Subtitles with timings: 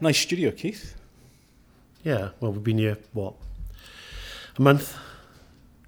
[0.00, 0.94] Nice studio, Keith.
[2.04, 3.34] Yeah, well, we've been here, what,
[4.56, 4.96] a month?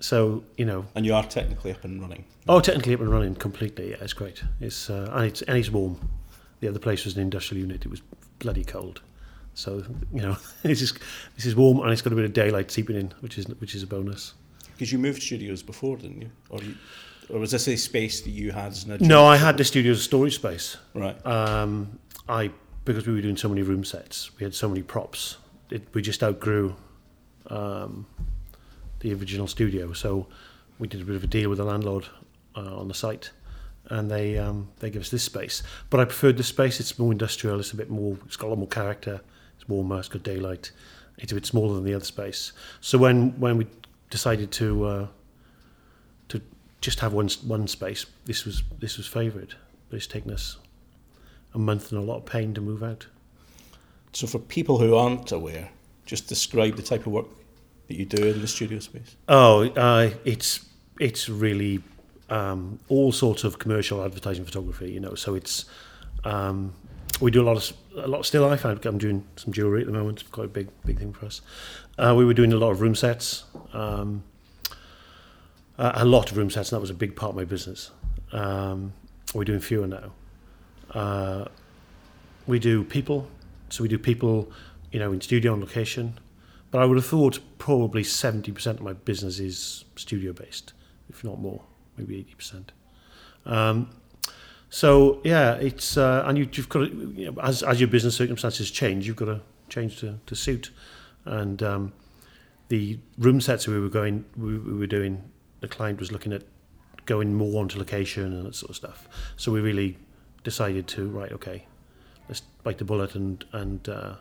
[0.00, 0.86] So, you know.
[0.94, 2.24] And you are technically up and running.
[2.48, 4.42] Oh, technically up and running completely, yeah, it's great.
[4.60, 6.00] It's, uh, and, it's, and it's warm.
[6.60, 8.02] The other place was an industrial unit, it was
[8.40, 9.00] bloody cold.
[9.54, 10.94] So, you know, this is,
[11.36, 13.74] this is warm and it's got a bit of daylight seeping in, which is, which
[13.74, 14.34] is a bonus.
[14.72, 16.30] Because you moved studios before, didn't you?
[16.48, 16.74] Or, you,
[17.28, 18.72] or was this a space that you had?
[18.72, 20.76] As an no, I had the studio as a storage space.
[20.94, 21.24] Right.
[21.24, 21.98] Um,
[22.28, 22.50] I
[22.84, 25.36] because we were doing so many room sets, we had so many props.
[25.70, 26.74] It, we just outgrew
[27.48, 28.06] um,
[29.00, 30.26] the original studio, so
[30.78, 32.06] we did a bit of a deal with the landlord
[32.56, 33.30] uh, on the site,
[33.86, 35.62] and they um, they give us this space.
[35.90, 36.80] But I preferred this space.
[36.80, 37.60] It's more industrial.
[37.60, 38.16] It's a bit more.
[38.26, 39.20] It's got a lot more character.
[39.56, 39.98] It's warmer.
[39.98, 40.72] It's got daylight.
[41.18, 42.52] It's a bit smaller than the other space.
[42.80, 43.66] So when when we
[44.08, 45.06] decided to uh,
[46.28, 46.40] to
[46.80, 49.54] just have one one space, this was this was favoured.
[49.92, 50.56] It's taken us
[51.54, 53.06] a month and a lot of pain to move out.
[54.12, 55.70] So for people who aren't aware,
[56.04, 57.26] just describe the type of work
[57.88, 59.16] that you do in the studio space.
[59.28, 60.66] Oh, uh, it's
[60.98, 61.82] it's really
[62.28, 64.90] um, all sorts of commercial advertising photography.
[64.90, 65.66] You know, so it's
[66.24, 66.72] um,
[67.20, 68.64] we do a lot of a lot of still life.
[68.64, 70.20] I'm doing some jewelry at the moment.
[70.20, 71.42] It's quite a big big thing for us.
[71.98, 73.44] Uh, we were doing a lot of room sets.
[73.72, 74.24] Um,
[75.78, 77.90] a lot of room sets, and that was a big part of my business.
[78.32, 78.92] Um,
[79.34, 80.12] we're doing fewer now.
[80.90, 81.46] Uh,
[82.46, 83.28] we do people,
[83.68, 84.50] so we do people,
[84.90, 86.18] you know, in studio on location.
[86.70, 90.72] But I would have thought probably 70% of my business is studio based,
[91.08, 91.62] if not more,
[91.96, 92.68] maybe 80%.
[93.46, 93.90] Um,
[94.68, 98.14] so yeah, it's uh, and you, have got to, you know, as as your business
[98.14, 100.70] circumstances change, you've got to change to, to suit.
[101.24, 101.92] And um,
[102.68, 105.28] the room sets we were going, we, we were doing,
[105.60, 106.42] the client was looking at
[107.04, 109.08] going more onto location and that sort of stuff.
[109.36, 109.98] So we really
[110.42, 111.66] decided to right, okay,
[112.28, 114.14] let's bite the bullet and and uh,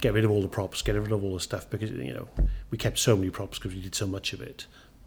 [0.00, 2.28] get rid of all the props, get rid of all the stuff because you know
[2.70, 4.66] we kept so many props because we did so much of it.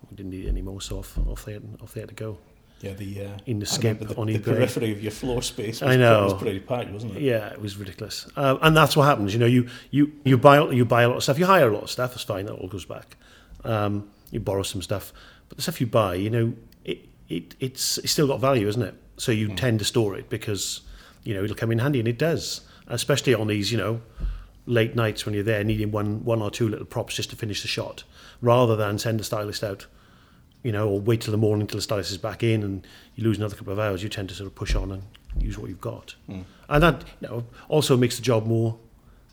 [0.10, 2.38] We didn't need any more, so off off they had, off they had to go.
[2.82, 4.44] Yeah, the uh, in the skip the, on the eBay.
[4.44, 5.82] periphery of your floor space.
[5.82, 7.22] Was, I know was pretty packed, wasn't it?
[7.22, 9.34] Yeah, it was ridiculous, uh, and that's what happens.
[9.34, 11.74] You know, you you you buy you buy a lot of stuff, you hire a
[11.74, 12.12] lot of stuff.
[12.12, 12.46] That's fine.
[12.46, 13.16] That all goes back.
[13.64, 15.14] Um, you borrow some stuff,
[15.50, 18.82] but the stuff you buy, you know, it, it it's it's still got value, isn't
[18.82, 18.96] it?
[19.18, 19.58] So you mm.
[19.58, 20.82] tend to store it because
[21.24, 24.02] you know it'll come in handy, and it does, especially on these you know
[24.66, 27.62] late nights when you're there needing one one or two little props just to finish
[27.62, 28.04] the shot,
[28.42, 29.86] rather than send the stylist out,
[30.64, 33.24] you know, or wait till the morning till the stylist is back in and you
[33.24, 34.04] lose another couple of hours.
[34.04, 35.04] You tend to sort of push on and
[35.40, 36.44] use what you've got, mm.
[36.70, 38.78] and that you know also makes the job more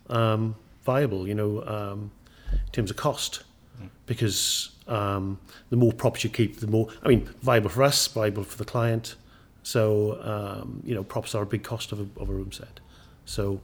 [0.09, 0.54] um,
[0.84, 1.26] viable.
[1.26, 2.10] You know, um,
[2.53, 3.42] in terms of cost,
[3.82, 3.88] mm.
[4.06, 5.38] because um,
[5.71, 8.65] the more props you keep, the more I mean viable for us, viable for the
[8.65, 9.16] client.
[9.62, 12.80] So um, you know, props are a big cost of a, of a room set.
[13.24, 13.60] So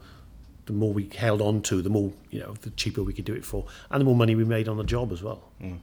[0.66, 3.34] the more we held on to, the more you know, the cheaper we could do
[3.34, 5.42] it for, and the more money we made on the job as well.
[5.62, 5.78] Mm.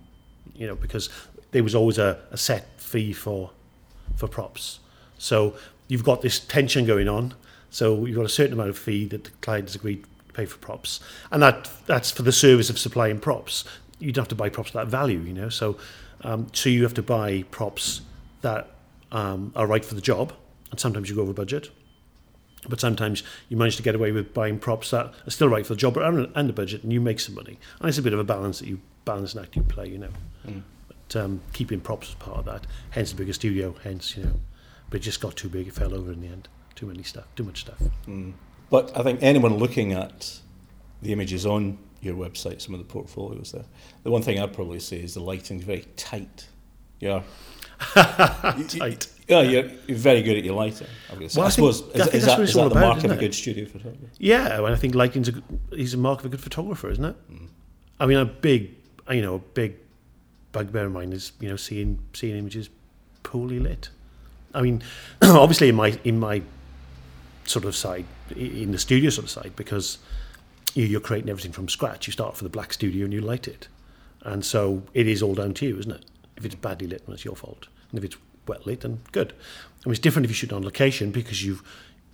[0.55, 1.09] You know, because
[1.51, 3.51] there was always a, a set fee for
[4.15, 4.79] for props.
[5.17, 5.55] So
[5.87, 7.33] you've got this tension going on.
[7.69, 10.45] So you've got a certain amount of fee that the client has agreed to pay
[10.45, 10.99] for props,
[11.31, 13.65] and that that's for the service of supplying props.
[13.99, 15.49] You don't have to buy props at that value, you know.
[15.49, 15.77] So
[16.21, 18.01] um, so you have to buy props
[18.41, 18.74] that
[19.15, 20.33] um, are right for the job,
[20.69, 21.69] and sometimes you go over budget.
[22.67, 25.73] But sometimes you manage to get away with buying props that are still right for
[25.73, 27.57] the job but under budget, and you make some money.
[27.79, 29.99] And it's a bit of a balance that you balance and act you play, you
[29.99, 30.09] know.
[30.45, 30.63] Mm.
[30.87, 34.39] But um, keeping props as part of that, hence the bigger studio, hence you know.
[34.89, 36.49] But it just got too big; it fell over in the end.
[36.75, 37.81] Too many stuff, too much stuff.
[38.07, 38.33] Mm.
[38.69, 40.39] But I think anyone looking at
[41.01, 43.65] the images on your website, some of the portfolios there,
[44.03, 46.47] the one thing I'd probably say is the lighting's very tight.
[46.99, 47.21] Yeah.
[47.93, 49.07] Tight.
[49.27, 50.87] Yeah, you're, you're, very good at your lighting.
[51.11, 51.39] Obviously.
[51.39, 53.15] Well, I, I suppose think, is, I is, that, is that the mark of a
[53.15, 54.05] good studio photographer?
[54.19, 55.33] Yeah, well, I think lighting's a
[55.71, 57.31] he's a mark of a good photographer, isn't it?
[57.31, 57.47] Mm.
[57.99, 58.75] I mean, a big,
[59.09, 59.77] you know, a big
[60.51, 62.69] bugbear of mine is you know seeing seeing images
[63.23, 63.89] poorly lit.
[64.53, 64.83] I mean,
[65.21, 66.41] obviously in my in my
[67.45, 68.05] sort of side,
[68.35, 69.97] in the studio sort of side, because
[70.73, 72.07] you're creating everything from scratch.
[72.07, 73.67] You start for the black studio and you light it,
[74.21, 76.05] and so it is all down to you, isn't it?
[76.37, 77.67] If it's badly lit, then it's your fault.
[77.89, 78.17] And if it's
[78.47, 79.33] well lit, then good.
[79.33, 81.63] I mean, it's different if you shoot on location because you've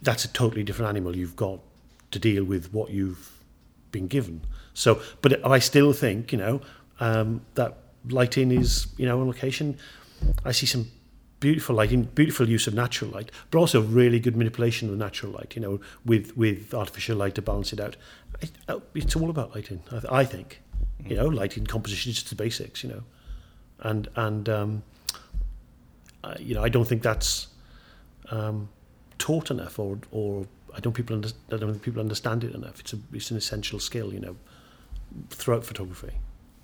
[0.02, 1.16] that's a totally different animal.
[1.16, 1.60] You've got
[2.12, 3.44] to deal with what you've
[3.92, 4.42] been given.
[4.74, 6.62] So, but I still think you know
[7.00, 7.78] um, that
[8.10, 9.78] lighting is you know on location.
[10.46, 10.92] I see some
[11.40, 15.56] beautiful lighting, beautiful use of natural light, but also really good manipulation of natural light.
[15.56, 17.96] You know, with with artificial light to balance it out.
[18.42, 18.52] It,
[18.96, 19.82] it's all about lighting.
[19.92, 20.62] I, I think.
[21.04, 22.84] You know, lighting composition is just the basics.
[22.84, 23.04] You know
[23.82, 24.84] and and um,
[26.24, 27.48] uh, you know I don't think that's
[28.30, 28.70] um,
[29.18, 30.46] taught enough or or
[30.76, 32.80] I don't people under, I don't think people understand it enough.
[32.80, 34.36] It's a it's an essential skill, you know,
[35.30, 36.14] throughout photography.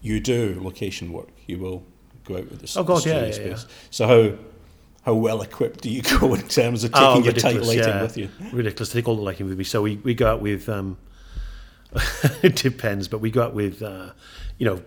[0.02, 1.30] You do location work.
[1.48, 1.84] You will
[2.24, 3.66] go out with the Oh, God, yeah, yeah, space.
[3.90, 4.38] So how
[5.04, 8.02] how well equipped do you go in terms of taking Oh, your tight lighting yeah.
[8.02, 8.30] with you?
[8.52, 8.90] Ridiculous.
[8.90, 9.64] Take all the lighting with me.
[9.64, 10.98] So we, we go out with, um,
[12.44, 14.12] it depends, but we go out with, uh,
[14.58, 14.84] you know,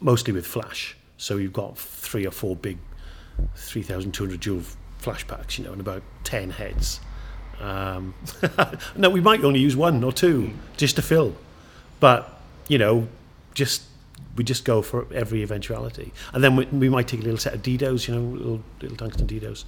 [0.00, 0.96] mostly with flash.
[1.22, 2.78] So you've got three or four big
[3.54, 4.62] 3,200 joule
[4.98, 6.98] flash packs, you know, and about 10 heads.
[7.60, 8.14] Um,
[8.96, 11.36] no, we might only use one or two just to fill.
[12.00, 13.06] But, you know,
[13.54, 13.84] just
[14.34, 16.12] we just go for every eventuality.
[16.34, 18.96] And then we, we might take a little set of Dedos, you know, little, little
[18.96, 19.64] tungsten Dedos,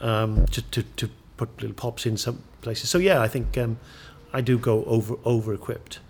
[0.00, 2.90] um, to, to, to put little pops in some places.
[2.90, 3.78] So, yeah, I think um,
[4.32, 6.00] I do go over over equipped.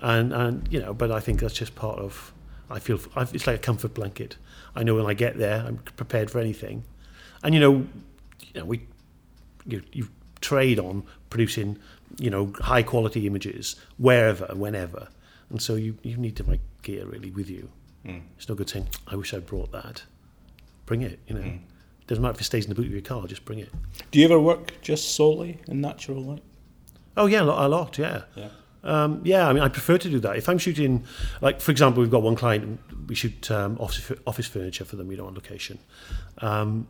[0.00, 2.32] And, and, you know, but I think that's just part of,
[2.70, 4.36] I feel, I, it's like a comfort blanket.
[4.74, 6.84] I know when I get there, I'm prepared for anything.
[7.42, 7.86] And, you know,
[8.52, 8.86] you know we,
[9.66, 10.08] you, you
[10.40, 11.78] trade on producing,
[12.18, 15.08] you know, high quality images wherever, whenever.
[15.50, 17.70] And so you, you need to make gear really with you.
[18.04, 18.22] Mm.
[18.36, 20.02] It's no good saying, I wish I'd brought that.
[20.86, 21.40] Bring it, you know.
[21.40, 21.60] Mm.
[22.06, 23.70] Doesn't matter if it stays in the boot of your car, just bring it.
[24.10, 26.42] Do you ever work just solely in natural light?
[27.16, 28.22] Oh, yeah, a lot, a lot yeah.
[28.34, 28.48] Yeah.
[28.84, 30.36] Um, yeah, I mean, I prefer to do that.
[30.36, 31.04] If I'm shooting,
[31.40, 35.10] like, for example, we've got one client, we shoot um, office, office furniture for them,
[35.10, 35.78] you know, on location.
[36.38, 36.86] Um,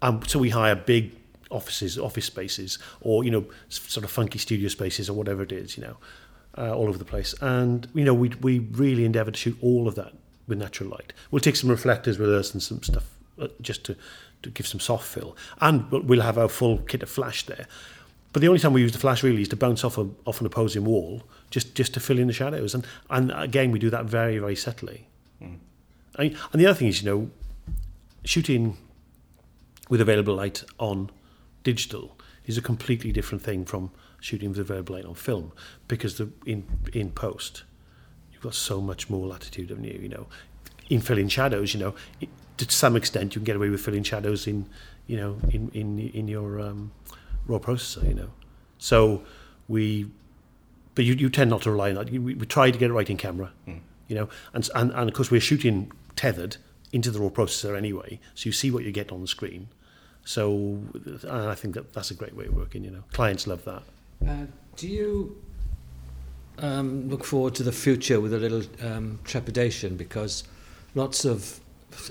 [0.00, 1.12] and so we hire big
[1.50, 5.76] offices, office spaces, or, you know, sort of funky studio spaces or whatever it is,
[5.76, 5.96] you know,
[6.56, 7.34] uh, all over the place.
[7.40, 10.14] And, you know, we, we really endeavour to shoot all of that
[10.48, 11.12] with natural light.
[11.30, 13.04] We'll take some reflectors with us and some stuff
[13.38, 13.96] uh, just to,
[14.42, 15.36] to give some soft fill.
[15.60, 17.66] And we'll have our full kit of flash there.
[18.32, 20.40] But the only time we use the flash really is to bounce off, a, off
[20.40, 22.74] an opposing wall, just, just to fill in the shadows.
[22.74, 25.06] And, and again, we do that very, very subtly.
[25.42, 25.58] Mm.
[26.18, 27.30] Mean, and the other thing is, you know,
[28.24, 28.78] shooting
[29.88, 31.10] with available light on
[31.62, 33.90] digital is a completely different thing from
[34.20, 35.52] shooting with available light on film
[35.88, 37.64] because the, in, in post,
[38.32, 39.98] you've got so much more latitude, haven't you?
[40.00, 40.26] You know,
[40.88, 44.02] in filling shadows, you know, it, to some extent you can get away with filling
[44.02, 44.68] shadows in,
[45.06, 46.92] you know, in, in, in your um,
[47.46, 48.30] raw processor, you know.
[48.78, 49.22] So
[49.68, 50.10] we,
[50.94, 52.10] but you, you tend not to rely on that.
[52.10, 53.80] We, we try to get it right in camera, Mm.
[54.08, 56.56] you know, and, and, and of course we're shooting tethered
[56.92, 59.68] into the raw processor anyway, so you see what you get on the screen.
[60.24, 63.02] So and I think that that's a great way of working, you know.
[63.12, 63.82] Clients love that.
[64.28, 64.46] Uh,
[64.76, 65.36] do you
[66.58, 69.96] um, look forward to the future with a little um, trepidation?
[69.96, 70.44] Because
[70.94, 71.60] lots of,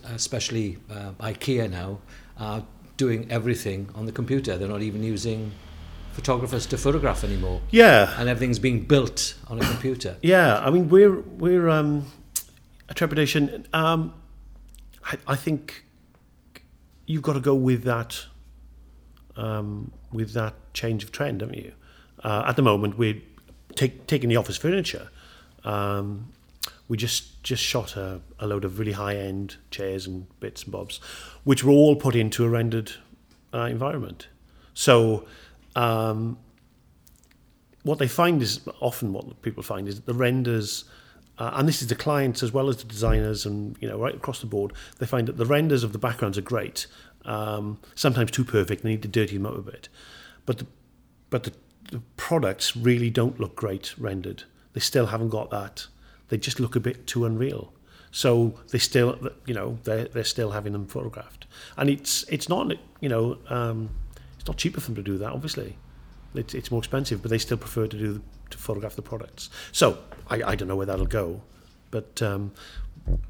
[0.05, 1.99] especially uh, IKEA now,
[2.37, 2.65] are
[3.01, 4.51] doing everything on the computer.
[4.57, 5.51] They're not even using
[6.11, 10.17] photographers to photograph anymore, Yeah, and everything's being built on a computer.
[10.33, 12.05] Yeah, I mean we're we're um,
[12.89, 13.65] a trepidation.
[13.73, 14.13] Um,
[15.11, 15.85] I, I think
[17.07, 18.11] you've got to go with that
[19.35, 21.73] um, with that change of trend, haven't you?
[22.23, 23.19] Uh, at the moment, we're
[23.75, 25.09] take, taking the office furniture.
[25.63, 26.27] Um,
[26.91, 30.73] we just just shot a, a load of really high end chairs and bits and
[30.73, 30.99] bobs,
[31.45, 32.91] which were all put into a rendered
[33.53, 34.27] uh, environment.
[34.73, 35.25] So.
[35.73, 36.37] Um,
[37.83, 40.83] what they find is often what people find is that the renders,
[41.39, 44.13] uh, and this is the clients as well as the designers, and you know right
[44.13, 46.85] across the board, they find that the renders of the backgrounds are great.
[47.25, 48.83] Um, sometimes too perfect.
[48.83, 49.89] They need to dirty them up a bit,
[50.45, 50.67] but the,
[51.31, 51.53] but the,
[51.91, 54.43] the products really don't look great rendered.
[54.73, 55.87] They still haven't got that.
[56.31, 57.71] They just look a bit too unreal.
[58.09, 61.45] So they still, you know, they're, they're still having them photographed,
[61.77, 63.89] and it's it's not you know um,
[64.37, 65.77] it's not cheaper for them to do that, obviously
[66.35, 69.49] it's, it's more expensive, but they still prefer to do to photograph the products.
[69.71, 69.97] So
[70.29, 71.41] I, I don't know where that'll go,
[71.89, 72.51] but um,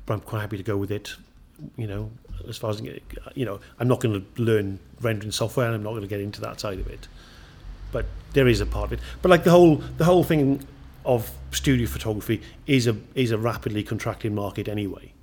[0.06, 1.16] but I'm quite happy to go with it.
[1.78, 2.12] You know,
[2.48, 5.92] as far as you know, I'm not going to learn rendering software, and I'm not
[5.92, 7.08] going to get into that side of it.
[7.92, 9.00] But there is a part of it.
[9.22, 10.66] But like the whole the whole thing
[11.06, 15.14] of studio photography is a is a rapidly contracting market anyway,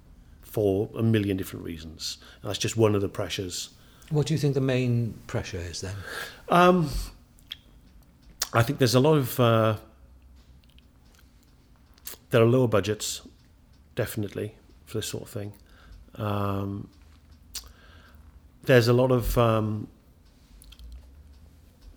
[0.43, 2.19] for a million different reasons.
[2.43, 3.71] And that's just one of the pressures.
[4.11, 5.95] What do you think the main pressure is then?
[6.49, 6.91] Um,
[8.53, 9.77] I think there's a lot of uh,
[12.31, 13.23] there are lower budgets,
[13.95, 14.55] definitely
[14.87, 15.53] for this sort of thing.
[16.15, 16.89] Um,
[18.65, 19.89] there's a lot of um,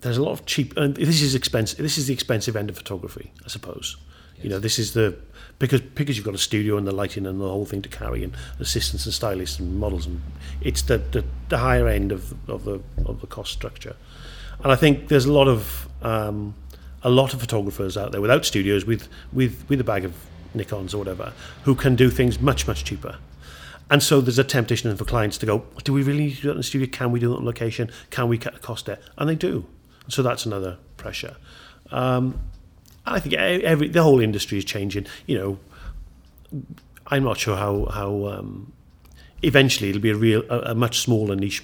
[0.02, 1.78] there's a lot of cheap, and this is expensive.
[1.78, 3.96] This is the expensive end of photography, I suppose.
[4.42, 5.16] You know, this is the
[5.58, 8.24] because because you've got a studio and the lighting and the whole thing to carry,
[8.24, 10.20] and assistants and stylists and models, and
[10.60, 13.94] it's the the, the higher end of of the of the cost structure.
[14.62, 16.54] And I think there's a lot of um,
[17.02, 20.14] a lot of photographers out there without studios with with with a bag of
[20.56, 21.32] Nikons or whatever
[21.62, 23.18] who can do things much much cheaper.
[23.90, 26.48] And so there's a temptation for clients to go, do we really need to do
[26.48, 26.88] that in the studio?
[26.90, 27.90] Can we do it on location?
[28.08, 28.98] Can we cut the cost there?
[29.18, 29.66] And they do.
[30.12, 31.36] So that's another pressure.
[31.90, 32.38] Um,
[33.06, 35.06] I think every the whole industry is changing.
[35.26, 36.62] You know,
[37.06, 38.72] I'm not sure how how um,
[39.42, 41.62] eventually it'll be a real a, a much smaller niche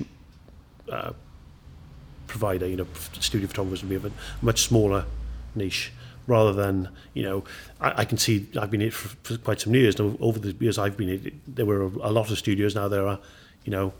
[0.90, 1.12] uh,
[2.26, 2.66] provider.
[2.66, 2.86] You know,
[3.20, 4.12] studio photographers will be a
[4.42, 5.04] much smaller
[5.54, 5.92] niche
[6.26, 7.44] rather than you know
[7.80, 10.52] I, I can see I've been it for, for quite some years now over the
[10.60, 13.18] years I've been it there were a, a lot of studios now there are
[13.68, 13.92] you know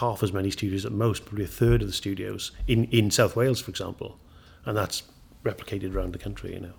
[0.00, 3.34] half as many studios at most probably a third of the studios in in South
[3.34, 4.18] Wales for example
[4.66, 5.04] and that's
[5.42, 6.76] replicated around the country you know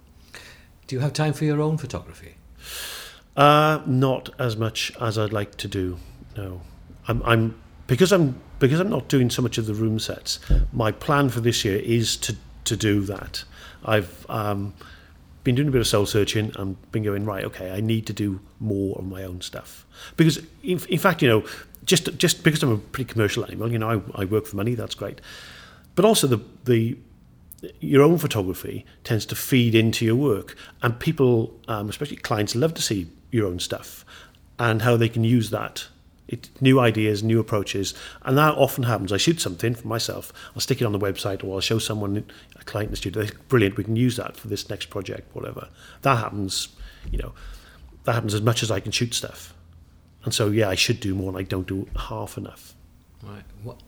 [0.87, 2.35] Do you have time for your own photography?
[3.35, 5.97] Uh, not as much as I'd like to do.
[6.37, 6.61] No,
[7.07, 10.39] I'm, I'm because I'm because I'm not doing so much of the room sets.
[10.71, 13.43] My plan for this year is to to do that.
[13.83, 14.73] I've um,
[15.47, 17.45] been doing a bit of soul searching and been going right.
[17.45, 19.87] Okay, I need to do more of my own stuff
[20.17, 21.45] because, in, in fact, you know,
[21.85, 24.75] just just because I'm a pretty commercial animal, you know, I, I work for money.
[24.75, 25.21] That's great,
[25.95, 26.97] but also the the
[27.79, 32.73] your own photography tends to feed into your work, and people, um, especially clients, love
[32.73, 34.03] to see your own stuff
[34.59, 35.87] and how they can use that.
[36.27, 37.93] It, new ideas, new approaches,
[38.23, 39.13] and that often happens.
[39.13, 42.25] I shoot something for myself, I'll stick it on the website, or I'll show someone,
[42.59, 43.25] a client in the studio.
[43.47, 45.69] Brilliant, we can use that for this next project, whatever.
[46.01, 46.69] That happens,
[47.11, 47.33] you know,
[48.03, 49.53] that happens as much as I can shoot stuff.
[50.23, 52.73] And so, yeah, I should do more, and I don't do half enough.
[53.23, 53.43] Right.
[53.63, 53.81] What,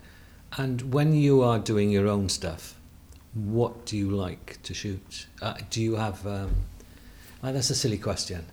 [0.58, 2.76] and when you are doing your own stuff,
[3.34, 5.28] what do you like to shoot?
[5.42, 6.26] Uh, do you have?
[6.26, 6.56] Um,
[7.42, 8.46] well, that's a silly question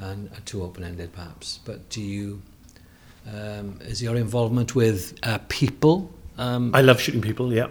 [0.00, 1.60] and uh, too open-ended, perhaps.
[1.64, 2.42] But do you?
[3.26, 6.12] Um, is your involvement with uh, people?
[6.36, 7.68] Um, I love shooting people, yeah.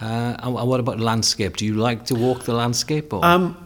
[0.00, 1.56] uh, and what about landscape?
[1.56, 3.12] Do you like to walk the landscape?
[3.12, 3.24] Or?
[3.24, 3.56] Um,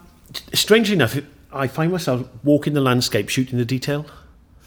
[0.55, 1.19] strangely enough,
[1.53, 4.07] I find myself walking the landscape, shooting the detail.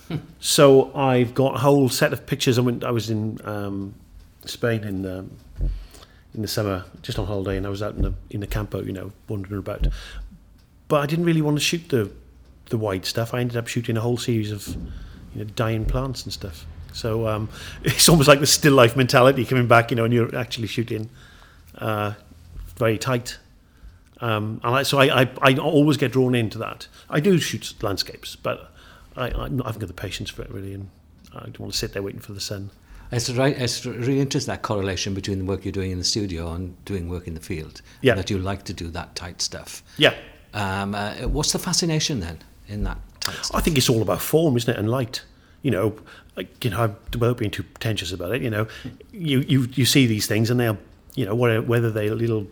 [0.39, 2.59] so I've got a whole set of pictures.
[2.59, 2.83] I went.
[2.83, 3.95] I was in um,
[4.45, 5.31] Spain in um,
[6.35, 8.81] in the summer, just on holiday, and I was out in the in the campo,
[8.81, 9.87] you know, wandering about.
[10.87, 12.11] But I didn't really want to shoot the
[12.69, 13.33] the wide stuff.
[13.33, 14.77] I ended up shooting a whole series of
[15.35, 16.65] you know dying plants and stuff.
[16.93, 17.49] So um,
[17.83, 21.09] it's almost like the still life mentality coming back, you know, and you're actually shooting
[21.77, 22.13] uh,
[22.77, 23.37] very tight.
[24.21, 26.87] Um, and I, so I, I, I always get drawn into that.
[27.09, 28.71] I do shoot landscapes, but
[29.17, 30.89] I, I haven't got the patience for it really, and
[31.33, 32.71] I don't want to sit there waiting for the sun.
[33.11, 36.51] It's, right, it's really interesting that correlation between the work you're doing in the studio
[36.53, 37.81] and doing work in the field.
[38.01, 38.15] Yeah.
[38.15, 39.83] That you like to do that tight stuff.
[39.97, 40.15] Yeah,
[40.53, 42.97] Um, uh, what's the fascination then in that?
[43.53, 45.22] I think it's all about form, isn't it, and light.
[45.62, 45.98] You know,
[46.36, 48.67] like, you know, I'm- without being too pretentious about it, you know,
[49.12, 50.77] you you, you see these things, and they're,
[51.15, 52.48] you know, whether whether they're little,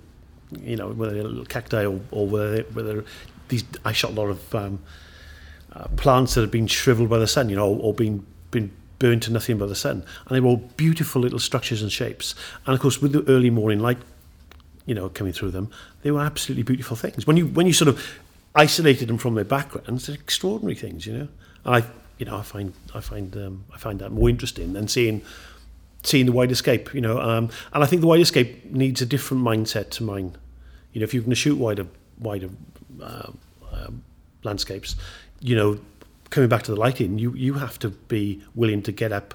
[0.60, 3.06] you know, whether they're little cacti or, or whether whether
[3.50, 3.64] these.
[3.86, 4.80] I shot a lot of um,
[5.74, 8.72] uh, plants that have been shriveled by the sun, you know, or, or been been
[8.98, 12.34] burnt to nothing by the sun, and they were all beautiful little structures and shapes.
[12.66, 14.00] And of course, with the early morning light
[14.86, 15.70] you know, coming through them,
[16.02, 17.26] they were absolutely beautiful things.
[17.26, 18.20] When you when you sort of
[18.56, 21.28] isolated them from their backgrounds, they're extraordinary things, you know.
[21.66, 21.84] And I,
[22.18, 25.22] you know, I find I find um, I find that more interesting than seeing
[26.04, 27.20] seeing the wide escape, you know.
[27.20, 30.36] Um, and I think the wide escape needs a different mindset to mine.
[30.92, 31.88] You know, if you're going to shoot wider
[32.20, 32.50] wider
[33.02, 33.32] uh,
[33.72, 34.04] um,
[34.44, 34.96] landscapes,
[35.40, 35.80] you know,
[36.30, 39.34] coming back to the lighting, you you have to be willing to get up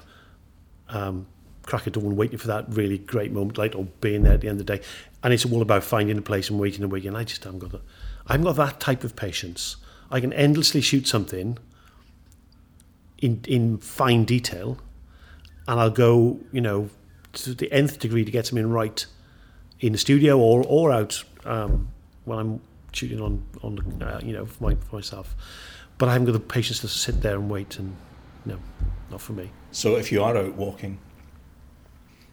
[0.89, 1.27] um,
[1.63, 4.47] crack of dawn waiting for that really great moment light or being there at the
[4.47, 4.83] end of the day
[5.23, 7.79] and it's all about finding a place and waiting and waiting I just haven't got
[8.29, 9.75] I haven't got that type of patience.
[10.11, 11.57] I can endlessly shoot something
[13.17, 14.77] in in fine detail
[15.67, 16.89] and I'll go you know
[17.33, 19.05] to the nth degree to get something right
[19.79, 21.89] in the studio or or out um,
[22.25, 25.35] when I'm shooting on on the, uh, you know for, my, for myself.
[25.97, 27.95] But I haven't got the patience to sit there and wait and
[28.45, 28.59] no
[29.11, 29.51] not for me.
[29.71, 30.99] So if you are out walking,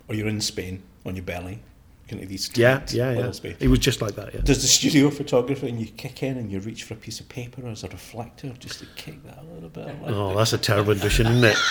[0.08, 1.62] or you're in Spain on your belly,
[2.06, 3.30] looking at these Yeah, yeah, yeah.
[3.32, 4.40] space, It was just like that, yeah.
[4.42, 7.28] does the studio photographer and you kick in and you reach for a piece of
[7.28, 9.86] paper as a reflector just to kick that a little bit?
[10.02, 11.56] Like, Oh, that's a terrible addition, isn't it?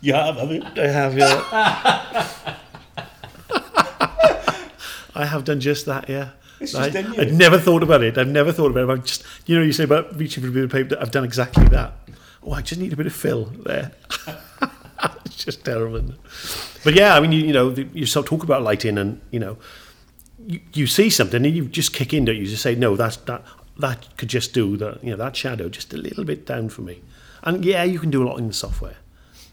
[0.00, 0.62] You have, have you?
[0.76, 2.54] I have, yeah.
[5.16, 6.30] I have done just that, yeah.
[6.60, 6.76] Just.
[6.76, 8.16] I'd never thought about it.
[8.16, 8.92] I've never thought about it.
[8.92, 10.96] I've just, you know, you say about reaching for a bit of paper.
[11.00, 11.94] I've done exactly that.
[12.44, 13.90] Oh, I just need a bit of fill there.
[15.24, 16.14] it's just terrible.
[16.84, 19.56] But yeah, I mean, you, you know, you sort talk about lighting, and you know,
[20.46, 22.46] you, you see something, and you just kick in, don't you?
[22.46, 23.44] Just say, no, that's that.
[23.78, 25.02] That could just do that.
[25.04, 27.00] You know, that shadow just a little bit down for me.
[27.44, 28.96] And yeah, you can do a lot in the software.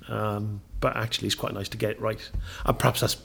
[0.07, 2.29] Um, but actually, it's quite nice to get right.
[2.65, 3.17] And perhaps that's,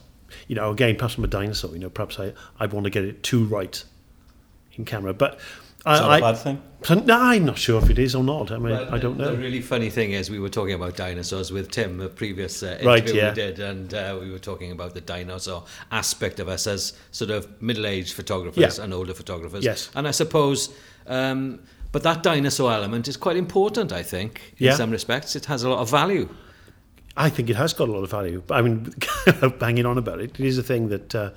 [0.47, 1.73] you know, again, perhaps I'm a dinosaur.
[1.73, 3.83] You know, perhaps I, I want to get it too right
[4.75, 5.15] in camera.
[5.15, 5.39] But
[5.87, 6.63] I, Is that I, a bad thing?
[6.83, 8.51] so, no, I'm not sure if it is or not.
[8.51, 9.31] I mean, Well, I don't know.
[9.35, 12.67] The really funny thing is, we were talking about dinosaurs with Tim, the previous uh,
[12.81, 13.29] interview Right, yeah.
[13.31, 17.31] we did, and uh, we were talking about the dinosaur aspect of us as sort
[17.31, 18.85] of middle-aged photographers Yeah.
[18.85, 19.65] and older photographers.
[19.65, 19.91] Yes.
[19.95, 20.71] And I suppose,
[21.07, 21.61] um,
[21.93, 24.75] but that dinosaur element is quite important, I think, in Yeah.
[24.75, 25.35] some respects.
[25.37, 26.29] It has a lot of value.
[27.17, 28.43] I think it has got a lot of value.
[28.47, 28.95] But I mean,
[29.59, 31.31] banging on about it, it is a thing that, uh,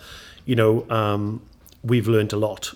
[0.45, 1.41] you know, um,
[1.83, 2.73] we've learned a lot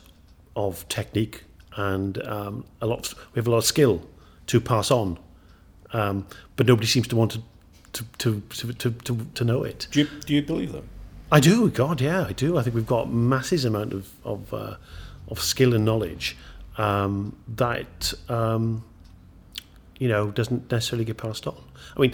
[0.56, 1.44] of technique
[1.78, 3.14] and um, a lot.
[3.34, 4.02] we have a lot of skill
[4.48, 5.18] to pass on,
[5.94, 7.42] um, but nobody seems to want to
[7.94, 9.88] to to to, to, to, to know it.
[9.92, 10.90] Do you, do you believe them?
[11.32, 12.58] I do, God, yeah, I do.
[12.58, 14.76] I think we've got masses amount of of, uh,
[15.30, 16.38] of skill and knowledge
[16.78, 18.84] um, that um,
[20.00, 21.62] you know doesn't necessarily get passed on.
[21.96, 22.14] I mean,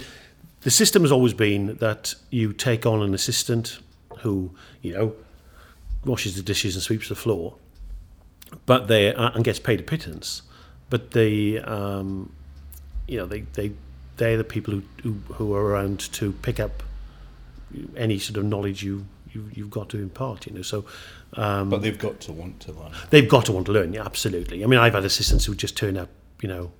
[0.61, 3.79] the system has always been that you take on an assistant
[4.19, 4.51] who
[4.81, 5.15] you know
[6.05, 7.55] washes the dishes and sweeps the floor,
[8.65, 10.41] but they uh, and gets paid a pittance,
[10.89, 12.31] but they um,
[13.07, 13.71] you know they they
[14.17, 16.83] they're the people who, who who are around to pick up
[17.97, 20.45] any sort of knowledge you, you you've got to impart.
[20.47, 20.85] You know, so
[21.33, 22.91] um, But they've got to want to learn.
[23.09, 23.93] they've got to want to learn.
[23.93, 24.63] Yeah, absolutely.
[24.63, 26.09] I mean, I've had assistants who just turn up,
[26.41, 26.71] you know,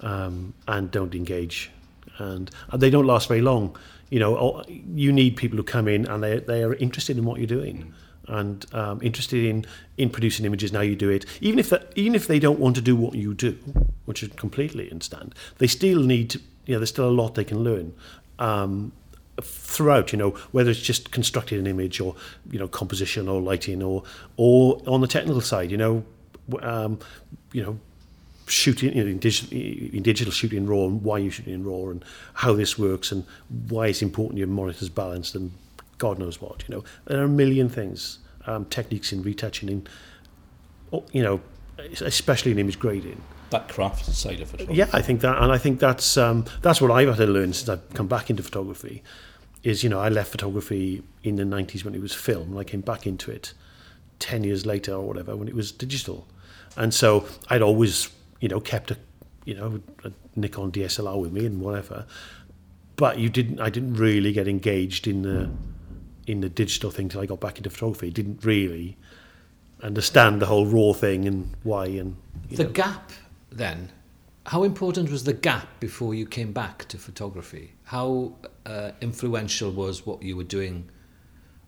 [0.00, 1.70] um, and don't engage,
[2.18, 3.76] and, and they don't last very long.
[4.08, 7.38] You know, you need people who come in and they they are interested in what
[7.38, 7.92] you're doing.
[8.30, 9.66] And um, interested in,
[9.98, 11.26] in producing images now you do it.
[11.40, 13.58] Even if even if they don't want to do what you do,
[14.04, 17.44] which I completely understand, they still need to, you know, there's still a lot they
[17.44, 17.92] can learn.
[18.38, 18.92] Um,
[19.42, 22.14] throughout, you know, whether it's just constructing an image or,
[22.50, 24.04] you know, composition or lighting or,
[24.36, 26.04] or on the technical side, you know,
[26.62, 26.98] um,
[27.52, 27.78] you know,
[28.46, 31.64] shooting you know, in, digital, in digital shooting in RAW and why you shooting in
[31.64, 33.24] RAW and how this works and
[33.68, 35.52] why it's important your monitor's balanced and
[35.98, 36.84] God knows what, you know.
[37.04, 39.86] There are a million things, um, techniques in retouching, in,
[40.92, 41.40] oh, you know,
[42.00, 43.20] especially in image grading.
[43.50, 44.70] That craft side of it.
[44.70, 47.52] Yeah, I think that, and I think that's um, that's what I've had to learn
[47.52, 49.02] since I've come back into photography.
[49.64, 52.64] Is you know I left photography in the '90s when it was film, and I
[52.64, 53.52] came back into it
[54.20, 56.28] ten years later or whatever when it was digital,
[56.76, 58.08] and so I'd always
[58.40, 58.96] you know kept a
[59.44, 62.06] you know a Nikon DSLR with me and whatever,
[62.94, 63.60] but you didn't.
[63.60, 65.50] I didn't really get engaged in the
[66.30, 68.10] in the digital thing till I got back into photography.
[68.10, 68.96] Didn't really
[69.82, 72.16] understand the whole raw thing and why and
[72.50, 72.70] The know.
[72.70, 73.10] gap,
[73.50, 73.90] then,
[74.46, 77.72] how important was the gap before you came back to photography?
[77.84, 78.32] How
[78.64, 80.88] uh, influential was what you were doing?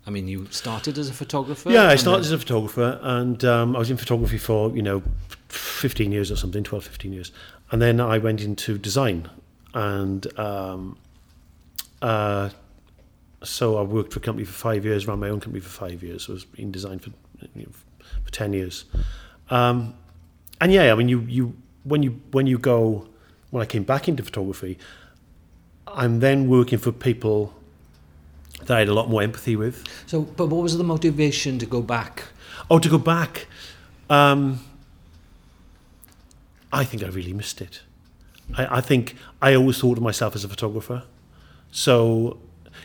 [0.06, 1.70] I mean, you started as a photographer.
[1.70, 4.82] Yeah, I started then- as a photographer and um, I was in photography for, you
[4.82, 5.02] know,
[5.48, 7.32] 15 years or something, 12, 15 years.
[7.70, 9.28] And then I went into design.
[9.74, 10.98] And um,
[12.00, 12.50] uh,
[13.44, 16.02] so I worked for a company for five years, ran my own company for five
[16.02, 16.28] years.
[16.28, 17.10] I was in design for,
[17.54, 17.72] you know,
[18.24, 18.84] for 10 years.
[19.50, 19.94] Um,
[20.60, 23.08] and yeah, I mean, you, you, when you, when you go,
[23.50, 24.78] when I came back into photography,
[25.86, 27.54] I'm then working for people
[28.66, 29.84] that I had a lot more empathy with.
[30.06, 32.24] So, but what was the motivation to go back?
[32.70, 33.46] Oh, to go back,
[34.08, 34.60] um,
[36.72, 37.82] I think I really missed it.
[38.56, 41.04] I, I think I always thought of myself as a photographer.
[41.70, 42.38] So,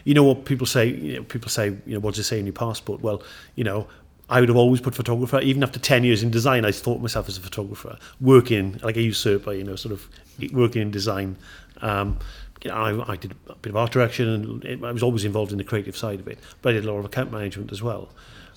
[0.08, 0.86] you know what people say?
[0.86, 3.02] You know, people say, you know, what does it say in your passport?
[3.02, 3.22] Well,
[3.56, 3.88] you know,
[4.30, 5.42] I would have always put photographer.
[5.42, 9.02] Even after ten years in design, I thought myself as a photographer, working like a
[9.02, 9.52] usurper.
[9.52, 10.08] You know, sort of
[10.54, 11.36] working in design.
[11.82, 12.20] Um,
[12.64, 15.26] you know, I, I did a bit of art direction, and it, I was always
[15.26, 16.40] involved in the creative side of it.
[16.62, 18.08] But I did a lot of account management as well.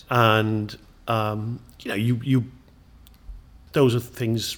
[0.09, 2.45] And um, you know, you you
[3.73, 4.57] those are things.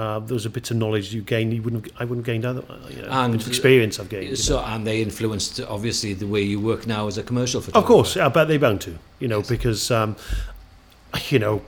[0.00, 1.52] Uh, those are bits of knowledge you gain.
[1.52, 1.88] You wouldn't.
[2.00, 2.62] I wouldn't have gained other.
[2.70, 4.24] Uh, you know, And- experience I've gained.
[4.24, 4.34] you know.
[4.36, 7.84] So, and they influenced obviously the way you work now as a commercial photographer.
[7.84, 8.92] Of course, I bet they bound to.
[9.18, 10.16] You know, because um,
[11.28, 11.60] you know,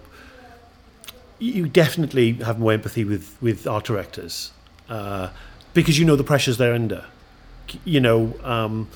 [1.40, 4.52] you definitely have more empathy with with art directors
[4.88, 5.28] uh,
[5.74, 7.04] because you know the pressures they're under.
[7.84, 8.88] You know, um,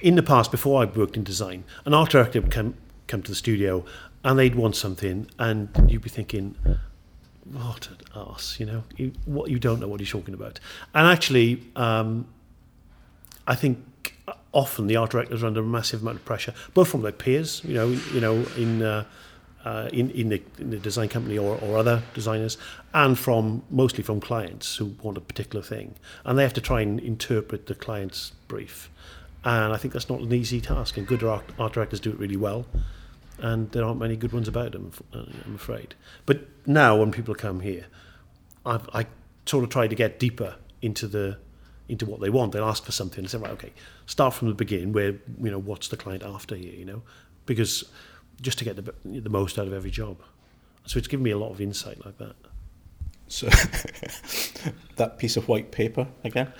[0.00, 2.74] in the past, before I worked in design, an art director would come
[3.08, 3.84] come to the studio
[4.22, 6.54] and they'd want something, and you'd be thinking,
[7.52, 10.60] "What an ass, you know, you, what you don't know what he's talking about.
[10.94, 12.26] And actually, um,
[13.46, 13.78] I think
[14.52, 17.62] often the art directors are under a massive amount of pressure, both from their peers,
[17.64, 19.04] you know, you know, in uh,
[19.64, 22.58] uh, in in the, in the design company or, or other designers,
[22.94, 26.80] and from mostly from clients who want a particular thing, and they have to try
[26.80, 28.90] and interpret the client's brief,
[29.44, 30.96] and I think that's not an easy task.
[30.96, 32.66] And good art, art directors do it really well,
[33.38, 35.94] and there aren't many good ones about them, uh, I'm afraid.
[36.26, 37.86] But now when people come here,
[38.66, 39.06] I've, I
[39.46, 41.38] sort of try to get deeper into the
[41.88, 42.52] into what they want.
[42.52, 43.72] They'll ask for something and say, right, okay,
[44.04, 44.92] start from the beginning.
[44.92, 47.02] Where you know what's the client after here, you know,
[47.46, 47.84] because
[48.40, 50.18] just to get the the most out of every job.
[50.86, 52.34] So it's given me a lot of insight like that.
[53.28, 53.46] So
[54.96, 56.52] that piece of white paper again.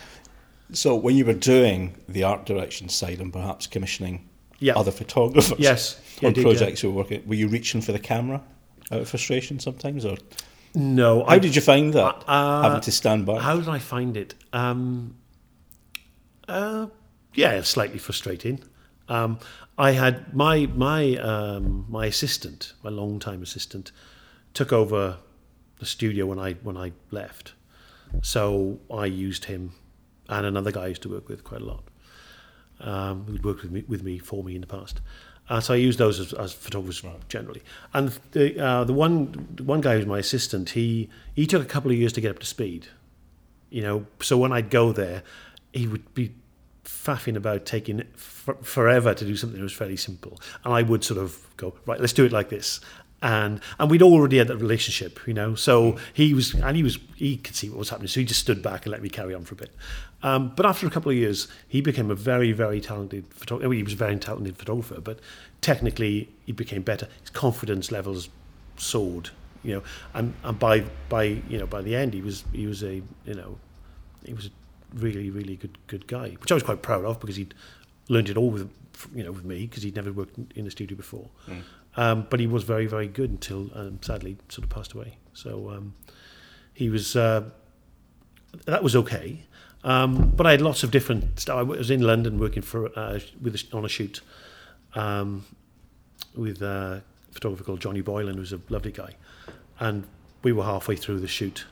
[0.73, 4.29] So when you were doing the art direction side and perhaps commissioning
[4.61, 4.75] Yeah.
[4.75, 6.01] other photographers Yes.
[6.25, 8.43] On did, projects you were working, were you reaching for the camera
[8.91, 10.17] out of frustration sometimes, or
[10.75, 11.25] No.
[11.25, 13.39] how did you find that Uh, having to stand by?
[13.41, 14.35] How did I find it?
[14.53, 15.15] Um,
[16.49, 16.87] uh,
[17.35, 18.61] yeah, slightly frustrating.
[19.09, 19.39] Um,
[19.79, 23.93] I had my my um, my assistant, my long time assistant,
[24.55, 25.19] took over
[25.79, 27.53] the studio when I when I left,
[28.23, 29.73] so I used him
[30.29, 31.85] and another guy I used to work with quite a lot.
[32.81, 35.01] Um, who'd worked with me with me for me in the past.
[35.49, 37.63] Uh, so I use those as, as photographers generally.
[37.95, 41.67] And the uh, the one the one guy who's my assistant, he he took a
[41.67, 42.89] couple of years to get up to speed.
[43.71, 45.23] You know, so when I'd go there,
[45.73, 46.33] he would be
[46.85, 51.05] faffing about taking for, forever to do something that was fairly simple, and I would
[51.05, 52.81] sort of go right, let's do it like this.
[53.21, 55.55] And and we'd already had that relationship, you know.
[55.57, 58.41] So he was and he was he could see what was happening, so he just
[58.41, 59.75] stood back and let me carry on for a bit.
[60.23, 63.73] Um, but after a couple of years, he became a very very talented photographer.
[63.73, 65.21] He was a very talented photographer, but
[65.61, 67.09] technically he became better.
[67.21, 68.29] His confidence levels
[68.77, 69.31] soared,
[69.63, 69.83] you know.
[70.15, 73.35] And and by by you know by the end, he was he was a you
[73.35, 73.59] know
[74.25, 74.51] he was a
[74.95, 77.55] really really good good guy, which I was quite proud of because he'd
[78.09, 78.71] learned it all with
[79.15, 81.29] you know with me because he'd never worked in, a studio before.
[81.97, 85.17] Um, but he was very very good until um, sadly sort of passed away.
[85.33, 85.95] So um,
[86.75, 87.51] he was uh,
[88.67, 89.45] that was okay.
[89.85, 91.57] Um, but I had lots of different stuff.
[91.57, 94.21] I was in London working for uh, with a, on a shoot
[94.95, 95.45] um,
[96.35, 99.15] with a photographer called Johnny Boylan, who's a lovely guy,
[99.79, 100.05] and
[100.43, 101.65] we were halfway through the shoot,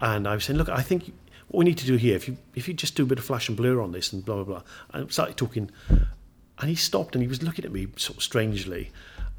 [0.00, 1.12] and I was saying, look, I think
[1.48, 3.24] what we need to do here, if you if you just do a bit of
[3.24, 7.14] flash and blur on this and blah blah blah, and started talking, and he stopped
[7.14, 8.90] and he was looking at me sort of strangely,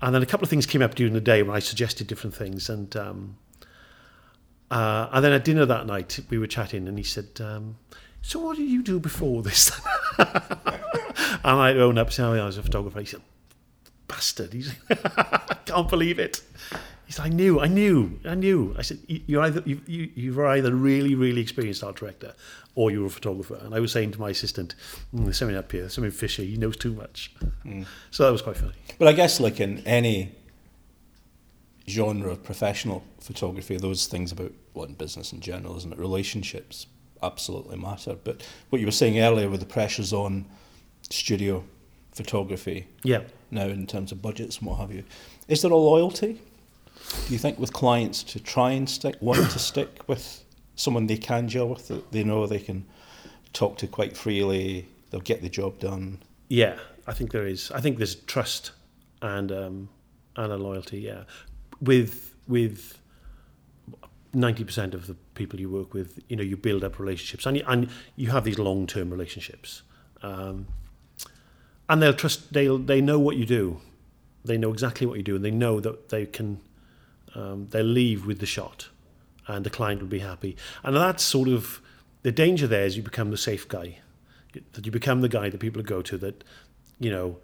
[0.02, 2.36] and then a couple of things came up during the day when I suggested different
[2.36, 3.38] things, and um,
[4.72, 7.78] uh, and then at dinner that night we were chatting, and he said, um,
[8.22, 9.72] "So what did you do before this?"
[10.18, 10.30] and
[11.44, 13.22] I owned up, saying, "Oh, I was a photographer." He said,
[14.08, 16.42] "Bastard!" He's, I can't believe it.
[17.06, 20.10] He said, "I knew, I knew, I knew." I said, "You- "You're either you, you
[20.16, 22.34] you were either really, really experienced art director,
[22.76, 24.76] or you were a photographer." And I was saying to my assistant,
[25.14, 26.46] mm, "There's something up here, something fishy.
[26.48, 27.34] He knows too much."
[28.12, 28.74] So that was quite funny.
[28.98, 30.32] But I guess, like in any
[31.90, 36.00] genre of professional photography, those things about well, in business in general, isn't it?
[36.00, 36.88] Relationships
[37.22, 38.16] absolutely matter.
[38.24, 40.46] But what you were saying earlier with the pressures on
[41.10, 41.64] studio
[42.14, 43.22] photography Yeah.
[43.52, 45.04] now in terms of budgets and what have you,
[45.48, 46.40] is there a loyalty?
[47.28, 50.44] Do you think with clients to try and stick, want to stick with
[50.76, 52.86] someone they can gel with, that they know they can
[53.54, 56.20] talk to quite freely, they'll get the job done?
[56.50, 57.72] Yeah, I think there is.
[57.72, 58.72] I think there's trust
[59.22, 59.90] and um,
[60.36, 61.00] and a loyalty.
[61.00, 61.24] Yeah,
[61.82, 63.00] with with
[64.34, 67.58] ninety percent of the people you work with, you know, you build up relationships and
[67.58, 69.82] you, and you have these long term relationships,
[70.22, 70.68] um,
[71.88, 72.54] and they'll trust.
[72.54, 73.82] They'll they know what you do.
[74.46, 76.62] They know exactly what you do, and they know that they can.
[77.36, 78.90] Um, they'll leave with the shot,
[79.48, 80.58] and the client will be happy.
[80.84, 81.82] And that's sort of
[82.24, 82.68] the danger.
[82.68, 84.00] There is you become the safe guy
[84.74, 86.44] that you become the guy that people go to that
[87.00, 87.38] you know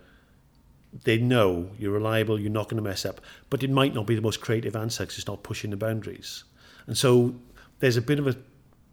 [1.03, 4.15] they know you're reliable you're not going to mess up but it might not be
[4.15, 6.43] the most creative answer because it's not pushing the boundaries.
[6.88, 7.36] And so
[7.79, 8.36] there's a bit of a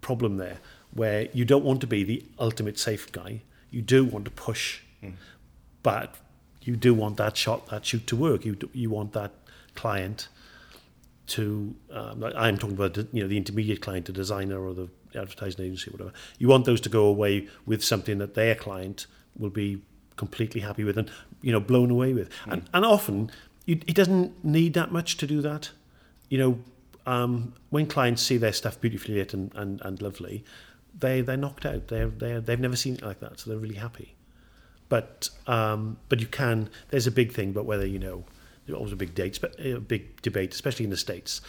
[0.00, 0.58] problem there
[0.92, 3.42] where you don't want to be the ultimate safe guy.
[3.70, 4.80] You do want to push
[5.82, 6.16] but
[6.62, 8.44] you do want that shot that shoot to work.
[8.44, 9.32] You do, you want that
[9.74, 10.28] client
[11.28, 14.88] to um, I'm talking about the, you know the intermediate client, the designer or the
[15.14, 16.12] advertising agency, or whatever.
[16.38, 19.82] You want those to go away with something that their client will be
[20.16, 22.30] completely happy with and you know blown away with.
[22.46, 23.30] And and often
[23.66, 25.70] you, it doesn't need that much to do that.
[26.28, 26.58] You know,
[27.06, 30.44] um, when clients see their stuff beautifully lit and, and, and lovely,
[30.98, 31.88] they they're knocked out.
[31.88, 34.14] They're they they've never seen it like that, so they're really happy.
[34.88, 36.68] But um, but you can.
[36.90, 38.24] There's a big thing about whether you know.
[38.66, 41.40] There's always a big date, a big debate, especially in the states.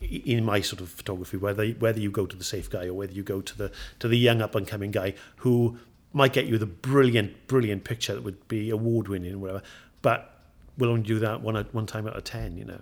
[0.00, 3.12] In my sort of photography, whether whether you go to the safe guy or whether
[3.12, 5.78] you go to the to the young up and coming guy who
[6.12, 9.62] might get you the brilliant brilliant picture that would be award winning, or whatever,
[10.02, 10.40] but
[10.78, 12.56] we'll only do that one one time out of ten.
[12.56, 12.80] You know,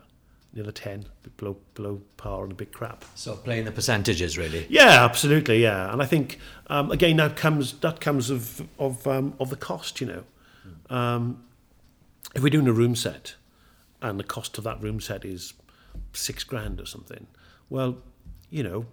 [0.52, 1.04] the other ten
[1.36, 3.04] below below par and a big crap.
[3.14, 4.66] So playing the percentages, really.
[4.68, 5.62] Yeah, absolutely.
[5.62, 6.38] Yeah, and I think
[6.68, 10.00] um, again that comes that comes of of um, of the cost.
[10.00, 10.24] You know,
[10.96, 11.44] um,
[12.34, 13.34] if we're doing a room set,
[14.02, 15.54] and the cost of that room set is
[16.12, 17.26] six grand or something,
[17.68, 17.98] well,
[18.48, 18.86] you know,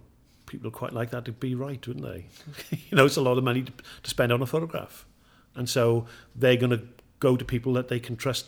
[0.48, 2.26] people quite like that to be right, wouldn't they?
[2.90, 5.06] you know, it's a lot of money to, to spend on a photograph,
[5.54, 6.82] and so they're going to
[7.20, 8.46] go to people that they can trust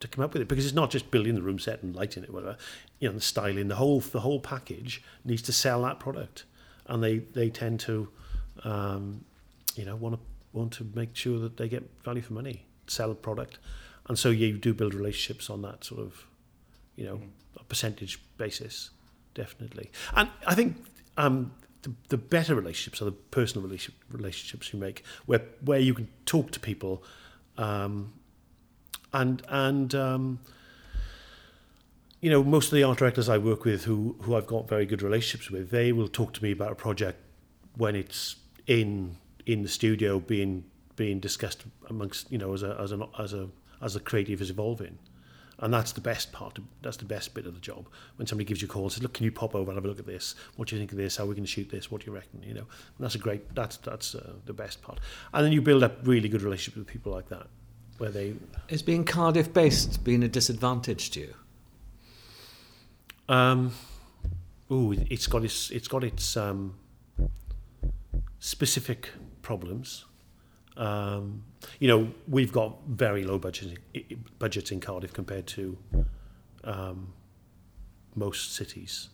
[0.00, 2.22] to come up with it because it's not just building the room set and lighting
[2.22, 2.56] it, whatever.
[2.98, 6.44] You know, the styling, the whole the whole package needs to sell that product,
[6.86, 8.08] and they they tend to,
[8.64, 9.24] um,
[9.74, 10.20] you know, want to
[10.52, 13.58] want to make sure that they get value for money, sell a product,
[14.08, 16.26] and so you do build relationships on that sort of,
[16.96, 17.20] you know,
[17.58, 18.90] a percentage basis,
[19.34, 19.90] definitely.
[20.14, 20.76] And I think
[21.16, 25.94] um, the, the better relationships are the personal relationship, relationships you make, where where you
[25.94, 27.02] can talk to people,
[27.58, 28.12] um,
[29.12, 30.38] and and um,
[32.20, 34.86] you know most of the art directors I work with who who I've got very
[34.86, 37.18] good relationships with, they will talk to me about a project
[37.76, 42.92] when it's in in the studio being being discussed amongst you know as a as
[42.92, 43.48] a as a
[43.80, 44.98] as the creative is evolving.
[45.62, 46.58] And that's the best part.
[46.82, 47.86] That's the best bit of the job.
[48.16, 49.84] When somebody gives you a call and says, "Look, can you pop over and have
[49.84, 50.34] a look at this?
[50.56, 51.16] What do you think of this?
[51.16, 51.88] How are we going to shoot this?
[51.88, 53.54] What do you reckon?" You know, and that's a great.
[53.54, 54.98] That's that's uh, the best part.
[55.32, 57.46] And then you build up really good relationships with people like that,
[57.98, 58.34] where they.
[58.68, 61.34] Is being Cardiff based being a disadvantage to you?
[63.28, 63.72] Um,
[64.68, 66.74] ooh, it's got its it's got its um,
[68.40, 69.10] specific
[69.42, 70.06] problems.
[70.76, 71.44] Um,
[71.78, 73.74] you know, we've got very low budgets
[74.38, 75.76] budgets in Cardiff compared to
[76.64, 77.12] um,
[78.14, 79.08] most cities.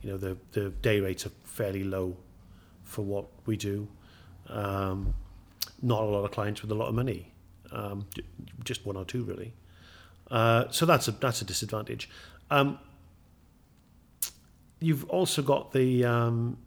[0.00, 2.16] You know, the the day rates are fairly low
[2.82, 3.88] for what we do.
[4.48, 5.14] Um,
[5.80, 7.32] not a lot of clients with a lot of money,
[7.72, 8.06] um,
[8.64, 9.52] just one or two really.
[10.30, 12.08] Uh, so that's a that's a disadvantage.
[12.50, 12.78] Um,
[14.80, 16.58] you've also got the um,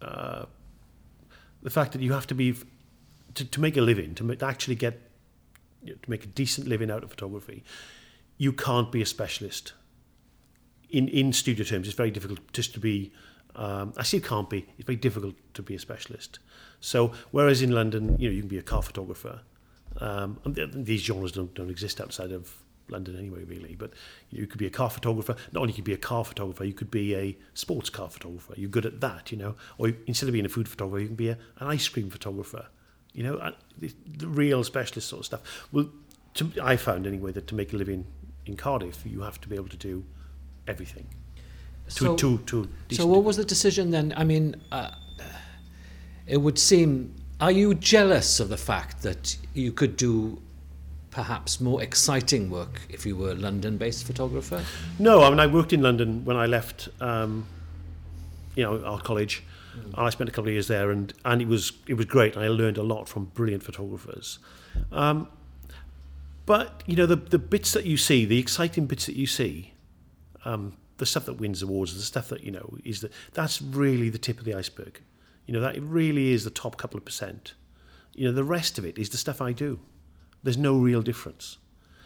[0.00, 0.44] uh,
[1.62, 2.54] the fact that you have to be
[3.34, 5.00] to, to make a living, to, make, to actually get
[5.82, 7.64] you know, to make a decent living out of photography,
[8.36, 9.72] you can't be a specialist.
[10.90, 13.12] In in studio terms, it's very difficult just to be.
[13.56, 14.66] Um, I say can't be.
[14.78, 16.38] It's very difficult to be a specialist.
[16.80, 19.40] So whereas in London, you know, you can be a car photographer.
[19.98, 23.76] Um, these genres don't don't exist outside of London anyway, really.
[23.76, 23.92] But
[24.30, 25.36] you could be a car photographer.
[25.52, 28.54] Not only could you be a car photographer, you could be a sports car photographer.
[28.56, 29.54] You're good at that, you know.
[29.78, 32.66] Or instead of being a food photographer, you can be a, an ice cream photographer.
[33.12, 35.68] You know, the, the real specialist sort of stuff.
[35.72, 35.88] Well,
[36.34, 38.06] to, I found anyway that to make a living
[38.46, 40.04] in Cardiff, you have to be able to do
[40.66, 41.06] everything.
[41.88, 44.14] So, to, to, to so what was the decision then?
[44.16, 44.90] I mean, uh,
[46.26, 47.14] it would seem.
[47.40, 50.40] Are you jealous of the fact that you could do
[51.10, 54.62] perhaps more exciting work if you were a London-based photographer?
[54.98, 57.46] No, I mean I worked in London when I left, um,
[58.54, 59.42] you know, our college,
[59.76, 59.94] Mm.
[59.96, 62.36] I spent a couple of years there, and, and it was it was great.
[62.36, 64.38] I learned a lot from brilliant photographers.
[64.92, 65.28] Um,
[66.46, 69.74] but you know the the bits that you see, the exciting bits that you see,
[70.44, 74.10] um, the stuff that wins awards, the stuff that you know is that that's really
[74.10, 75.00] the tip of the iceberg.
[75.46, 77.54] You know that it really is the top couple of percent.
[78.14, 79.80] You know the rest of it is the stuff I do.
[80.42, 81.58] There's no real difference.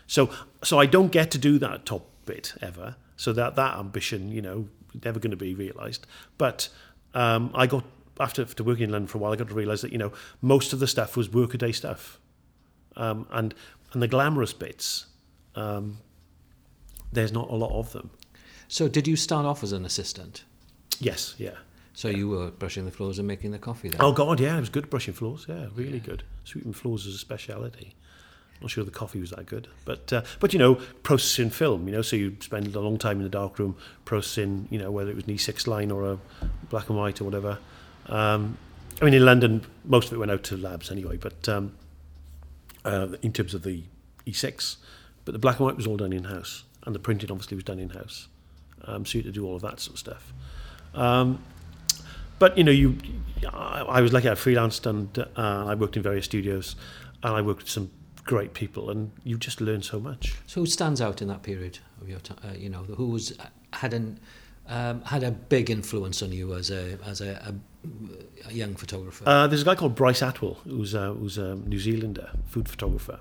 [0.06, 0.30] So
[0.62, 2.96] so I don't get to do that top bit ever.
[3.16, 4.68] So that that ambition, you know,
[5.04, 6.06] never going to be realised.
[6.38, 6.68] But
[7.14, 7.84] um, I got
[8.20, 10.12] after, after working in London for a while, I got to realise that you know
[10.42, 12.18] most of the stuff was workaday stuff,
[12.96, 13.54] um, and
[13.92, 15.06] and the glamorous bits,
[15.54, 15.98] um,
[17.12, 18.10] there's not a lot of them.
[18.68, 20.44] So, did you start off as an assistant?
[21.00, 21.56] Yes, yeah.
[21.94, 22.16] So yeah.
[22.16, 24.00] you were brushing the floors and making the coffee then?
[24.00, 25.46] Oh God, yeah, it was good brushing floors.
[25.48, 26.04] Yeah, really yeah.
[26.04, 26.22] good.
[26.44, 27.94] Sweeping floors is a speciality.
[28.60, 31.86] Not sure the coffee was that good, but uh, but you know, processing film.
[31.86, 34.68] You know, so you spend a long time in the dark room processing.
[34.70, 36.18] You know, whether it was an E6 line or a
[36.70, 37.58] black and white or whatever.
[38.06, 38.56] Um,
[39.00, 41.16] I mean, in London, most of it went out to labs anyway.
[41.16, 41.74] But um,
[42.84, 43.82] uh, in terms of the
[44.26, 44.76] E6,
[45.24, 47.64] but the black and white was all done in house, and the printing obviously was
[47.64, 48.28] done in house.
[48.86, 50.32] Um, so you had to do all of that sort of stuff.
[50.94, 51.42] Um,
[52.38, 52.96] but you know, you,
[53.52, 54.28] I, I was lucky.
[54.28, 56.76] I freelanced and uh, I worked in various studios,
[57.22, 57.90] and I worked with some
[58.24, 60.34] great people, and you just learn so much.
[60.46, 62.38] So, who stands out in that period of your time?
[62.44, 63.36] Uh, you know, who was
[63.72, 64.18] had an
[64.68, 69.24] um, had a big influence on you as a as a, a, a young photographer?
[69.26, 73.20] Uh, there's a guy called Bryce Attwell, who's a, who's a New Zealander food photographer,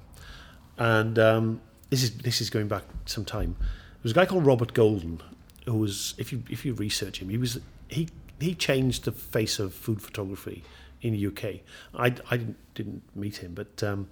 [0.78, 3.56] and um, this is this is going back some time.
[4.02, 5.22] There's a guy called Robert Golden,
[5.66, 9.60] who was if you if you research him, he was he he changed the face
[9.60, 10.64] of food photography
[11.02, 11.62] in the UK.
[11.94, 14.08] I, I didn't, didn't meet him, but um,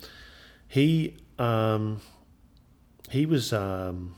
[0.72, 2.00] he um,
[3.10, 4.16] he was um,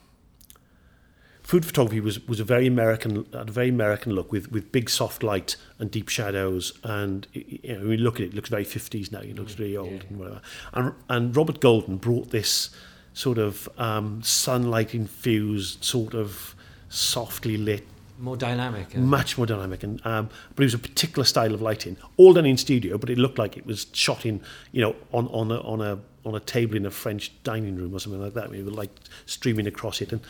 [1.41, 4.87] food photography was was a very American had a very American look with with big
[4.87, 8.49] soft light and deep shadows and you know when you look at it, it looks
[8.49, 10.09] very 50s now it looks very old yeah.
[10.09, 10.41] and whatever
[10.73, 12.69] and and Robert Golden brought this
[13.13, 16.55] sort of um, sunlight infused sort of
[16.87, 17.87] softly lit
[18.19, 18.95] More dynamic.
[18.95, 19.83] much more dynamic.
[19.83, 23.09] And um, but it was a particular style of lighting, all done in studio, but
[23.09, 26.35] it looked like it was shot in, you know, on on a on a on
[26.35, 28.49] a table in a French dining room or something like that.
[28.49, 28.91] We were like
[29.25, 30.21] streaming across it, and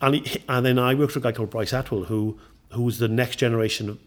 [0.00, 2.38] and it, and then I worked with a guy called Bryce Attwell, who
[2.72, 3.98] who was the next generation of.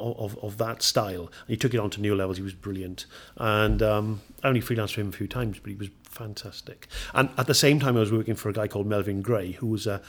[0.00, 2.36] Of, of that style, and he took it on to new levels.
[2.36, 5.74] He was brilliant, and um, I only freelanced for him a few times, but he
[5.74, 6.86] was fantastic.
[7.14, 9.66] And at the same time, I was working for a guy called Melvin Gray, who
[9.66, 10.00] was a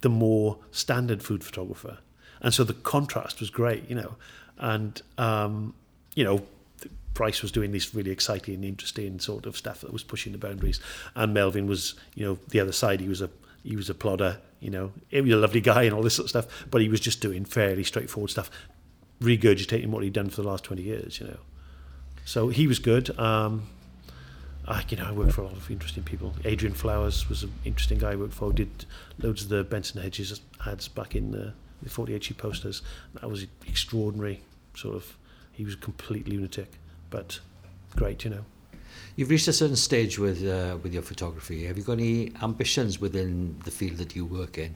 [0.00, 1.98] the more standard food photographer.
[2.40, 4.16] And so the contrast was great, you know.
[4.58, 5.74] And, um,
[6.14, 6.42] you know,
[7.16, 10.38] Bryce was doing this really exciting, and interesting sort of stuff that was pushing the
[10.38, 10.80] boundaries.
[11.14, 13.00] And Melvin was, you know, the other side.
[13.00, 13.30] He was a
[13.64, 14.92] he was a plodder, you know.
[15.08, 17.20] He was a lovely guy and all this sort of stuff, but he was just
[17.20, 18.50] doing fairly straightforward stuff,
[19.20, 21.38] regurgitating what he'd done for the last 20 years, you know.
[22.24, 23.18] So he was good.
[23.18, 23.68] Um,
[24.68, 26.34] I, you know, I worked for a lot of interesting people.
[26.44, 28.52] Adrian Flowers was an interesting guy I worked for.
[28.52, 28.84] Did
[29.18, 31.52] loads of the Benson Hedges ads back in the,
[31.82, 32.82] the 48 sheet posters.
[33.14, 34.42] That was extraordinary.
[34.74, 35.16] Sort of,
[35.52, 36.72] he was a complete lunatic,
[37.10, 37.40] but
[37.96, 38.44] great, you know.
[39.16, 41.64] You've reached a certain stage with uh, with your photography.
[41.66, 44.74] Have you got any ambitions within the field that you work in?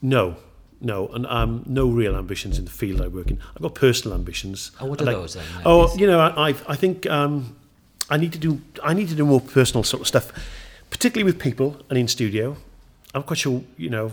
[0.00, 0.36] No,
[0.80, 3.38] no, and um, no real ambitions in the field I work in.
[3.56, 4.70] I've got personal ambitions.
[4.80, 5.44] Oh, what are like- those then?
[5.64, 7.56] Oh, you know, I, I've- I think um,
[8.10, 10.32] I need to do I need to do more personal sort of stuff,
[10.90, 12.56] particularly with people and in studio.
[13.14, 14.12] I'm quite sure, you know,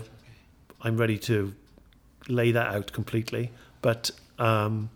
[0.82, 1.54] I'm ready to
[2.28, 3.50] lay that out completely.
[3.80, 4.90] But um,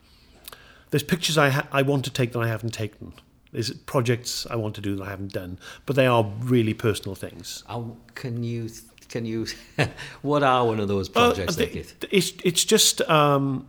[0.94, 3.14] there's pictures I ha- I want to take that I haven't taken.
[3.50, 7.16] There's projects I want to do that I haven't done, but they are really personal
[7.16, 7.64] things.
[7.66, 8.70] How can you
[9.09, 9.48] can you?
[10.22, 11.57] what are one of those projects?
[11.57, 13.66] the- that it's it's just um,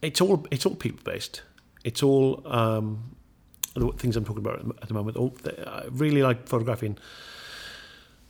[0.00, 1.42] it's all it's all people based.
[1.84, 3.14] It's all um,
[3.74, 5.18] the things I'm talking about at the moment.
[5.18, 5.34] All,
[5.66, 6.96] I really like photographing.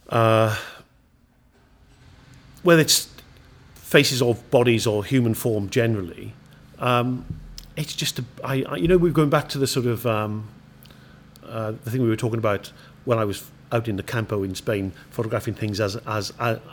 [0.09, 0.57] Uh,
[2.65, 3.09] whether it's
[3.77, 6.35] faces of bodies or human form generally,
[6.79, 7.25] um,
[7.77, 10.49] it's just a, I, I, you know we're going back to the sort of um,
[11.45, 12.73] uh, the thing we were talking about
[13.05, 16.33] when I was out in the campo in Spain, photographing things as as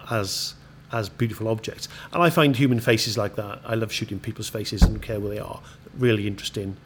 [0.09, 0.55] as
[0.91, 1.87] as beautiful objects.
[2.11, 3.61] And I find human faces like that.
[3.65, 5.59] I love shooting people's faces and care where they are.
[5.97, 6.77] Really interesting,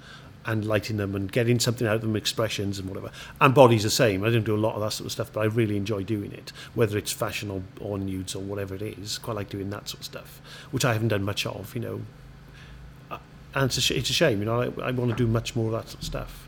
[0.48, 3.12] and lighting them and getting something out of them, expressions and whatever.
[3.42, 4.24] And bodies the same.
[4.24, 6.32] I don't do a lot of that sort of stuff, but I really enjoy doing
[6.32, 9.18] it, whether it's fashion or, or nudes or whatever it is.
[9.18, 11.76] Quite like doing that sort of stuff, which I haven't done much of.
[11.76, 12.02] You know,
[13.56, 14.40] and it's a, sh- it's a shame.
[14.40, 16.48] You know, I, I want to do much more of that sort of stuff.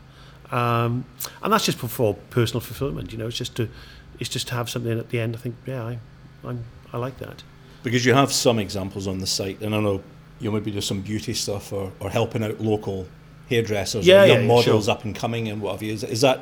[0.52, 1.04] Um,
[1.42, 3.12] and that's just for, personal fulfillment.
[3.12, 3.68] You know, it's just to
[4.18, 5.34] it's just to have something at the end.
[5.34, 5.98] I think, yeah, I,
[6.44, 7.42] I'm I like that.
[7.82, 10.02] Because you have some examples on the site, and I know
[10.40, 13.06] you maybe do some beauty stuff or, or helping out local
[13.48, 14.94] hairdressers Yeah, or young yeah, models sure.
[14.94, 15.92] up and coming and what have you.
[15.92, 16.40] Is, is that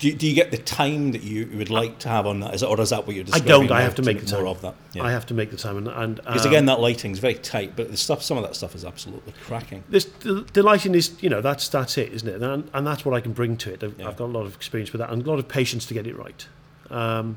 [0.00, 2.54] do you, do you get the time that you would like to have on that?
[2.54, 3.52] Is it, or is that what you're describing?
[3.52, 3.70] I don't.
[3.70, 4.46] I have to make the more time.
[4.48, 4.74] of that.
[4.94, 5.02] Yeah.
[5.02, 7.34] I have to make the time, and, and because um, again, that lighting is very
[7.34, 9.84] tight, but the stuff, some of that stuff is absolutely cracking.
[9.90, 12.42] this the, the lighting is you know that's that's it, isn't it?
[12.42, 13.84] And, and that's what I can bring to it.
[13.84, 14.08] I've, Yeah.
[14.08, 16.06] I've got a lot of experience with that and a lot of patience to get
[16.06, 16.48] it right.
[16.88, 17.36] Um,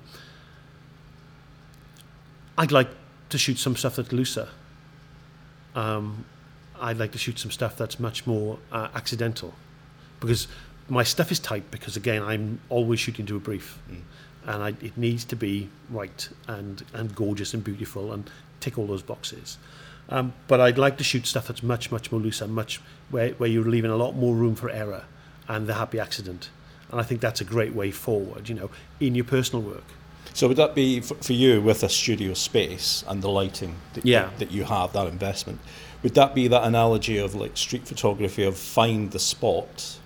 [2.57, 2.89] I'd like
[3.29, 4.47] to shoot some stuff that's looser.
[5.75, 6.23] Um,
[6.79, 9.53] I'd like to shoot some stuff that's much more uh, accidental,
[10.21, 10.47] because
[10.89, 11.69] my stuff is tight.
[11.71, 14.01] Because again, I'm always shooting to a brief, Mm.
[14.45, 18.87] and I, it needs to be right and and gorgeous and beautiful and tick all
[18.87, 19.57] those boxes.
[20.09, 23.29] Um, but I'd like to shoot stuff that's much, much more loose and much where,
[23.35, 25.05] where you're leaving a lot more room for error
[25.47, 26.49] and the happy accident.
[26.91, 28.69] And I think that's a great way forward, you know,
[28.99, 29.85] in your personal work.
[30.33, 34.05] So would that be for, for you with a studio space and the lighting that,
[34.05, 34.29] Yeah.
[34.39, 35.59] that you have that investment?
[36.03, 39.99] Would that be that analogy of like street photography of find the spot,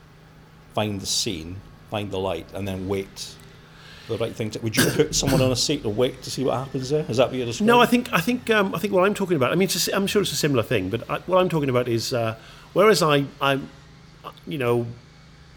[0.78, 1.56] find the scene,
[1.90, 3.36] find the light, and then wait
[4.06, 4.60] for the right thing to?
[4.60, 7.04] Would you put someone on a seat to wait to see what happens there?
[7.10, 7.66] Is that what you're describing?
[7.66, 9.52] No, I think I think um, I think what I'm talking about.
[9.52, 11.50] I mean, it's a si- I'm sure it's a similar thing, but I, what I'm
[11.50, 12.36] talking about is uh,
[12.74, 13.60] whereas I, I,
[14.46, 14.86] you know,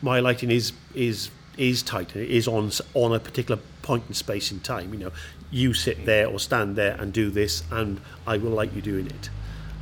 [0.01, 1.29] my lighting is is
[1.59, 2.17] is tight.
[2.17, 4.95] It is on on a particular point in space and time.
[4.95, 5.13] You know,
[5.51, 9.07] you sit there or stand there and do this, and I will light you doing
[9.07, 9.29] it.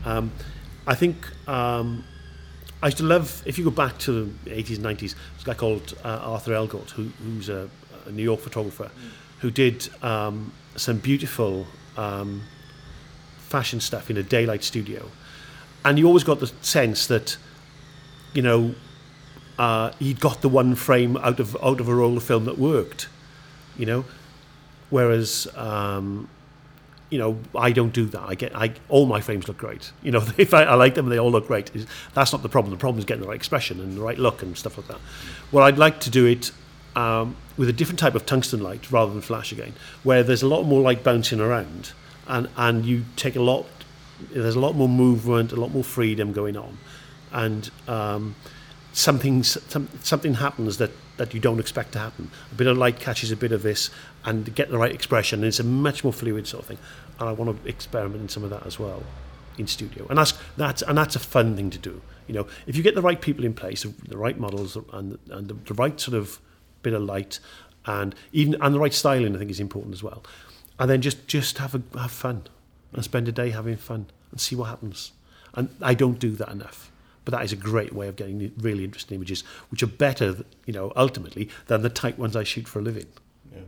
[0.04, 0.32] Um,
[0.84, 2.02] I think um,
[2.82, 3.42] I used to love.
[3.44, 6.52] If you go back to the 80s, and 90s, there's a guy called uh, Arthur
[6.52, 7.68] Elgort, who, who's a,
[8.06, 8.90] a New York photographer,
[9.40, 12.42] who did um, some beautiful um,
[13.38, 15.10] fashion stuff in a daylight studio,
[15.84, 17.36] and you always got the sense that,
[18.32, 18.74] you know,
[19.58, 22.58] uh, he'd got the one frame out of out of a roll of film that
[22.58, 23.08] worked,
[23.76, 24.04] you know,
[24.90, 25.48] whereas.
[25.56, 26.28] Um,
[27.10, 28.20] you know, I don't do that.
[28.22, 29.92] I get, I all my frames look great.
[30.02, 31.74] You know, if I, I like them, they all look great.
[31.74, 32.70] Is- That's not the problem.
[32.72, 34.98] The problem is getting the right expression and the right look and stuff like that.
[35.52, 36.50] Well, I'd like to do it
[36.96, 40.48] um, with a different type of tungsten light rather than flash again, where there's a
[40.48, 41.92] lot more light bouncing around,
[42.26, 43.66] and and you take a lot.
[44.32, 46.76] There's a lot more movement, a lot more freedom going on,
[47.32, 48.34] and um,
[48.92, 52.30] something some, something happens that that you don't expect to happen.
[52.50, 53.90] A bit of light catches a bit of this,
[54.24, 55.40] and get the right expression.
[55.40, 56.78] And it's a much more fluid sort of thing.
[57.20, 59.02] And I want to experiment in some of that as well
[59.58, 62.00] in studio, and that's that's and that's a fun thing to do.
[62.26, 65.48] You know, if you get the right people in place, the right models, and and
[65.48, 66.40] the, the right sort of
[66.82, 67.40] bit of light,
[67.86, 70.22] and even and the right styling, I think is important as well.
[70.78, 72.44] And then just just have a have fun
[72.92, 75.12] and spend a day having fun and see what happens.
[75.54, 76.90] And I don't do that enough.
[77.28, 80.72] But that is a great way of getting really interesting images, which are better, you
[80.72, 83.04] know, ultimately than the tight ones I shoot for a living.
[83.52, 83.60] Yeah.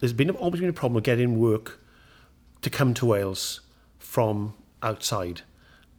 [0.00, 1.80] There's been always been a problem of getting work
[2.60, 3.62] to come to Wales
[3.98, 4.52] from
[4.82, 5.40] outside.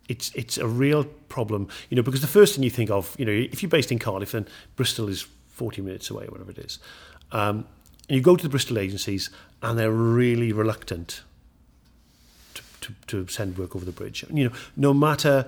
[0.07, 3.25] It's it's a real problem, you know, because the first thing you think of, you
[3.25, 6.77] know, if you're based in Cardiff, then Bristol is 40 minutes away, whatever it is.
[7.31, 7.65] Um,
[8.07, 9.31] and you go to the Bristol agencies,
[9.63, 11.23] and they're really reluctant
[12.53, 14.23] to, to, to send work over the bridge.
[14.31, 15.47] You know, no matter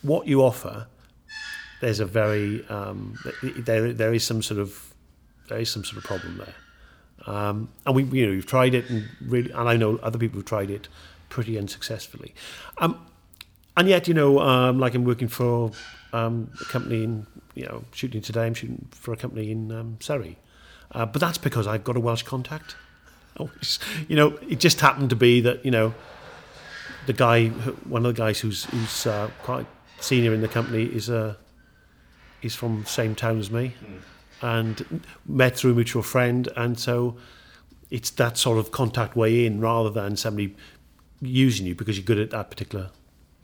[0.00, 0.86] what you offer,
[1.82, 4.94] there's a very um, there there is some sort of
[5.48, 6.54] there is some sort of problem there.
[7.26, 10.38] Um, and we you know we've tried it and really and I know other people
[10.38, 10.88] have tried it
[11.28, 12.34] pretty unsuccessfully.
[12.78, 13.04] Um,
[13.76, 15.72] and yet you know um, like I'm working for
[16.12, 19.96] um, a company in you know shooting today I'm shooting for a company in um,
[20.00, 20.38] Surrey,
[20.92, 22.76] uh, but that's because I've got a Welsh contact.
[24.08, 25.94] you know it just happened to be that you know
[27.06, 29.66] the guy one of the guys who's who's uh, quite
[29.98, 31.36] senior in the company is a
[32.42, 34.00] is from same town as me, mm.
[34.42, 37.16] and met through a mutual friend, and so
[37.90, 40.56] it's that sort of contact way in rather than somebody
[41.20, 42.90] using you because you're good at that particular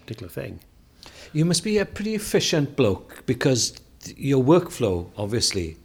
[0.00, 0.60] particular thing.
[1.32, 3.78] You must be a pretty efficient bloke because
[4.16, 5.76] your workflow, obviously,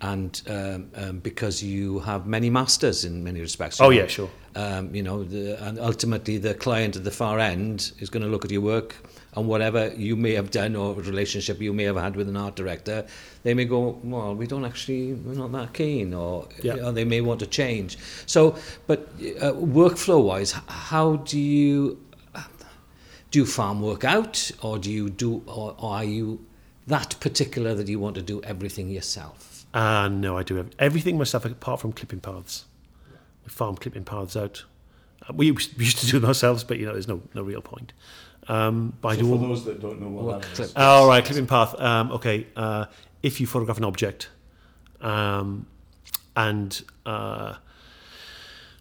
[0.00, 3.80] and um, um, because you have many masters in many respects.
[3.80, 4.30] Oh know, yeah, sure.
[4.54, 8.28] Um, you know, the, and ultimately the client at the far end is going to
[8.28, 8.96] look at your work
[9.34, 12.56] and whatever you may have done or relationship you may have had with an art
[12.56, 13.06] director,
[13.42, 16.74] they may go, well, we don't actually, we're not that keen, or, yeah.
[16.74, 17.98] or they may want to change.
[18.26, 19.00] So, but
[19.40, 21.98] uh, workflow wise, how do you
[23.30, 26.44] do you farm work out, or do you do, or, or are you
[26.86, 29.57] that particular that you want to do everything yourself?
[29.74, 32.64] Uh, no, I do everything myself apart from clipping paths.
[33.44, 34.64] We farm clipping paths out.
[35.28, 37.92] Uh, we used to do them ourselves, but you know, there's no no real point.
[38.48, 40.72] Um, by so for those that don't know what, what that is.
[40.74, 41.78] Oh, right, clipping path.
[41.78, 42.86] Um, okay, uh,
[43.22, 44.30] if you photograph an object
[45.00, 45.66] um,
[46.34, 47.56] and uh,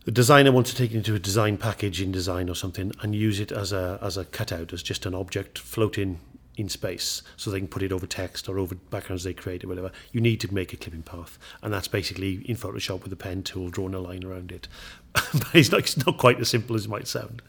[0.05, 3.41] the designer wants to take it into a design package InDesign or something and use
[3.41, 6.19] it as a as a cutout, as just an object floating
[6.57, 9.67] in space, so they can put it over text or over backgrounds they create or
[9.67, 9.91] whatever.
[10.11, 13.43] You need to make a clipping path, and that's basically in Photoshop with a pen
[13.43, 14.67] tool drawing a line around it.
[15.13, 17.41] but it's not, it's not quite as simple as it might sound.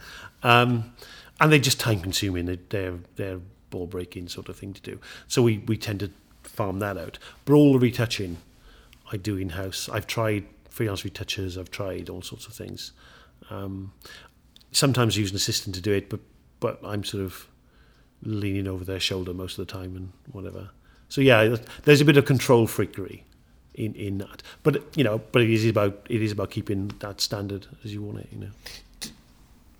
[0.42, 0.92] Um,
[1.40, 2.46] and they're just time consuming.
[2.46, 3.40] They, they're they're
[3.70, 5.00] ball breaking sort of thing to do.
[5.26, 6.10] So we we tend to
[6.42, 7.18] farm that out.
[7.44, 8.36] But all the retouching
[9.10, 9.88] I do in house.
[9.88, 11.56] I've tried freelance retouchers.
[11.56, 12.92] I've tried all sorts of things.
[13.50, 13.92] Um,
[14.72, 16.20] sometimes use an assistant to do it, but
[16.60, 17.48] but I'm sort of
[18.22, 20.70] leaning over their shoulder most of the time and whatever.
[21.08, 23.22] So yeah, there's a bit of control freakery
[23.74, 24.42] in in that.
[24.62, 28.02] But you know, but it is about it is about keeping that standard as you
[28.02, 28.28] want it.
[28.32, 28.50] You know.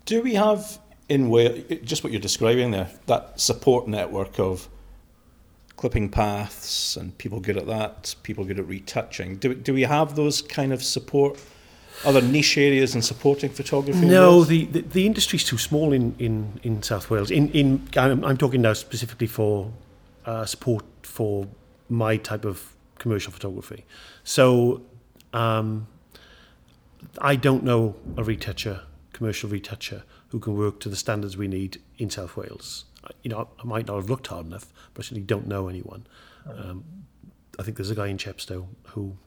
[0.05, 0.79] Do we have
[1.09, 4.69] in Wales, just what you're describing there, that support network of
[5.75, 9.37] clipping paths and people good at that, people good at retouching.
[9.37, 11.39] Do, do we have those kind of support,
[12.05, 14.05] other niche areas in supporting photography?
[14.05, 17.31] No, the, the, the industry's too small in, in, in South Wales.
[17.31, 19.71] In, in, I'm, I'm talking now specifically for
[20.25, 21.47] uh, support for
[21.89, 23.85] my type of commercial photography.
[24.23, 24.81] So
[25.33, 25.87] um,
[27.19, 28.81] I don't know a retoucher,
[29.13, 32.85] commercial retoucher, who can work to the standards we need in South Wales.
[33.23, 36.05] You know, I might not have looked hard enough, but I actually don't know anyone.
[36.47, 36.83] Um,
[37.57, 39.17] I think there's a guy in Chepstow who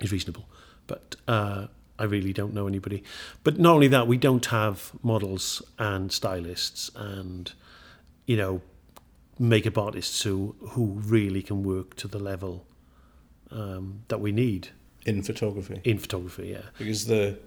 [0.00, 0.46] is reasonable,
[0.86, 1.66] but uh,
[1.98, 3.02] I really don't know anybody.
[3.42, 7.52] But not only that, we don't have models and stylists and,
[8.26, 8.62] you know,
[9.38, 12.66] makeup artists who, who really can work to the level
[13.50, 14.68] um, that we need.
[15.06, 15.80] In photography?
[15.84, 16.62] In photography, yeah.
[16.78, 17.38] Because the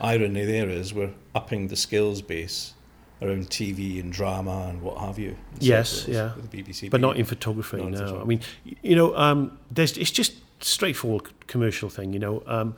[0.00, 2.74] irony there is we're upping the skills base
[3.20, 5.36] around TV and drama and what have you.
[5.60, 6.32] Yes, yeah.
[6.36, 7.76] The BBC, but not in photography.
[7.76, 8.22] Not no, photography.
[8.22, 8.40] I mean,
[8.82, 10.34] you know, um, there's it's just
[10.64, 12.12] straightforward commercial thing.
[12.12, 12.76] You know, um,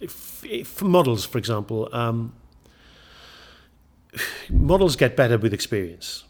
[0.00, 2.32] if, if models, for example, um,
[4.50, 6.24] models get better with experience.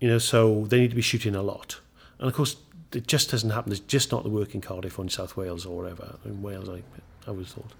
[0.00, 1.80] You know, so they need to be shooting a lot,
[2.20, 2.56] and of course,
[2.92, 3.72] it just doesn't happen.
[3.72, 6.18] It's just not the work in Cardiff or in South Wales or wherever.
[6.24, 6.82] In Wales, I,
[7.28, 7.72] I thought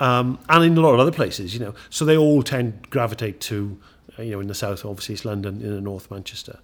[0.00, 1.74] um, and in a lot of other places, you know.
[1.90, 3.78] So they all tend to gravitate to,
[4.18, 6.60] uh, you know, in the south, obviously it's London, in the north, Manchester.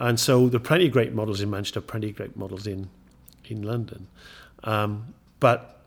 [0.00, 2.88] And so there are plenty of great models in Manchester, plenty of great models in,
[3.44, 4.08] in London.
[4.64, 5.80] Um, but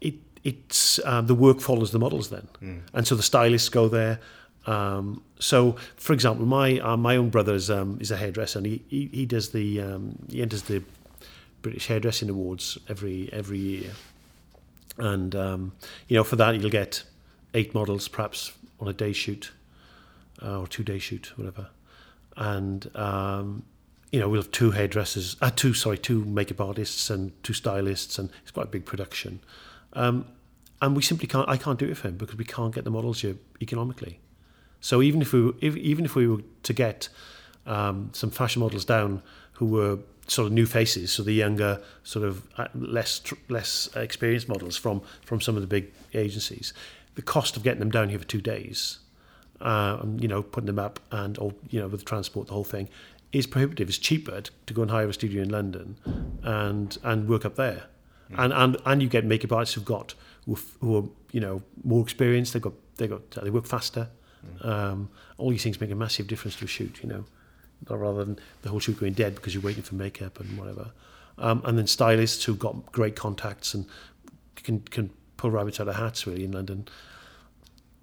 [0.00, 2.48] it, it's um, the work follows the models then.
[2.62, 2.80] Mm.
[2.94, 4.20] And so the stylists go there.
[4.66, 8.66] Um, so, for example, my uh, my own brother is, um, is a hairdresser, and
[8.66, 10.82] he, he, he does the um, he enters the
[11.62, 13.92] British Hairdressing Awards every every year.
[14.98, 15.72] And um,
[16.08, 17.04] you know, for that you'll get
[17.54, 19.50] eight models, perhaps on a day shoot
[20.42, 21.68] uh, or two day shoot, whatever.
[22.36, 23.64] And um,
[24.10, 28.18] you know, we'll have two hairdressers, uh, two sorry, two makeup artists and two stylists,
[28.18, 29.40] and it's quite a big production.
[29.92, 30.26] Um,
[30.82, 31.48] and we simply can't.
[31.48, 34.18] I can't do it for him because we can't get the models here economically.
[34.80, 37.08] So even if we if, even if we were to get
[37.66, 39.22] um, some fashion models down
[39.54, 44.48] who were sort of new faces, so the younger, sort of uh, less less experienced
[44.48, 46.72] models from from some of the big agencies.
[47.14, 49.00] The cost of getting them down here for two days,
[49.60, 52.64] uh, and you know, putting them up and or you know with transport, the whole
[52.64, 52.88] thing,
[53.32, 53.88] is prohibitive.
[53.88, 55.96] It's cheaper to go and hire a studio in London
[56.42, 57.84] and and work up there,
[58.30, 58.38] mm.
[58.38, 60.14] and and and you get makeup artists who've got
[60.46, 62.52] who, are you know more experienced.
[62.52, 64.08] They've got they got they work faster.
[64.62, 64.66] Mm.
[64.66, 67.00] Um, all these things make a massive difference to a shoot.
[67.02, 67.24] You know
[67.88, 70.90] rather than the whole shoot going dead because you're waiting for makeup and whatever.
[71.38, 73.86] Um, and then stylists who've got great contacts and
[74.56, 76.86] can can pull rabbits out of hats really in London.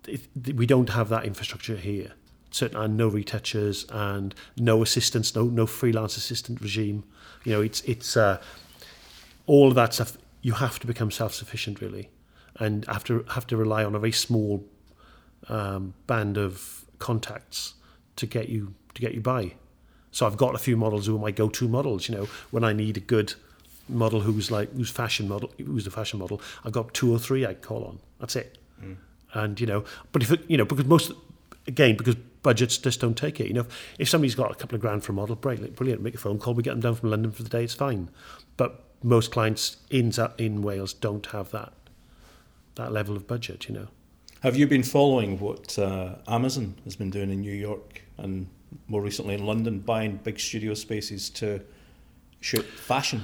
[0.08, 0.22] It,
[0.56, 2.14] we don't have that infrastructure here.
[2.50, 7.04] Certain and no retouchers and no assistants, no no freelance assistant regime.
[7.43, 8.39] You know, it's it's uh,
[9.45, 10.18] all of that stuff.
[10.41, 12.10] You have to become self sufficient really,
[12.58, 14.64] and have to have to rely on a very small
[15.50, 17.76] um, band of contacts
[18.16, 19.54] to get you to get you by.
[20.12, 22.10] So I've got a few models who are my go-to models.
[22.10, 23.36] You know, when I need a good
[23.89, 27.45] model who's like who's fashion model, who's the fashion model, I've got two or three
[27.45, 28.00] I call on.
[28.20, 28.58] That's it.
[28.84, 28.98] Mm.
[29.34, 31.12] And you know, but if it, you know, because most
[31.68, 32.16] again because
[32.48, 33.48] budgets just don't take it.
[33.48, 33.68] You know,
[34.00, 36.02] if somebody's got a couple of grand for a model, brilliant, brilliant.
[36.02, 36.54] Make a phone call.
[36.54, 37.66] We get them down from London for the day.
[37.66, 38.10] It's fine.
[38.56, 41.74] But most clients in in Wales don't have that
[42.76, 43.68] that level of budget.
[43.68, 43.88] You know.
[44.43, 48.48] Have you been following what uh, Amazon has been doing in New York and
[48.88, 51.60] more recently in London, buying big studio spaces to
[52.39, 53.24] shoot fashion,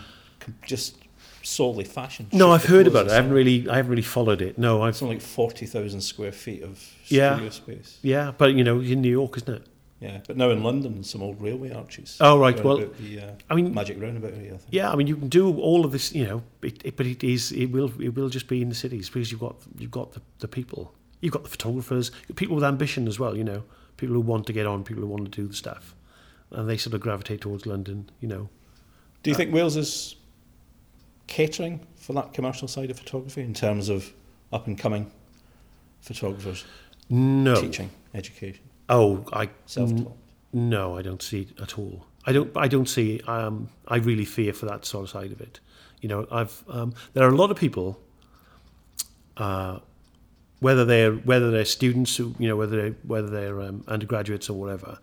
[0.65, 0.97] just
[1.43, 2.27] solely fashion.
[2.31, 3.11] No, I've heard about it.
[3.11, 4.57] I haven't really, I haven't really followed it.
[4.57, 4.89] No, I've.
[4.89, 6.77] It's only like forty thousand square feet of
[7.13, 7.99] studio yeah, space.
[8.01, 9.67] Yeah, but you know, in New York, isn't it?
[9.99, 12.17] Yeah, but now in London, some old railway arches.
[12.19, 14.55] Oh right, well, the, uh, I mean, magic roundabout area.
[14.55, 17.05] I yeah, I mean, you can do all of this, you know, it, it, but
[17.05, 19.91] it is, it will, it will just be in the cities because you've got, you've
[19.91, 23.63] got the, the people, you've got the photographers, people with ambition as well, you know
[23.97, 25.95] people who want to get on, people who want to do the stuff,
[26.51, 28.09] and they sort of gravitate towards London.
[28.19, 28.49] You know.
[29.23, 30.15] Do you uh, think Wales is
[31.27, 34.11] catering for that commercial side of photography in terms of
[34.51, 35.11] up and coming
[36.01, 36.65] photographers?
[37.09, 37.55] No.
[37.55, 38.63] Teaching, education.
[38.89, 40.15] Oh, I self-taught.
[40.51, 42.05] no, I don't see it at all.
[42.25, 42.55] I don't.
[42.55, 43.19] I don't see.
[43.27, 45.59] Um, I really fear for that sort of side of it.
[46.01, 46.63] You know, I've.
[46.69, 47.99] Um, there are a lot of people.
[49.35, 49.79] Uh,
[50.59, 54.53] whether they're whether they're students who you know whether they whether they're um, undergraduates or
[54.53, 54.97] whatever,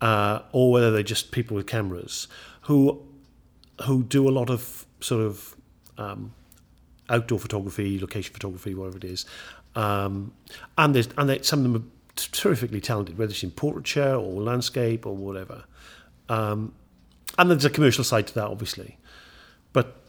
[0.00, 2.26] uh, or whether they're just people with cameras
[2.62, 3.00] who
[3.82, 5.54] who do a lot of sort of
[5.98, 6.34] um,
[7.08, 9.24] outdoor photography, location photography, whatever it is,
[9.78, 10.32] um,
[10.76, 11.84] and there's and they, some of them are
[12.16, 15.64] terrifically talented, whether it's in portraiture or landscape or whatever.
[16.28, 16.74] Um,
[17.38, 18.98] and there's a commercial side to that, obviously,
[19.72, 20.02] but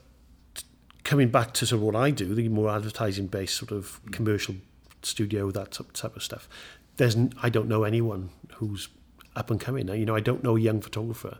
[1.03, 4.55] coming back to sort of what I do, the more advertising based sort of commercial
[5.03, 6.49] studio, that type of stuff.
[6.97, 8.89] There's, I don't know anyone who's
[9.35, 9.87] up and coming.
[9.87, 11.37] You know, I don't know a young photographer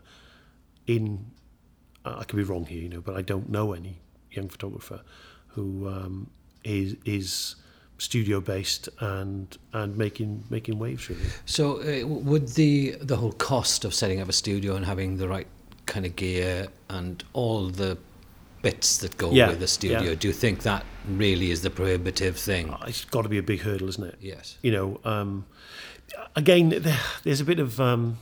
[0.86, 1.32] in.
[2.04, 3.98] I could be wrong here, you know, but I don't know any
[4.30, 5.02] young photographer
[5.48, 6.30] who um,
[6.64, 7.56] is is
[8.00, 11.22] studio based and and making making waves really.
[11.44, 15.28] So uh, would the the whole cost of setting up a studio and having the
[15.28, 15.46] right
[15.86, 17.98] kind of gear and all the
[18.62, 20.02] bits that go yeah, with the studio.
[20.02, 20.14] Yeah.
[20.14, 22.70] Do you think that really is the prohibitive thing?
[22.70, 24.16] Oh, it's got to be a big hurdle, isn't it?
[24.20, 24.58] Yes.
[24.62, 25.46] You know, um,
[26.36, 26.84] again,
[27.22, 28.18] there's a bit of um,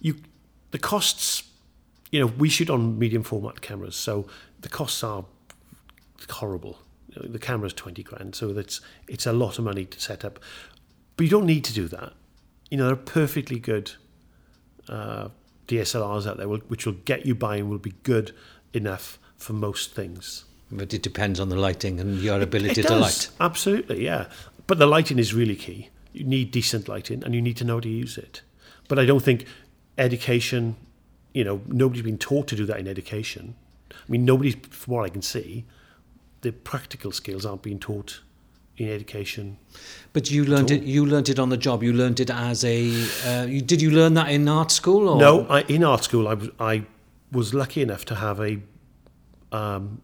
[0.00, 0.16] you.
[0.72, 1.44] The costs,
[2.10, 4.26] you know, we shoot on medium format cameras, so
[4.60, 5.24] the costs are
[6.28, 6.78] horrible.
[7.22, 10.38] The camera's twenty grand, so that's it's a lot of money to set up.
[11.16, 12.12] But you don't need to do that.
[12.70, 13.92] You know, there are perfectly good.
[14.88, 15.28] Uh,
[15.68, 18.34] DSLRs out there which will get you by and will be good
[18.72, 20.44] enough for most things.
[20.70, 23.28] But it depends on the lighting and your ability it, it to light.
[23.40, 24.26] Absolutely, yeah.
[24.66, 25.90] But the lighting is really key.
[26.12, 28.42] You need decent lighting and you need to know how to use it.
[28.88, 29.46] But I don't think
[29.98, 30.76] education,
[31.34, 33.54] you know, nobody's been taught to do that in education.
[33.92, 35.64] I mean, nobody, from what I can see,
[36.46, 38.20] the practical skills aren't being taught
[38.76, 39.58] in education.
[40.12, 40.84] But you learned it.
[40.84, 41.82] You learned it on the job.
[41.82, 42.88] You learned it as a.
[43.26, 45.08] Uh, you, did you learn that in art school?
[45.08, 45.18] Or?
[45.18, 46.86] No, I, in art school, I was I
[47.32, 48.60] was lucky enough to have a
[49.50, 50.02] um,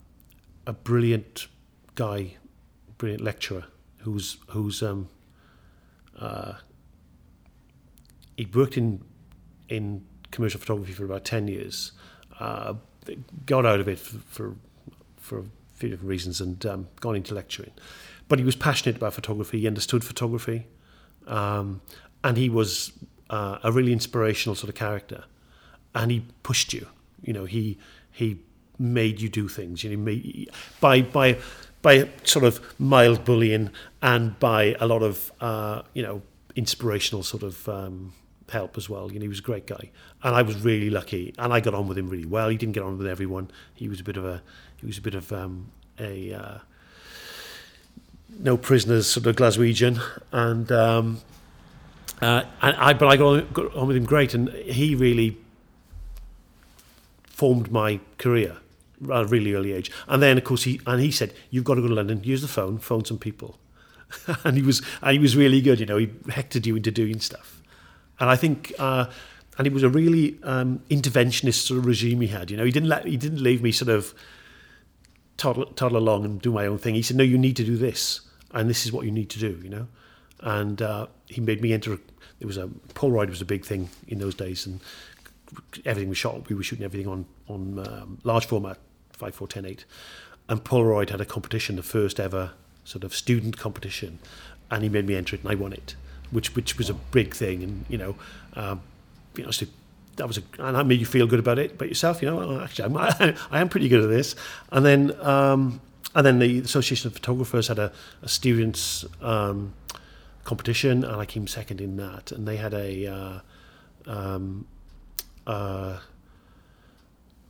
[0.67, 1.47] a brilliant
[1.95, 2.39] guy,
[2.99, 3.67] brilliant lecturer
[3.99, 5.09] who's who's um,
[6.19, 6.55] uh,
[8.37, 9.05] he'd worked in
[9.69, 11.93] in commercial photography for about ten years.
[12.41, 12.75] Uh,
[13.47, 14.57] got out of it for for,
[15.19, 15.45] for a
[15.83, 17.73] few different reasons and um, gone into lecturing.
[18.29, 19.61] But he was passionate about photography.
[19.61, 20.67] He understood photography,
[21.27, 21.81] um,
[22.23, 22.93] and he was
[23.31, 25.25] uh, a really inspirational sort of character.
[25.95, 26.87] And he pushed you.
[27.21, 27.79] You know, he
[28.11, 28.39] he
[28.79, 29.83] made you do things.
[29.83, 31.39] You know, made, by by
[31.83, 33.71] by sort of mild bullying
[34.01, 36.23] and by a lot of uh, you know
[36.55, 38.13] inspirational sort of um,
[38.53, 39.11] help as well.
[39.11, 39.91] You know, he was a great guy,
[40.23, 42.49] and I was really lucky, and I got on with him really well.
[42.49, 43.51] He didn't get on with everyone.
[43.75, 44.43] He was a bit of a
[44.77, 46.59] he was a bit of um, a uh,
[48.39, 50.01] no prisoners sort of Glaswegian,
[50.31, 51.21] and um,
[52.21, 55.39] uh, and I but I got on, got on with him great, and he really
[57.25, 58.59] formed my career
[59.05, 59.91] at a really early age.
[60.07, 62.43] And then, of course, he and he said, "You've got to go to London, use
[62.43, 63.59] the phone, phone some people."
[64.45, 65.81] and he was and he was really good.
[65.81, 67.62] You know, he hectored you into doing stuff.
[68.23, 69.07] And I think, uh,
[69.59, 72.53] and it was a really um, interventionist sort of regime he had.
[72.53, 74.15] You know, he didn't let he didn't leave me sort of
[75.37, 76.95] toddle, toddle along and do my own thing.
[76.95, 78.21] He said, "No, you need to do this,
[78.53, 79.89] and this is what you need to do." You know,
[80.39, 81.99] and uh, he made me enter.
[82.39, 84.79] There was a Polaroid was a big thing in those days, and
[85.85, 86.49] everything was shot.
[86.49, 88.79] We were shooting everything on on um, large format,
[89.11, 89.85] five, four, ten, eight,
[90.49, 92.53] and Polaroid had a competition, the first ever
[92.85, 94.21] sort of student competition,
[94.71, 95.97] and he made me enter it, and I won it,
[96.33, 98.17] which which was a big thing, and you know,
[98.55, 98.81] um,
[99.37, 99.67] you know, so
[100.17, 102.61] that was a, and that made you feel good about it, but yourself, you know,
[102.61, 102.97] actually, I'm,
[103.51, 104.35] I am pretty good at this,
[104.71, 105.81] and then um,
[106.15, 109.75] and then the Association of Photographers had a, a students um,
[110.45, 113.41] competition, and I came second in that, and they had a uh,
[114.07, 114.67] um,
[115.47, 115.99] uh,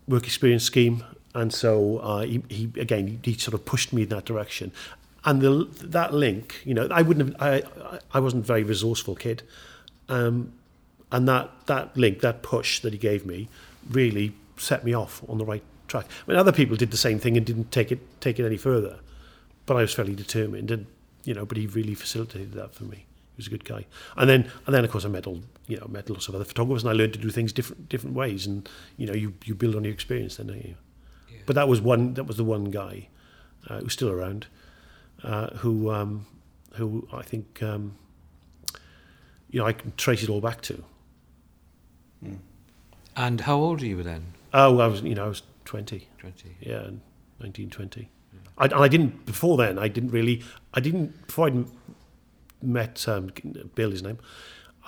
[0.07, 1.05] work experience scheme,
[1.35, 4.73] and so uh, he, he again he sort of pushed me in that direction,
[5.25, 9.15] and the that link, you know, I wouldn't have, I I wasn't a very resourceful
[9.15, 9.43] kid,
[10.09, 10.53] um,
[11.11, 13.49] and that that link, that push that he gave me,
[13.91, 16.07] really set me off on the right track.
[16.27, 18.57] I mean, other people did the same thing and didn't take it take it any
[18.57, 18.99] further,
[19.67, 20.87] but I was fairly determined, and
[21.25, 22.97] you know, but he really facilitated that for me.
[22.97, 25.79] He was a good guy, and then and then of course I met all you
[25.79, 28.47] know met lots of other photographers, and I learned to do things different different ways,
[28.47, 30.75] and you know, you you build on your experience, then don't you?
[31.31, 31.39] Yeah.
[31.47, 33.09] But that was one that was the one guy
[33.69, 34.47] uh, who's still around
[35.25, 36.27] uh, who um,
[36.75, 37.95] who I think um,
[39.51, 40.85] you know I can trace it all back to.
[42.25, 42.39] Mm.
[43.17, 44.33] And how old are you then?
[44.55, 46.09] Oh, I was you know I was twenty.
[46.19, 46.57] Twenty.
[46.61, 46.91] Yeah,
[47.41, 48.09] nineteen twenty.
[48.33, 48.39] Yeah.
[48.59, 49.79] I, and I didn't before then.
[49.79, 50.43] I didn't really.
[50.75, 51.65] I didn't before I
[52.63, 53.33] met um,
[53.75, 53.91] Bill.
[53.91, 54.19] His name.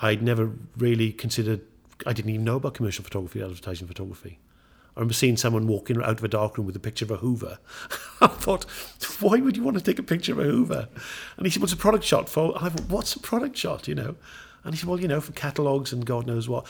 [0.01, 1.61] I'd never really considered.
[2.05, 4.39] I didn't even know about commercial photography, advertising photography.
[4.95, 7.17] I remember seeing someone walking out of a dark room with a picture of a
[7.17, 7.59] Hoover.
[8.21, 8.63] I thought,
[9.19, 10.87] why would you want to take a picture of a Hoover?
[11.35, 12.55] And he said, what's a product shot for?
[12.55, 14.15] And I thought, what's a product shot, you know?
[14.63, 16.65] And he said, well, you know, for catalogues and God knows what.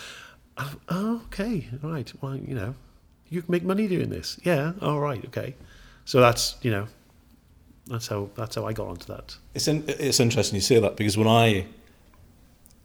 [0.57, 2.11] I thought, oh, okay, right.
[2.21, 2.75] Well, you know,
[3.29, 4.39] you can make money doing this.
[4.43, 5.55] Yeah, all right, okay.
[6.05, 6.87] So that's, you know,
[7.87, 9.37] that's how that's how I got onto that.
[9.53, 11.67] It's in, it's interesting you say that because when I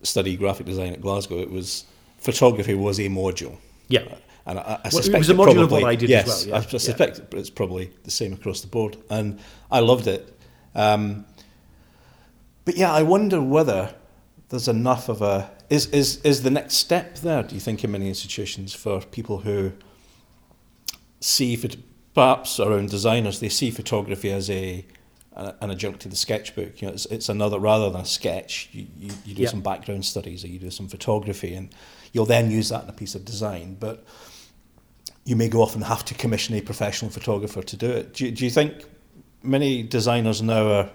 [0.02, 1.84] studied graphic design at Glasgow, it was
[2.18, 3.56] photography was a module.
[3.88, 4.04] Yeah.
[4.50, 6.28] And I, I suspect well, it was a module probably, of what I did yes,
[6.28, 6.60] as well.
[6.60, 6.66] Yeah.
[6.74, 7.38] I suspect yeah.
[7.38, 9.38] it's probably the same across the board, and
[9.70, 10.36] I loved it.
[10.74, 11.24] Um,
[12.64, 13.94] but yeah, I wonder whether
[14.48, 17.44] there's enough of a is is is the next step there?
[17.44, 19.72] Do you think in many institutions for people who
[21.20, 21.56] see
[22.12, 24.84] perhaps around designers they see photography as a
[25.36, 26.82] an adjunct to the sketchbook.
[26.82, 28.68] You know, it's, it's another rather than a sketch.
[28.72, 31.72] You, you, you do some background studies or you do some photography, and
[32.12, 33.76] you'll then use that in a piece of design.
[33.78, 34.04] But
[35.24, 38.14] you may go off and have to commission a professional photographer to do it.
[38.14, 38.84] Do you, do you think
[39.42, 40.90] many designers now are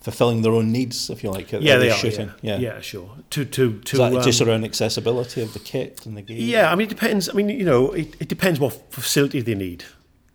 [0.00, 2.30] fulfilling their own needs, if you like, yeah, they are, shooting?
[2.42, 2.58] Yeah.
[2.58, 3.10] yeah, yeah, sure.
[3.30, 6.36] To to to um, just around accessibility of the kit and the gear.
[6.36, 7.28] Yeah, I mean, it depends.
[7.28, 9.84] I mean, you know, it, it depends what facility they need.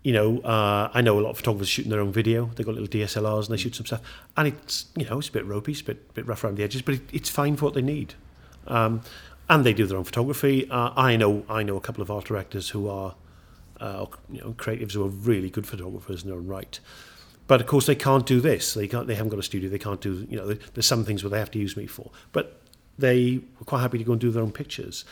[0.02, 2.50] You know, uh, I know a lot of photographers shooting their own video.
[2.56, 4.00] They've got little DSLRs and they shoot some stuff,
[4.36, 6.64] and it's you know it's a bit ropey, it's a bit bit rough around the
[6.64, 8.14] edges, but it, it's fine for what they need.
[8.66, 9.02] Um,
[9.52, 10.68] and they do their own photography.
[10.70, 13.14] Uh, I know I know a couple of art directors who are
[13.80, 16.80] uh, you know creatives who are really good photographers in their own right.
[17.48, 18.72] But of course, they can't do this.
[18.72, 19.06] They can't.
[19.06, 19.68] They haven't got a studio.
[19.68, 20.26] They can't do.
[20.30, 22.10] You know, there's some things where they have to use me for.
[22.32, 22.60] But
[22.98, 25.04] they were quite happy to go and do their own pictures.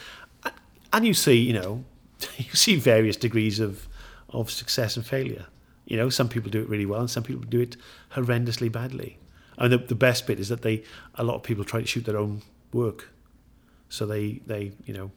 [0.92, 1.84] And you see, you know,
[2.38, 3.88] you see various degrees of
[4.30, 5.46] of success and failure.
[5.84, 7.76] You know, some people do it really well, and some people do it
[8.12, 9.18] horrendously badly.
[9.58, 10.84] And the, the best bit is that they,
[11.16, 12.40] a lot of people try to shoot their own
[12.72, 13.10] work,
[13.90, 15.10] so they they you know,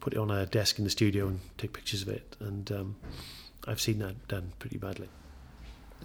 [0.00, 2.96] put it on a desk in the studio and take pictures of it, and um,
[3.66, 5.08] I've seen that done pretty badly.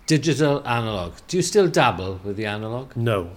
[0.05, 1.15] Digital analog.
[1.27, 2.95] Do you still dabble with the analog?
[2.95, 3.31] No,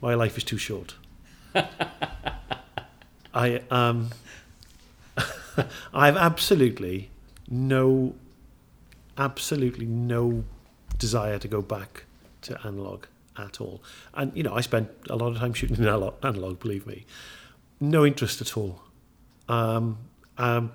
[0.00, 0.96] my life is too short.
[3.32, 4.10] I um,
[5.94, 7.10] I have absolutely
[7.48, 8.14] no,
[9.18, 10.44] absolutely no
[10.98, 12.04] desire to go back
[12.42, 13.04] to analog
[13.36, 13.82] at all.
[14.14, 17.04] And you know, I spent a lot of time shooting in analog, analog believe me.
[17.80, 18.82] No interest at all.
[19.48, 19.98] Um,
[20.36, 20.72] um,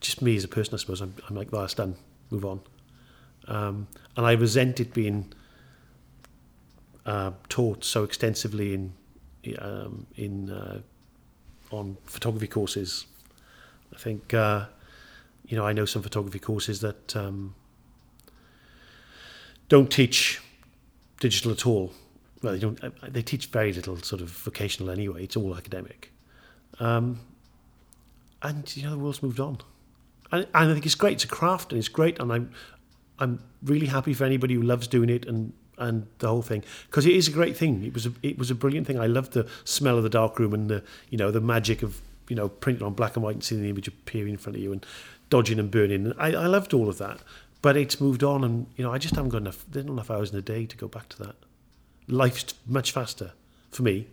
[0.00, 1.00] just me as a person, I suppose.
[1.00, 1.96] I'm, I'm like, that's done.
[2.30, 2.60] Move on.
[3.46, 5.32] Um, and I resent it being
[7.06, 8.92] uh, taught so extensively in
[9.58, 10.80] um, in uh,
[11.70, 13.06] on photography courses.
[13.94, 14.66] I think uh,
[15.46, 17.54] you know I know some photography courses that um,
[19.68, 20.42] don't teach
[21.20, 21.92] digital at all.
[22.42, 23.12] Well, they don't.
[23.12, 25.24] They teach very little sort of vocational anyway.
[25.24, 26.12] It's all academic.
[26.78, 27.20] Um,
[28.42, 29.58] and you know the world's moved on,
[30.30, 31.14] and, and I think it's great.
[31.14, 32.52] It's a craft, and it's great, and I'm
[33.18, 37.06] I'm really happy for anybody who loves doing it and and the whole thing because
[37.06, 37.84] it is a great thing.
[37.84, 38.98] It was a, it was a brilliant thing.
[38.98, 42.00] I loved the smell of the dark room and the you know the magic of
[42.28, 44.62] you know printing on black and white and seeing the image appearing in front of
[44.62, 44.84] you and
[45.30, 46.12] dodging and burning.
[46.18, 47.20] I, I loved all of that,
[47.62, 49.64] but it's moved on, and you know I just haven't got enough.
[49.68, 51.36] There's not enough hours in a day to go back to that.
[52.08, 53.32] Life's much faster
[53.70, 54.06] for me,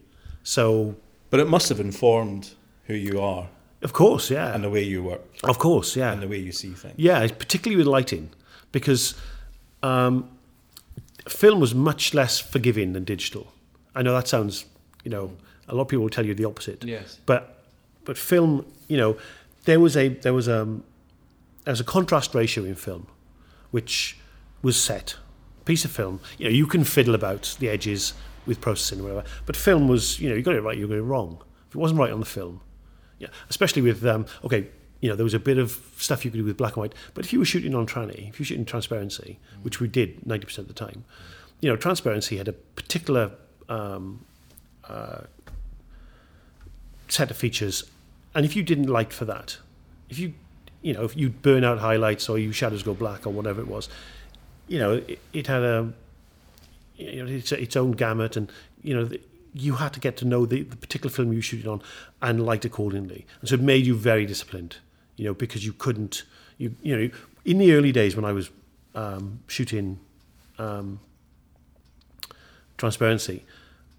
[0.43, 0.95] so
[1.29, 2.53] But it must have informed
[2.85, 3.47] who you are
[3.81, 6.51] of course, yeah, and the way you work of course, yeah, and the way you
[6.51, 6.95] see things.
[6.97, 8.31] Yeah, particularly with lighting,
[8.71, 9.13] because
[9.83, 10.27] um,
[11.27, 13.53] film was much less forgiving than digital.
[13.93, 14.65] I know that sounds,
[15.03, 15.31] you know,
[15.67, 16.83] a lot of people will tell you the opposite.
[16.83, 17.19] Yes.
[17.25, 17.63] But
[18.05, 19.17] but film, you know,
[19.65, 20.65] there was a there was a
[21.63, 23.05] there was a contrast ratio in film,
[23.71, 24.17] which
[24.63, 25.15] was set.
[25.65, 28.13] Piece of film, you know, you can fiddle about the edges
[28.45, 30.97] with processing or whatever, but film was, you know, you got it right, you got
[30.97, 31.41] it wrong.
[31.69, 32.61] If it wasn't right on the film,
[33.17, 34.67] yeah, especially with um, okay,
[35.01, 36.95] you know, there was a bit of stuff you could do with black and white,
[37.13, 40.25] but if you were shooting on tranny, if you were shooting transparency, which we did
[40.25, 41.03] ninety percent of the time,
[41.61, 43.31] you know, transparency had a particular
[43.69, 44.25] um,
[44.87, 45.21] uh,
[47.07, 47.83] set of features,
[48.33, 49.57] and if you didn't like for that,
[50.09, 50.33] if you
[50.81, 53.67] you know if you burn out highlights or you shadows go black or whatever it
[53.67, 53.89] was,
[54.67, 55.93] you know, it, it had a
[56.97, 58.51] you know its, its own gamut, and
[58.83, 59.05] you know.
[59.05, 59.21] The,
[59.57, 61.81] you had to get to know the, the particular film you shooting on
[62.21, 63.25] and light accordingly.
[63.39, 64.77] And so it made you very disciplined,
[65.15, 66.23] you know, because you couldn't,
[66.57, 67.09] you, you know,
[67.45, 68.49] in the early days when I was
[68.95, 69.99] um, shooting
[70.59, 70.99] um,
[72.77, 73.45] Transparency,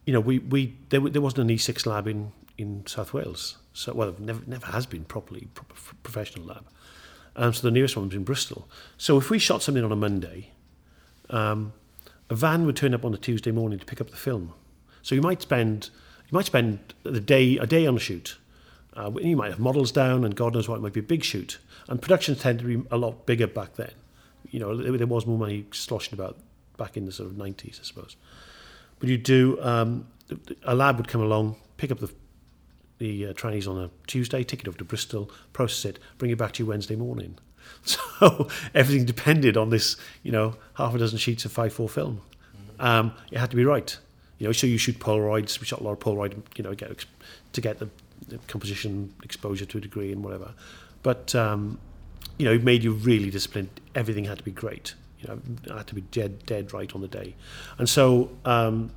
[0.04, 3.56] you know, we, we there, there wasn't an E6 lab in, in South Wales.
[3.72, 6.66] So, well, never, never has been properly proper professional lab.
[7.34, 8.68] Um, so the nearest one was in Bristol.
[8.98, 10.50] So if we shot something on a Monday,
[11.30, 11.72] um,
[12.30, 14.52] a van would turn up on a Tuesday morning to pick up the film.
[15.02, 15.90] So you might spend
[16.28, 18.36] you might spend the day a day on a shoot.
[18.94, 21.22] Uh, you might have models down, and God knows what it might be a big
[21.22, 21.58] shoot.
[21.88, 23.92] And productions tend to be a lot bigger back then.
[24.50, 26.38] You know, there, was more money sloshing about
[26.78, 28.16] back in the sort of nineties, I suppose.
[28.98, 30.06] But you do um,
[30.64, 32.12] a lab would come along, pick up the
[32.98, 36.52] the uh, on a Tuesday, take it over to Bristol, process it, bring it back
[36.52, 37.38] to you Wednesday morning.
[38.18, 42.20] So everything depended on this, you know, half a dozen sheets of five four film.
[42.80, 43.96] Um, it had to be right.
[44.38, 45.60] You know, so you shoot Polaroids.
[45.60, 47.04] We shot a lot of Polaroid, you know, get
[47.52, 47.88] to get the,
[48.28, 50.52] the composition exposure to a degree and whatever.
[51.02, 51.78] But um,
[52.38, 53.68] you know, it made you really disciplined.
[53.94, 54.94] Everything had to be great.
[55.20, 57.34] You know, it had to be dead, dead right on the day.
[57.78, 58.90] And so um,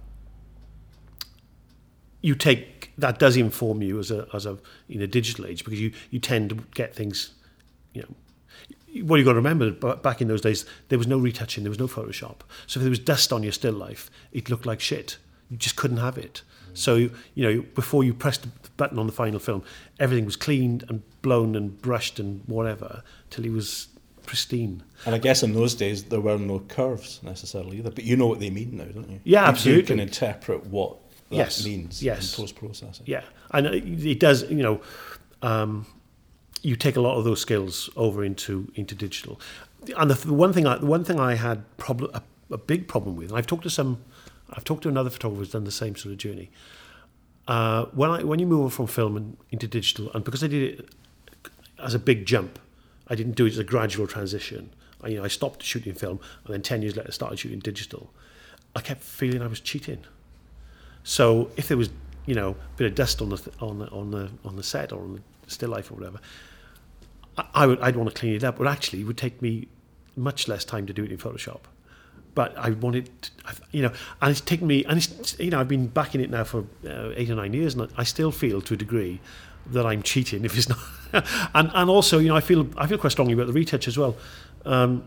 [2.22, 4.58] you take that does inform you as a as a
[4.90, 7.32] in a digital age because you you tend to get things,
[7.94, 8.10] you know.
[9.04, 11.70] What you've got to remember, ba- back in those days, there was no retouching, there
[11.70, 12.38] was no Photoshop.
[12.68, 15.18] So if there was dust on your still life, it looked like shit.
[15.50, 16.42] You just couldn't have it.
[16.74, 19.64] So you know, before you pressed the button on the final film,
[20.00, 23.88] everything was cleaned and blown and brushed and whatever till it was
[24.26, 24.84] pristine.
[25.06, 27.90] And I guess in those days there were no curves necessarily either.
[27.92, 29.20] But you know what they mean now, don't you?
[29.24, 29.82] Yeah, absolutely.
[29.82, 30.98] You can interpret what
[31.30, 32.34] that Yes, means yes.
[32.38, 33.06] in post processing.
[33.08, 34.44] Yeah, and it does.
[34.50, 34.82] You know,
[35.42, 35.86] um,
[36.62, 39.40] you take a lot of those skills over into into digital.
[39.98, 42.22] And the, one thing I one thing I had problem a,
[42.54, 44.04] a big problem with, and I've talked to some,
[44.52, 46.52] I've talked to another photographer who's done the same sort of journey.
[47.48, 50.80] Uh, when I when you move from film and into digital, and because I did
[50.80, 50.90] it
[51.82, 52.60] as a big jump,
[53.08, 54.70] I didn't do it as a gradual transition.
[55.02, 58.14] I, you know, I stopped shooting film, and then ten years later started shooting digital.
[58.76, 60.04] I kept feeling I was cheating.
[61.04, 61.90] So if there was,
[62.26, 64.92] you know, a bit of dust on the on the on the on the set
[64.92, 66.20] or on the still life or whatever,
[67.54, 68.58] I, would I'd want to clean it up.
[68.58, 69.68] But actually, it would take me
[70.16, 71.62] much less time to do it in Photoshop.
[72.36, 73.32] But I wanted, to,
[73.72, 76.44] you know, and it's taken me, and it's, you know, I've been backing it now
[76.44, 79.20] for uh, eight or nine years, and I still feel to a degree
[79.68, 80.80] that I'm cheating if it's not.
[81.54, 83.98] and and also, you know, I feel I feel quite strongly about the retouch as
[83.98, 84.16] well.
[84.66, 85.06] Um,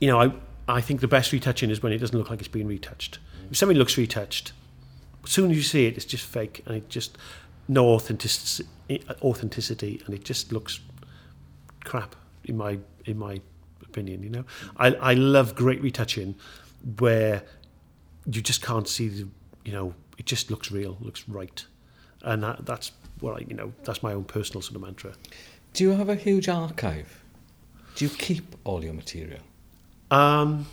[0.00, 0.32] you know, I
[0.68, 3.18] I think the best retouching is when it doesn't look like it's been retouched.
[3.50, 4.52] If something looks retouched,
[5.22, 7.18] as soon as you see it, it's just fake, and it just
[7.68, 8.68] no authenticity,
[9.22, 10.80] authenticity, and it just looks
[11.84, 13.40] crap in my in my
[13.82, 14.22] opinion.
[14.22, 14.44] You know,
[14.76, 16.34] I I love great retouching
[16.98, 17.42] where
[18.26, 19.28] you just can't see the
[19.64, 21.64] you know it just looks real, looks right,
[22.22, 25.12] and that, that's what I you know that's my own personal sort of mantra.
[25.72, 27.22] Do you have a huge archive?
[27.96, 29.40] Do you keep all your material?
[30.10, 30.66] Um,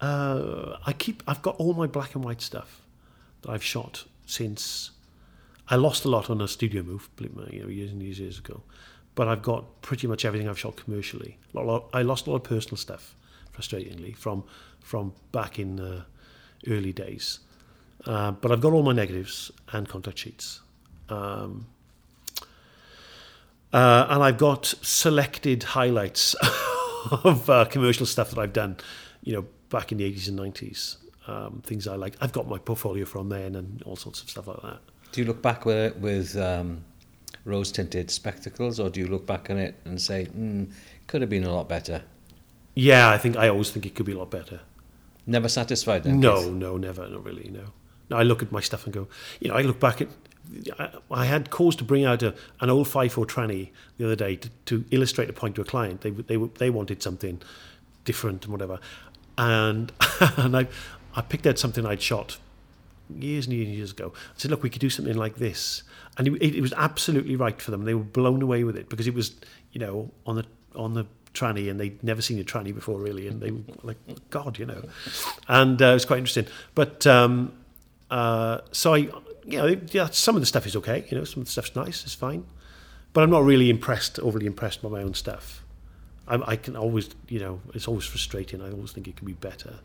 [0.00, 1.22] uh, I keep.
[1.26, 2.82] I've got all my black and white stuff
[3.42, 4.90] that I've shot since.
[5.68, 8.18] I lost a lot on a studio move, believe me, you know, years and years,
[8.18, 8.62] years ago.
[9.14, 11.38] But I've got pretty much everything I've shot commercially.
[11.54, 13.14] I lost a lot of personal stuff,
[13.54, 14.44] frustratingly, from
[14.80, 16.04] from back in the
[16.66, 17.40] early days.
[18.04, 20.60] Uh, but I've got all my negatives and contact sheets.
[21.08, 21.66] Um,
[23.72, 26.34] uh, and I've got selected highlights
[27.24, 28.76] of uh, commercial stuff that I've done,
[29.22, 30.96] you know, back in the 80s and 90s.
[31.26, 32.16] Um, things I like.
[32.20, 34.80] I've got my portfolio from then and all sorts of stuff like that.
[35.12, 36.84] Do you look back with, with um,
[37.44, 40.70] rose tinted spectacles, or do you look back on it and say, mm,
[41.06, 42.02] could have been a lot better?
[42.74, 44.60] Yeah, I think I always think it could be a lot better.
[45.26, 46.20] Never satisfied then?
[46.20, 47.64] No, no, never, not really, no.
[48.10, 48.16] no.
[48.16, 49.08] I look at my stuff and go,
[49.40, 50.08] you know, I look back at.
[50.78, 54.36] I, I had cause to bring out a, an old 5.4 tranny the other day
[54.36, 56.00] to, to illustrate a point to a client.
[56.00, 57.40] They, they, they wanted something
[58.04, 58.80] different and whatever.
[59.38, 59.92] And,
[60.36, 60.66] and I,
[61.14, 62.38] I picked out something I'd shot
[63.08, 64.12] years and years and years ago.
[64.16, 65.84] I said, look, we could do something like this.
[66.18, 67.84] And it, it was absolutely right for them.
[67.84, 69.34] They were blown away with it because it was,
[69.72, 70.44] you know, on the
[70.74, 73.26] on the tranny and they'd never seen a tranny before really.
[73.26, 73.96] And they were like
[74.30, 74.82] god you know.
[75.48, 76.46] And uh, it was quite interesting.
[76.74, 77.52] But um,
[78.10, 78.98] uh, so I
[79.44, 81.74] you know yeah some of the stuff is okay you know some of the stuff's
[81.74, 82.44] nice it's fine.
[83.12, 85.64] But I'm not really impressed overly impressed by my own stuff.
[86.28, 88.60] I, I can always you know it's always frustrating.
[88.60, 89.76] I always think it could be better.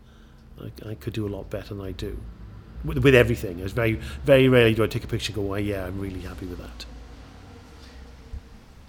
[0.62, 2.20] I, I could do a lot better than I do
[2.84, 3.94] with, with everything it's very
[4.26, 6.60] very rarely do I take a picture and go well yeah I'm really happy with
[6.60, 6.86] that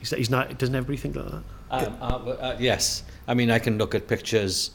[0.00, 3.50] is that he's not doesn't everybody think like that Um, uh, uh, yes, I mean
[3.50, 4.70] I can look at pictures,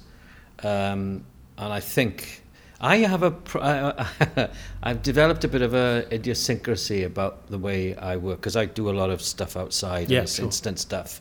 [0.64, 1.24] um,
[1.58, 2.44] and I think
[2.80, 4.48] I have a, uh,
[4.84, 8.90] I've developed a bit of a idiosyncrasy about the way I work because I do
[8.90, 10.46] a lot of stuff outside, Yeah, sure.
[10.46, 11.20] instant stuff.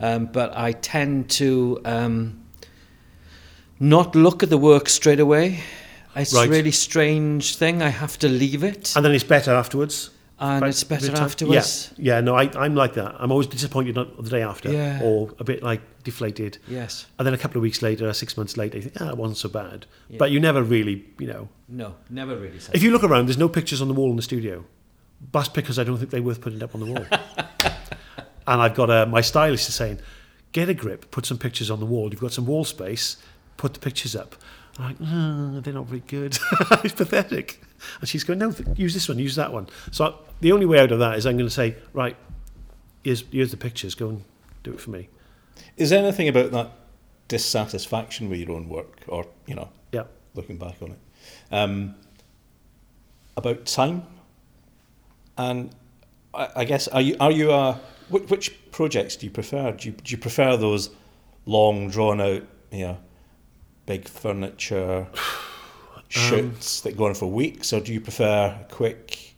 [0.00, 2.44] Um, but I tend to um,
[3.80, 5.64] not look at the work straight away.
[6.18, 6.48] It's Right.
[6.48, 7.82] a really strange thing.
[7.82, 10.10] I have to leave it, and then it's better afterwards
[10.40, 11.92] and it's better afterwards.
[11.96, 12.20] Yeah, yeah.
[12.20, 13.16] No, I, I'm like that.
[13.18, 15.00] I'm always disappointed on the day after, Yeah.
[15.02, 16.58] or a bit like deflated.
[16.68, 17.06] Yes.
[17.18, 19.38] And then a couple of weeks later, six months later, you think, ah, it wasn't
[19.38, 19.86] so bad.
[20.08, 20.18] Yeah.
[20.18, 21.48] But you never really, you know.
[21.68, 22.58] No, never really.
[22.72, 24.64] If you look around, there's no pictures on the wall in the studio.
[25.32, 27.06] That's because I don't think they're worth putting up on the wall.
[28.46, 29.98] and I've got a, my stylist is saying,
[30.52, 32.10] get a grip, put some pictures on the wall.
[32.10, 33.16] You've got some wall space,
[33.56, 34.36] put the pictures up.
[34.78, 36.38] I'm like, "Ah, they're not very good.
[36.84, 37.60] it's pathetic.
[38.00, 39.68] And she's going, no, th- use this one, use that one.
[39.90, 42.16] So the only way out of that is I'm going to say, right,
[43.02, 44.24] here's, here's the pictures, go and
[44.62, 45.08] do it for me.
[45.76, 46.72] Is there anything about that
[47.28, 50.04] dissatisfaction with your own work, or you know, Yeah.
[50.34, 50.98] looking back on it,
[51.52, 51.94] um,
[53.36, 54.04] about time?
[55.36, 55.70] And
[56.34, 59.72] I, I guess are you are you a which, which projects do you prefer?
[59.72, 60.90] Do you, do you prefer those
[61.46, 62.98] long, drawn out, you know,
[63.88, 65.06] big furniture
[66.08, 69.34] shoots that go on for weeks, or do you prefer a quick,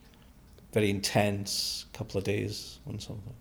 [0.73, 3.33] very intense couple of days on something?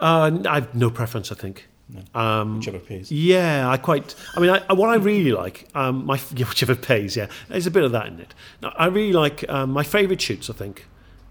[0.00, 1.66] Uh, I've no preference, I think.
[1.88, 2.20] No.
[2.20, 3.10] Um, Whichever pays.
[3.10, 4.14] Yeah, I quite.
[4.36, 7.16] I mean, I, what I really like, um, my yeah, whichever pays.
[7.16, 8.34] Yeah, there's a bit of that in it.
[8.60, 10.50] Now, I really like um, my favourite shoots.
[10.50, 10.86] I think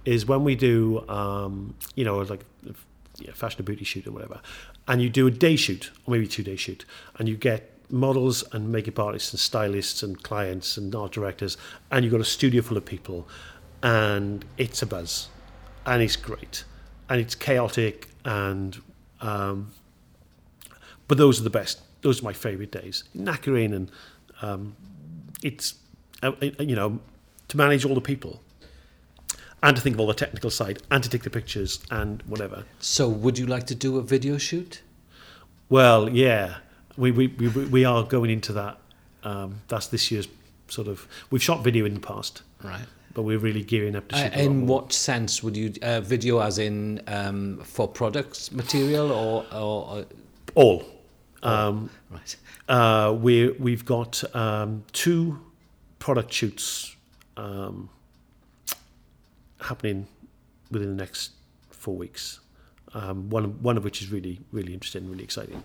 [0.06, 2.44] is when we do, um, you know, like
[3.20, 4.42] yeah, fashion and beauty shoot or whatever,
[4.88, 6.86] and you do a day shoot or maybe two day shoot,
[7.18, 11.58] and you get models and makeup artists and stylists and clients and art directors,
[11.92, 13.28] and you've got a studio full of people,
[13.84, 15.30] and it's a buzz,
[15.86, 16.64] and it's great,
[17.10, 18.82] and it's chaotic and.
[19.20, 19.72] Um,
[21.08, 21.82] but those are the best.
[22.02, 23.04] Those are my favourite days.
[23.16, 23.92] Knackering and
[24.42, 24.76] um,
[25.44, 25.76] it's
[26.24, 27.00] uh, uh, you know
[27.50, 28.42] to manage all the people
[29.62, 32.64] and to think of all the technical side and to take the pictures and whatever.
[32.80, 34.82] So, would you like to do a video shoot?
[35.70, 36.58] Well, yeah,
[37.02, 38.78] we we we, we are going into that.
[39.24, 40.28] Um, that's this year's
[40.68, 42.86] sort of we've shot video in the past, Right.
[43.14, 44.32] but we're really gearing up to Uh, shoot.
[44.32, 49.46] lot in what sense would you uh, video as in um, for products material or,
[49.52, 50.06] or, or
[50.56, 50.84] all?
[51.44, 52.36] Um, right?
[52.70, 55.40] Uh, we we've got um, two
[56.00, 56.96] product shoots
[57.38, 57.90] um,
[59.60, 60.08] happening
[60.70, 61.32] within the next
[61.70, 62.40] four weeks.
[62.94, 65.64] Um, one one of which is really really interesting, really exciting.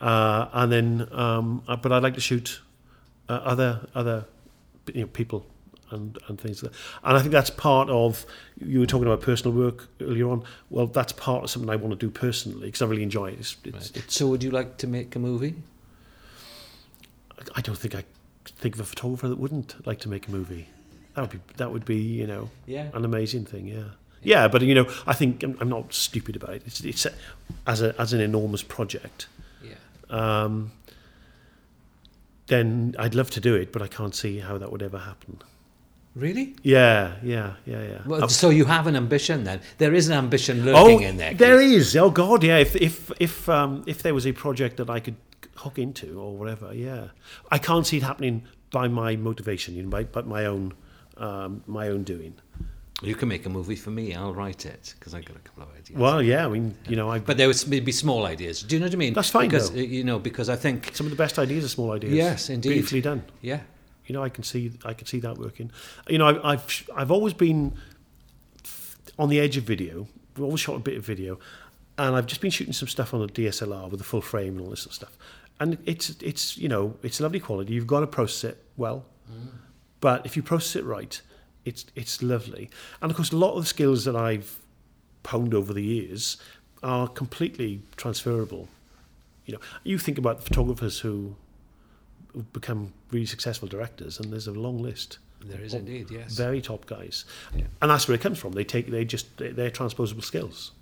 [0.00, 2.60] Uh, and then, um, uh, but I'd like to shoot
[3.28, 4.24] uh, other other
[4.92, 5.46] you know, people
[5.90, 6.72] and, and things like.
[7.04, 8.26] And I think that's part of,
[8.58, 10.44] you were talking about personal work earlier on.
[10.70, 13.38] Well, that's part of something I want to do personally because I really enjoy it.
[13.40, 13.96] It's, it's, right.
[13.96, 15.54] it's, So would you like to make a movie?
[17.54, 18.04] I don't think I
[18.44, 20.68] think of a photographer that wouldn't like to make a movie.
[21.14, 22.88] That would be that would be you know Yeah.
[22.92, 23.66] an amazing thing.
[23.66, 23.84] Yeah,
[24.22, 24.48] yeah.
[24.48, 26.62] But you know, I think I'm, I'm not stupid about it.
[26.66, 27.12] It's, it's a,
[27.66, 29.28] as a as an enormous project.
[30.10, 30.72] Um,
[32.46, 35.38] then I'd love to do it, but I can't see how that would ever happen.
[36.14, 36.56] Really?
[36.62, 37.98] Yeah, yeah, yeah, yeah.
[38.06, 39.60] Well, I've- so you have an ambition then.
[39.78, 41.34] There is an ambition oh, lurking in there.
[41.34, 41.94] there is.
[41.96, 42.56] Oh God, yeah.
[42.58, 45.16] If if if um, if there was a project that I could
[45.56, 47.08] hook into or whatever, yeah.
[47.50, 50.72] I can't see it happening by my motivation, you know, by, by my own
[51.18, 52.34] um, my own doing.
[53.02, 54.14] You can make a movie for me.
[54.14, 55.98] I'll write it because I've got a couple of ideas.
[55.98, 56.46] Well, yeah.
[56.46, 58.62] I mean, you know, I but there would be small ideas.
[58.62, 59.12] Do you know what I mean?
[59.12, 59.80] That's fine, Because though.
[59.80, 62.14] uh, you know, because I think some of the best ideas are small ideas.
[62.14, 62.70] Yes, indeed.
[62.70, 63.22] Beautifully done.
[63.42, 63.60] yeah,
[64.06, 65.70] You know, I can see I can see that working.
[66.08, 67.74] You know, I've I've, I've always been
[69.18, 70.06] on the edge of video.
[70.36, 71.38] We've always shot a bit of video,
[71.98, 74.60] and I've just been shooting some stuff on a DSLR with a full frame and
[74.62, 75.18] all this sort of stuff.
[75.60, 77.74] And it's it's you know it's lovely quality.
[77.74, 79.04] You've got to process it well,
[80.00, 81.20] but if you process it right,
[81.66, 82.70] it's it's lovely.
[83.02, 84.58] And of course, a lot of the skills that I've
[85.26, 86.38] honed over the years
[86.82, 88.68] are completely transferable.
[89.44, 91.34] You know, you think about photographers who
[92.52, 95.18] become really successful directors, and there's a long list.
[95.44, 96.10] there is indeed.
[96.10, 96.32] Yes.
[96.34, 97.64] Very top guys, Yeah.
[97.82, 98.52] and that's where it comes from.
[98.52, 100.72] They take they just they- they're transposable skills.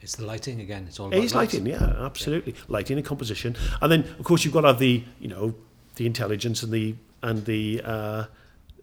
[0.00, 0.86] It's the lighting again.
[0.88, 2.54] It's all It about is lighting, yeah, absolutely.
[2.68, 5.54] Lighting and composition, and then of course you've got to have the you know
[5.96, 7.80] the intelligence and the and the.
[7.84, 8.24] Uh,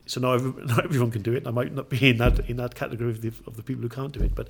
[0.10, 1.46] so not, every, not everyone can do it.
[1.48, 3.90] I might not be in that in that category of the of the people who
[3.90, 4.48] can't do it, but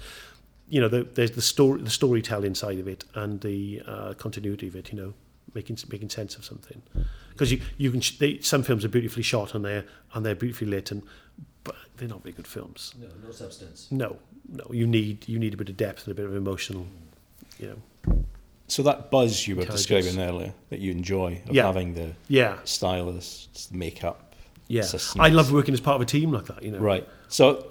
[0.69, 4.67] you know the, there's the story the storytelling side of it and the uh, continuity
[4.67, 4.91] of it.
[4.91, 5.13] You know,
[5.53, 6.81] making making sense of something
[7.31, 10.67] because you you can they, some films are beautifully shot and they're and they're beautifully
[10.67, 11.03] lit and
[11.63, 12.93] but they're not very good films.
[13.01, 13.87] No, no substance.
[13.91, 16.85] No, no, you need you need a bit of depth and a bit of emotional,
[17.59, 17.67] you
[18.05, 18.23] know.
[18.67, 21.65] So that buzz you were describing earlier that you enjoy of Yeah.
[21.65, 24.28] having the Yeah, stylists, the makeup,
[24.69, 24.85] yeah.
[25.17, 26.63] I love working as part of a team like that.
[26.63, 26.79] You know.
[26.79, 27.05] Right.
[27.27, 27.67] So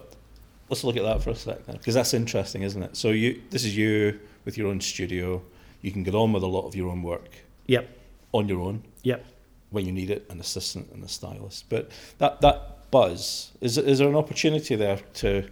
[0.69, 2.97] let's look at that for a sec then, because that's interesting, isn't it?
[2.97, 5.43] So you, this is you with your own studio.
[5.81, 7.31] You can get on with a lot of your own work
[7.67, 7.89] Yep.
[8.33, 9.25] on your own Yep.
[9.71, 11.65] when you need it, an assistant and a stylist.
[11.71, 15.49] But that that buzz is is there an opportunity there to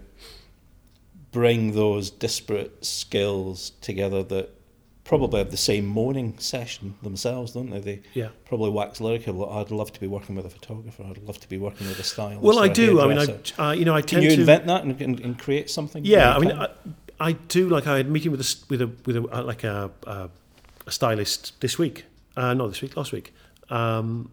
[1.33, 4.51] bring those disparate skills together that
[5.07, 7.79] probably have the same morning session themselves, don't they?
[7.79, 8.29] They Yeah.
[8.45, 9.49] probably wax lyrical.
[9.49, 11.05] I'd love to be working with a photographer.
[11.09, 12.43] I'd love to be working with a stylist.
[12.43, 13.01] Well, I do.
[13.01, 13.19] I mean.
[13.59, 15.71] I uh, you know I Can tend you to invent that and, and, and create
[15.71, 16.05] something?
[16.05, 16.69] Yeah, I mean, I,
[17.21, 17.69] I do.
[17.69, 20.29] Like I had a meeting with a with a with a uh, like a, a,
[20.87, 22.05] a stylist this week.
[22.37, 23.33] Uh, not this week, last week.
[23.71, 24.31] Um,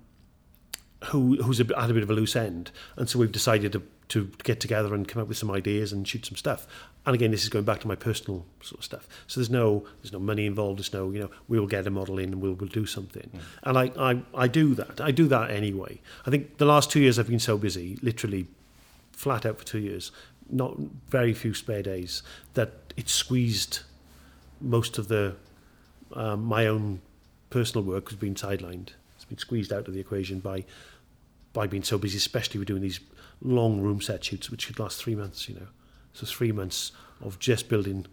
[1.05, 3.84] who who's a, had a bit of a loose end, and so we've decided to
[4.09, 6.67] to get together and come up with some ideas and shoot some stuff.
[7.06, 9.08] And again, this is going back to my personal sort of stuff.
[9.28, 10.80] So there's no there's no money involved.
[10.80, 13.30] There's no you know we'll get a model in and we'll we'll do something.
[13.64, 15.01] And I, I I do that.
[15.01, 15.99] I do that anyway.
[16.26, 18.47] I think the last two years I've been so busy, literally
[19.12, 20.12] flat out for two years,
[20.49, 20.78] not
[21.10, 22.24] very few spare days,
[22.54, 23.80] that it squeezed
[24.62, 25.36] most of the
[26.14, 27.01] um, my own
[27.49, 28.89] personal work has been sidelined.
[29.16, 30.66] It's been squeezed out of the equation by
[31.54, 32.99] by being so busy, especially with doing these
[33.41, 35.47] long room set shoots, which could last three months.
[35.47, 35.68] You know,
[36.14, 36.91] so three months
[37.22, 38.05] of just building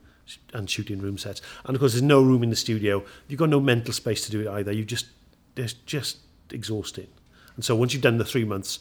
[0.52, 1.42] and shooting room sets.
[1.64, 3.04] And of course, there's no room in the studio.
[3.28, 4.72] You've got no mental space to do it either.
[4.72, 5.06] You just
[5.54, 6.18] there's just
[6.50, 7.08] exhausting.
[7.56, 8.78] And so once you've done the three months,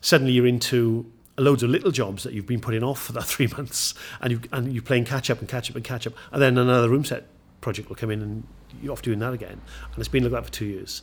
[0.00, 3.46] suddenly you're into loads of little jobs that you've been putting off for that three
[3.48, 6.42] months, and you and you're playing catch up and catch up and catch up, and
[6.42, 7.26] then another room set
[7.60, 8.46] project will come in, and
[8.82, 9.60] you're off doing that again.
[9.84, 11.02] And it's been like that for two years.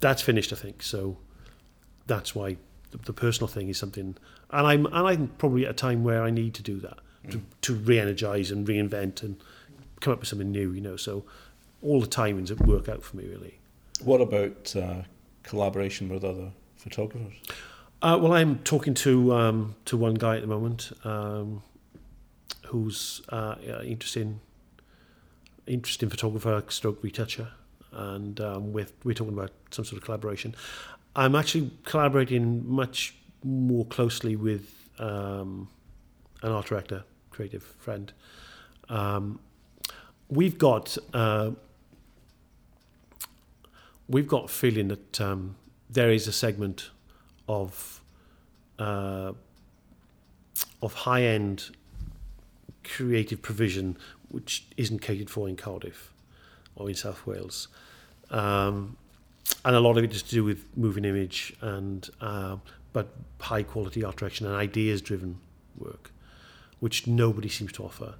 [0.00, 0.82] That's finished, I think.
[0.82, 1.18] So
[2.06, 2.56] that's why
[2.90, 4.16] the, the personal thing is something,
[4.50, 6.98] and I'm and I'm probably at a time where I need to do that
[7.30, 9.42] to, to re-energize and reinvent and
[10.00, 10.72] come up with something new.
[10.72, 11.24] You know, so
[11.82, 13.58] all the timings work out for me really.
[14.02, 15.02] What about uh,
[15.42, 17.34] collaboration with other photographers?
[18.02, 21.62] Uh, well, I'm talking to um, to one guy at the moment um,
[22.66, 24.40] who's uh, interesting,
[25.66, 27.48] interesting photographer, stroke retoucher,
[27.92, 30.54] and um, with we're talking about some sort of collaboration.
[31.16, 35.68] I'm actually collaborating much more closely with um,
[36.42, 38.12] an art director, creative friend.
[38.88, 39.40] Um,
[40.28, 41.50] we've got uh,
[44.08, 45.56] we've got a feeling that um,
[45.88, 46.90] there is a segment
[47.48, 48.00] of
[48.78, 49.32] uh,
[50.82, 51.70] of high end
[52.84, 53.96] creative provision
[54.30, 56.12] which isn't catered for in Cardiff
[56.76, 57.68] or in South Wales.
[58.30, 58.96] Um,
[59.64, 62.56] and a lot of it is to do with moving image and uh,
[62.92, 63.08] but
[63.40, 65.38] high quality art direction and ideas driven
[65.78, 66.12] work,
[66.80, 68.14] which nobody seems to offer.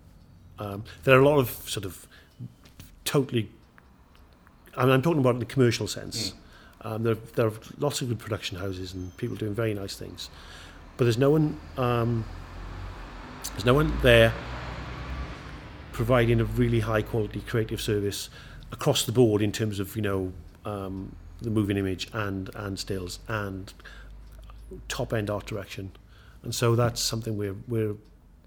[0.58, 2.06] Um, there are a lot of sort of
[3.04, 3.48] totally.
[4.76, 6.30] I mean, I'm talking about in the commercial sense.
[6.30, 6.34] Mm.
[6.82, 10.30] Um, there, there are lots of good production houses and people doing very nice things,
[10.96, 11.58] but there's no one.
[11.76, 12.24] Um,
[13.52, 14.32] there's no one there
[15.92, 18.30] providing a really high quality creative service
[18.72, 20.32] across the board in terms of you know
[20.64, 23.72] um, the moving image and and stills and
[24.88, 25.92] top end art direction,
[26.42, 27.96] and so that's something we're we're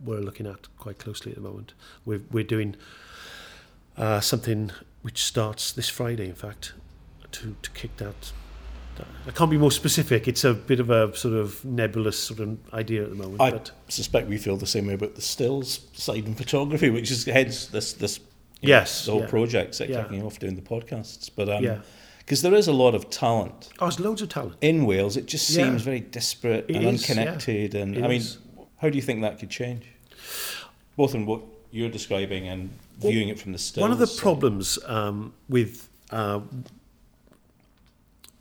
[0.04, 1.74] we're looking at quite closely at the moment.
[2.06, 2.76] We're we're doing
[3.98, 4.72] uh, something
[5.02, 6.74] which starts this Friday, in fact,
[7.32, 8.32] to to kick that.
[9.28, 10.28] I can't be more specific.
[10.28, 13.42] It's a bit of a sort of nebulous sort of idea at the moment.
[13.42, 17.10] I but suspect we feel the same way about the stills side in photography, which
[17.10, 18.20] is hence this this
[18.62, 19.30] yes know, the whole yeah.
[19.30, 20.04] project that Yeah.
[20.04, 21.30] kicking off doing the podcasts.
[21.36, 21.80] But um, yeah,
[22.26, 24.56] because there is a lot of talent oh, there's loads of talent.
[24.62, 25.66] in Wales, it just Yeah.
[25.66, 27.16] seems very disparate It and is, yeah.
[27.16, 27.76] unconnected.
[27.76, 28.38] And It I mean, is.
[28.78, 29.86] how do you think that could change?
[30.96, 32.70] Both in what you're describing and
[33.02, 33.82] Well, viewing it from the stills.
[33.82, 36.42] One of the problems um, with uh,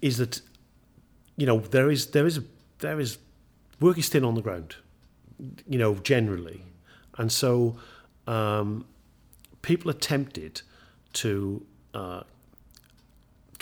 [0.00, 0.40] is that
[1.36, 2.40] you know there is there is
[2.78, 3.18] there is
[3.80, 4.76] work is thin on the ground,
[5.68, 6.62] you know generally,
[7.18, 7.76] and so
[8.26, 8.84] um,
[9.62, 10.62] people are tempted
[11.14, 11.64] to
[11.94, 12.22] uh,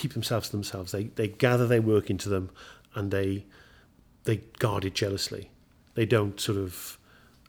[0.01, 0.92] keep themselves to themselves.
[0.92, 2.51] They they gather their work into them,
[2.94, 3.44] and they
[4.24, 5.51] they guard it jealously.
[5.94, 6.98] They don't sort of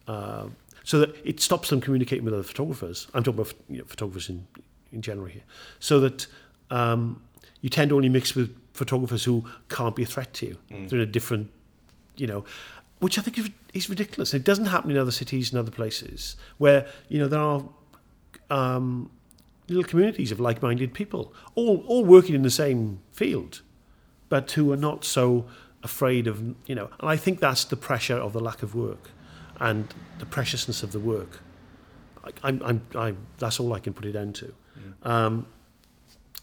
[0.08, 0.47] uh,
[0.84, 3.08] so that it stops them communicating with other photographers.
[3.14, 4.47] I'm talking about you know, photographers in,
[4.91, 5.43] in general here.
[5.80, 6.28] So that
[6.70, 7.22] um,
[7.62, 10.58] you tend to only mix with photographers who can't be a threat to you.
[10.88, 11.52] They're in a different,
[12.16, 12.45] you know,
[12.99, 14.34] which I think is, is ridiculous.
[14.34, 17.64] It doesn't happen in other cities and other places where, you know, there are
[18.49, 19.10] um,
[19.68, 23.62] little communities of like-minded people, all, all working in the same field,
[24.30, 25.45] but who are not so
[25.84, 29.09] afraid of, you know, and I think that's the pressure of the lack of work
[29.59, 31.39] and the preciousness of the work.
[32.24, 34.53] I, I'm, I'm, I, that's all I can put it down to.
[35.03, 35.47] Um,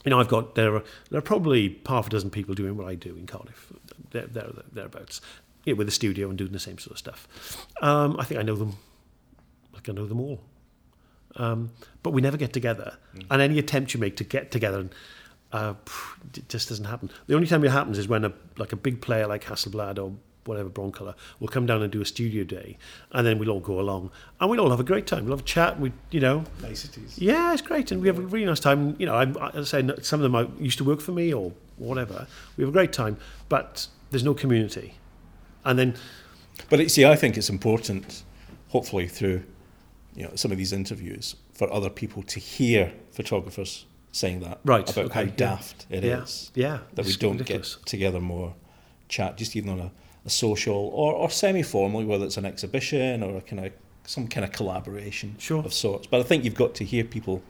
[0.05, 2.87] you know, I've got there are there are probably half a dozen people doing what
[2.87, 3.73] I do in Cardiff,
[4.11, 5.21] there, there, thereabouts,
[5.64, 7.66] you know, with a studio and doing the same sort of stuff.
[7.83, 8.77] Um, I think I know them,
[9.75, 10.41] like I know them all.
[11.37, 11.70] Um,
[12.03, 12.97] but we never get together,
[13.31, 14.95] and any attempt you make to get together, and,
[15.53, 15.74] uh,
[16.35, 17.11] it just doesn't happen.
[17.26, 20.14] The only time it happens is when a like a big player like Hasselblad or
[20.45, 22.79] whatever Broncolor will come down and do a studio day,
[23.12, 24.11] and then we'll all go along,
[24.41, 25.24] and we'll all have a great time.
[25.24, 25.79] We'll have a chat.
[25.79, 27.18] We, you know, niceties.
[27.18, 28.97] yeah, it's great, and we have a really nice time.
[28.99, 32.26] You know, I, I say some of them used to work for me or whatever.
[32.57, 33.18] We have a great time,
[33.49, 34.95] but there's no community.
[35.64, 35.95] And then,
[36.70, 38.22] But it, see, I think it's important,
[38.68, 39.43] hopefully through
[40.19, 44.89] you know some of these interviews, for other people to hear photographers saying that Right,
[44.91, 45.37] about how okay, yeah.
[45.37, 47.77] daft it is yeah, yeah, that we don't ridiculous.
[47.77, 48.55] get together more,
[49.09, 49.91] chat, just even on a,
[50.25, 53.73] a social or, or semi-formally, whether it's an exhibition or a kind of
[54.05, 55.62] some kind of collaboration Sure.
[55.64, 56.07] of sorts.
[56.07, 57.43] But I think you've got to hear people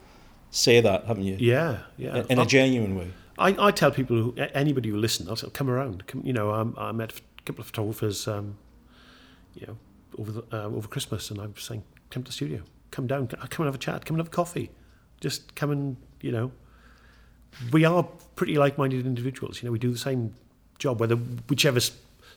[0.50, 1.36] say that, haven't you?
[1.38, 2.16] Yeah, yeah.
[2.18, 3.08] In, in a genuine way.
[3.38, 6.06] I, I tell people, who, anybody who listens, I'll say, come around.
[6.08, 8.58] Come, you know, um, I met a couple of photographers, um,
[9.54, 9.76] you know,
[10.18, 13.26] over the, uh, over Christmas, and I was saying, come to the studio, come down,
[13.26, 14.70] come and have a chat, come and have a coffee,
[15.20, 16.52] just come and you know,
[17.72, 18.04] we are
[18.36, 19.62] pretty like-minded individuals.
[19.62, 20.34] You know, we do the same
[20.78, 21.80] job, whether whichever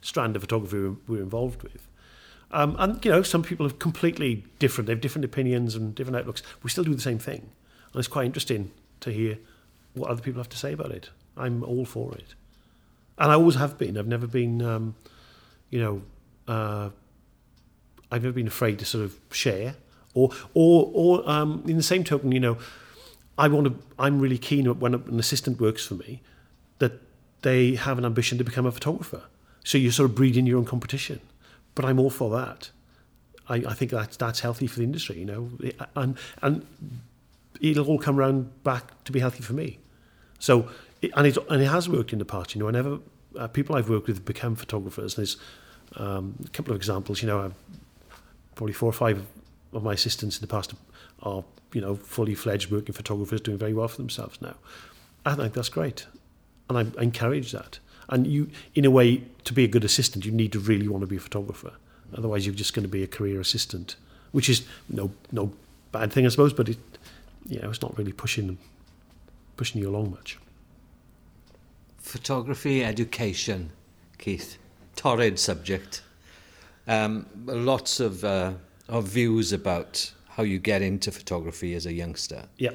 [0.01, 1.87] strand of photography we're, involved with.
[2.51, 4.87] Um, and you know, some people are completely different.
[4.87, 6.43] They have different opinions and different outlooks.
[6.63, 7.49] We still do the same thing,
[7.93, 8.71] and it's quite interesting
[9.01, 9.37] to hear
[9.93, 11.09] what other people have to say about it.
[11.37, 12.35] I'm all for it,
[13.17, 13.97] and I always have been.
[13.97, 14.95] I've never been, um,
[15.69, 16.01] you know,
[16.47, 16.89] uh,
[18.11, 19.75] I've never been afraid to sort of share,
[20.13, 22.57] or or or um, in the same token, you know,
[23.37, 23.75] I want to.
[23.97, 26.21] I'm really keen when an assistant works for me
[26.79, 26.93] that
[27.41, 29.23] they have an ambition to become a photographer.
[29.63, 31.21] So you're sort of breeding your own competition,
[31.75, 32.71] but I'm all for that.
[33.47, 35.49] I, I think that's that's healthy for the industry, you know,
[35.95, 36.65] and and
[37.59, 39.79] it'll all come around back to be healthy for me.
[40.39, 40.69] So,
[41.15, 42.55] and it and it has worked in the past.
[42.55, 42.99] You know, whenever
[43.37, 45.37] uh, people I've worked with become photographers, there's
[45.95, 47.21] um, a couple of examples.
[47.21, 47.53] You know, I've,
[48.55, 49.25] probably four or five
[49.73, 50.73] of my assistants in the past
[51.23, 54.55] are you know fully fledged working photographers doing very well for themselves now.
[55.25, 56.07] I think that's great,
[56.69, 57.79] and I, encourage that.
[58.09, 61.01] And you, in a way, to be a good assistant, you need to really want
[61.01, 61.73] to be a photographer.
[62.17, 63.95] Otherwise, you're just going to be a career assistant,
[64.31, 65.51] which is no no
[65.91, 66.53] bad thing, I suppose.
[66.53, 66.77] But it,
[67.47, 68.57] you know, it's not really pushing
[69.55, 70.37] pushing you along much.
[71.99, 73.71] Photography education,
[74.17, 74.57] Keith.
[74.95, 76.01] Torrid subject.
[76.91, 78.53] Um, lots of uh,
[78.87, 82.43] of views about how you get into photography as a youngster.
[82.57, 82.71] Yeah.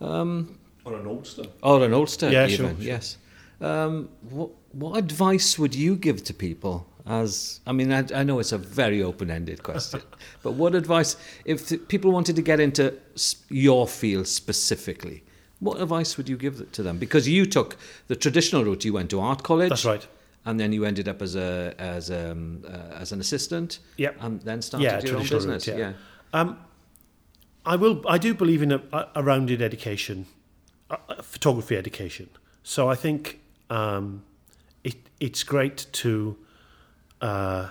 [0.00, 1.46] Um, Or an oldster.
[1.62, 2.56] or an oldster, Yeah, even.
[2.56, 2.84] sure, sure.
[2.92, 3.18] Yes.
[3.60, 6.86] Um, what what advice would you give to people?
[7.06, 10.00] As I mean, I, I know it's a very open-ended question,
[10.42, 15.22] but what advice if th- people wanted to get into s- your field specifically?
[15.60, 16.98] What advice would you give to them?
[16.98, 17.76] Because you took
[18.08, 18.84] the traditional route.
[18.86, 19.68] You went to art college.
[19.68, 20.06] That's right.
[20.46, 23.78] And then you ended up as a as um, uh, as an assistant.
[23.96, 24.16] Yep.
[24.20, 25.66] And then started Yeah, your own business.
[25.66, 25.92] route, yeah.
[26.34, 26.40] yeah.
[26.40, 26.58] Um,
[27.66, 28.02] I will.
[28.06, 28.82] I do believe in a,
[29.14, 30.26] a, rounded education,
[30.90, 32.28] a, a photography education.
[32.62, 33.40] So I think
[33.70, 34.22] um,
[34.82, 36.36] it, it's great to
[37.22, 37.68] uh,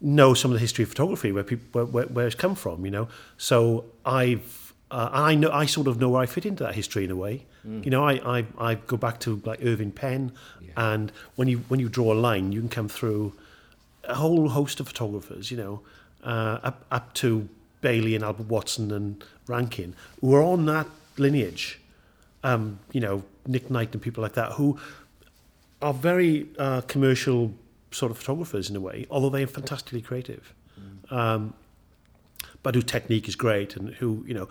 [0.00, 2.86] know some of the history of photography, where people where, where, where it's come from.
[2.86, 6.64] You know, so I've uh, I know I sort of know where I fit into
[6.64, 7.44] that history in a way.
[7.84, 10.32] You know, I, I, I go back to like Irving Penn,
[10.76, 13.32] and when you when you draw a line, you can come through
[14.04, 15.80] a whole host of photographers, you know,
[16.22, 17.48] uh, up, up to
[17.80, 20.86] Bailey and Albert Watson and Rankin, who are on that
[21.18, 21.80] lineage.
[22.44, 24.78] Um, you know, Nick Knight and people like that, who
[25.82, 27.52] are very uh, commercial
[27.90, 30.54] sort of photographers in a way, although they are fantastically creative.
[31.10, 31.54] Um,
[32.62, 34.48] but whose technique is great and who, you know,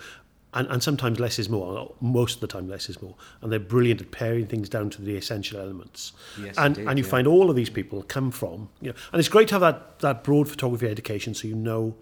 [0.56, 3.14] and, and sometimes less is more, most of the time less is more.
[3.42, 6.14] And they're brilliant at paring things down to the essential elements.
[6.42, 7.12] Yes, and, indeed, and you yeah.
[7.12, 10.00] find all of these people come from, you know, and it's great to have that,
[10.00, 11.96] that broad photography education so you know,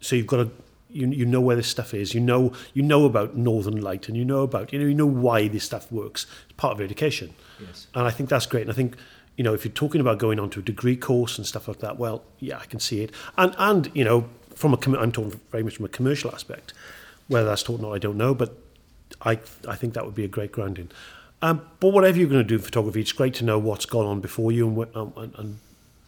[0.00, 0.50] so you've got a,
[0.88, 4.16] you, you know where this stuff is, you know, you know about Northern Light and
[4.16, 6.26] you know about, you know, you know why this stuff works.
[6.44, 7.34] It's part of education.
[7.60, 7.88] Yes.
[7.94, 8.62] And I think that's great.
[8.62, 8.96] And I think,
[9.36, 11.80] you know, if you're talking about going on to a degree course and stuff like
[11.80, 13.12] that, well, yeah, I can see it.
[13.36, 16.72] And, and you know, from a, I'm talking very much from a commercial aspect.
[17.28, 18.56] Whether that's taught or not, I don't know, but
[19.22, 19.38] I,
[19.68, 20.90] I think that would be a great grounding.
[21.42, 24.06] Um, but whatever you're going to do in photography, it's great to know what's gone
[24.06, 25.58] on before you and, what, um, and, and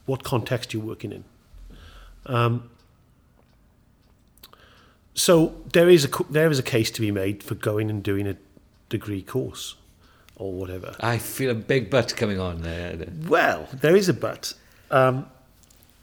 [0.07, 1.25] what context you're working in.
[2.27, 2.71] Um,
[5.15, 8.27] so there is a there is a case to be made for going and doing
[8.27, 8.37] a
[8.89, 9.75] degree course
[10.37, 10.95] or whatever.
[11.01, 12.97] I feel a big but coming on there.
[13.27, 14.55] Well, there is a but.
[14.91, 15.27] Um,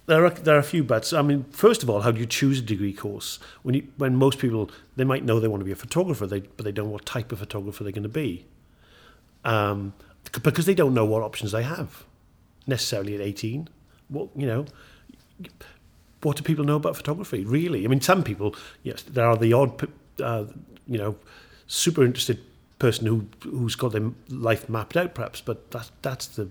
[0.07, 1.13] there are there are a few buts.
[1.13, 4.15] I mean, first of all, how do you choose a degree course when you, when
[4.15, 6.85] most people they might know they want to be a photographer, they, but they don't
[6.85, 8.45] know what type of photographer they're going to be,
[9.43, 9.93] um,
[10.43, 12.03] because they don't know what options they have
[12.67, 13.67] necessarily at eighteen.
[14.09, 14.65] What you know,
[16.21, 17.43] what do people know about photography?
[17.43, 19.87] Really, I mean, some people yes, there are the odd,
[20.21, 20.45] uh,
[20.87, 21.15] you know,
[21.67, 22.39] super interested
[22.77, 26.47] person who who's got their life mapped out, perhaps, but that that's the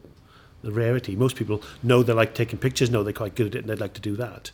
[0.65, 1.17] the rarity.
[1.17, 3.81] Most people know they like taking pictures, know they're quite good at it, and they'd
[3.81, 4.51] like to do that.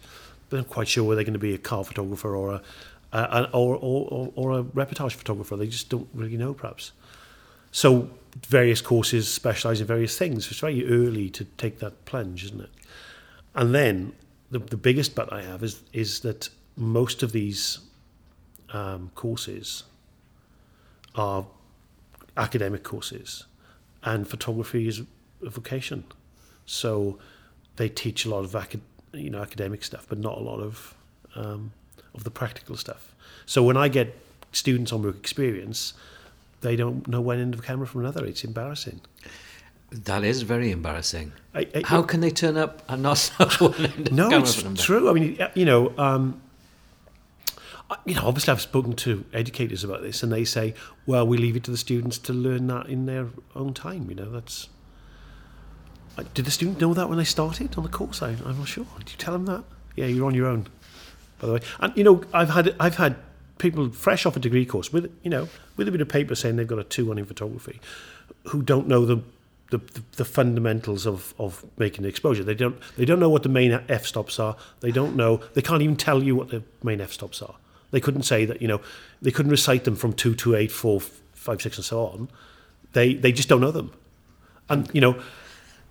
[0.49, 2.63] But they're not quite sure whether they're going to be a car photographer or a,
[3.13, 5.57] a, or, or, or, a reportage photographer.
[5.57, 6.93] They just don't really know, perhaps.
[7.73, 8.11] So
[8.47, 10.51] various courses specialise in various things.
[10.51, 12.71] It's very early to take that plunge, isn't it?
[13.55, 14.13] And then
[14.51, 17.79] the, the biggest but I have is is that most of these
[18.73, 19.85] um, courses
[21.15, 21.47] are
[22.37, 23.47] academic courses,
[24.03, 25.03] and photography is
[25.43, 26.05] vocation.
[26.67, 27.19] So
[27.77, 30.95] they teach a lot of acad- you know academic stuff, but not a lot of
[31.35, 31.73] um,
[32.15, 33.15] of the practical stuff.
[33.47, 34.15] So when I get
[34.53, 35.95] students on work experience,
[36.61, 38.25] they don't know one end of a camera from another.
[38.25, 39.01] It's embarrassing.
[39.91, 41.33] That is very embarrassing.
[41.53, 44.41] I, I, How can they turn up and not know one end of No, camera
[44.45, 45.11] it's from the- true.
[45.11, 46.41] I mean, you know, um,
[48.05, 50.75] you know, obviously I've spoken to educators about this, and they say,
[51.07, 53.27] "Well, we leave it to the students to learn that in their
[53.57, 54.69] own time." You know, that's.
[56.35, 58.23] Did the student know that when they started on the course?
[58.23, 58.87] I, I'm not sure.
[58.99, 59.65] Did you tell them that?
[59.97, 60.67] Yeah, you're on your own.
[61.41, 63.17] By the way, and you know, I've had I've had
[63.59, 66.57] people fresh off a degree course with you know with a bit of paper saying
[66.57, 67.81] they've got a two one in photography,
[68.49, 69.23] who don't know the
[69.71, 69.81] the,
[70.17, 72.43] the, fundamentals of, of making the exposure.
[72.43, 74.57] They don't they don't know what the main f stops are.
[74.81, 75.41] They don't know.
[75.55, 77.55] They can't even tell you what the main f stops are.
[77.93, 78.81] They couldn't say that you know.
[79.23, 82.29] They couldn't recite them from two to eight, four, five, six, and so on.
[82.93, 83.93] They they just don't know them.
[84.69, 85.21] And you know,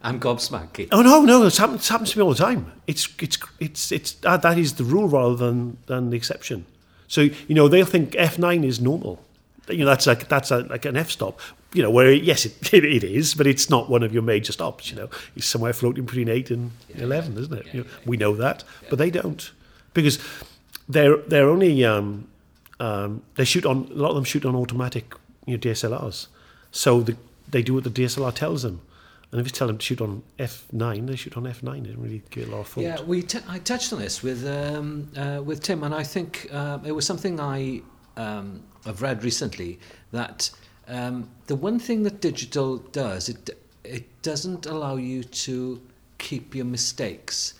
[0.02, 0.88] I'm gobsmacked.
[0.92, 2.72] Oh no, no, it happens to me all the time.
[2.88, 6.66] It's it's it's it's that, that is the rule rather than than the exception.
[7.08, 9.24] So you know they'll think F nine is normal.
[9.68, 11.40] You know that's like that's a, like an F stop.
[11.74, 14.54] You know where yes it, it, it is, but it's not one of your major
[14.54, 14.90] stops.
[14.90, 17.74] You know it's somewhere floating between eight and eleven, isn't it?
[17.74, 19.52] You know, we know that, but they don't
[19.94, 20.18] because
[20.88, 22.28] they're they're only um,
[22.80, 25.14] um, they shoot on a lot of them shoot on automatic
[25.46, 26.28] you know, DSLRs.
[26.72, 27.18] So the
[27.50, 28.82] they do what the DSLR tells them.
[29.32, 31.78] And if you tell them to shoot on f9, they shoot on f9.
[31.78, 32.84] It don't really give it a lot of thought.
[32.84, 36.48] Yeah, we t- I touched on this with um, uh, with Tim, and I think
[36.52, 37.82] uh, it was something I
[38.18, 39.80] um, have read recently
[40.12, 40.50] that
[40.88, 43.52] um, the one thing that digital does it
[43.84, 45.82] it doesn't allow you to
[46.18, 47.54] keep your mistakes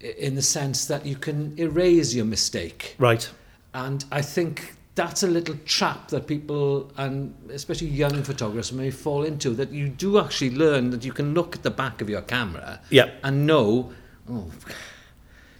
[0.00, 2.94] in the sense that you can erase your mistake.
[2.98, 3.28] Right.
[3.72, 9.24] And I think that's a little trap that people, and especially young photographers, may fall
[9.24, 9.50] into.
[9.50, 12.80] That you do actually learn that you can look at the back of your camera
[12.90, 13.10] Yeah.
[13.24, 13.92] and know,
[14.30, 14.50] oh,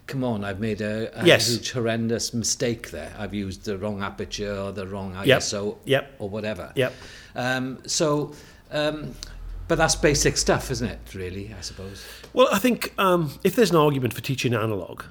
[0.06, 1.48] come on, I've made a, a Yes.
[1.48, 3.12] huge, horrendous mistake there.
[3.18, 5.38] I've used the wrong aperture or the wrong Yep.
[5.40, 6.14] ISO Yep.
[6.18, 6.72] or whatever.
[6.76, 6.92] Yep.
[7.34, 8.34] Um, so,
[8.70, 9.14] um,
[9.66, 12.04] but that's basic stuff, isn't it, really, I suppose?
[12.34, 15.02] Well, I think um, if there's an argument for teaching analog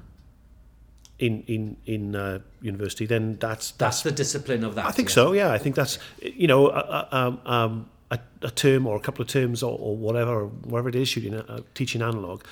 [1.23, 4.01] in in in uh, university, then that's That's that's.
[4.03, 4.85] the discipline of that.
[4.85, 5.15] I think yes.
[5.15, 5.33] so.
[5.33, 6.81] Yeah, I think that's you know a,
[7.11, 10.47] a, um, um, a, a term or a couple of terms or, or whatever, or
[10.71, 12.43] whatever it is shooting uh, teaching analog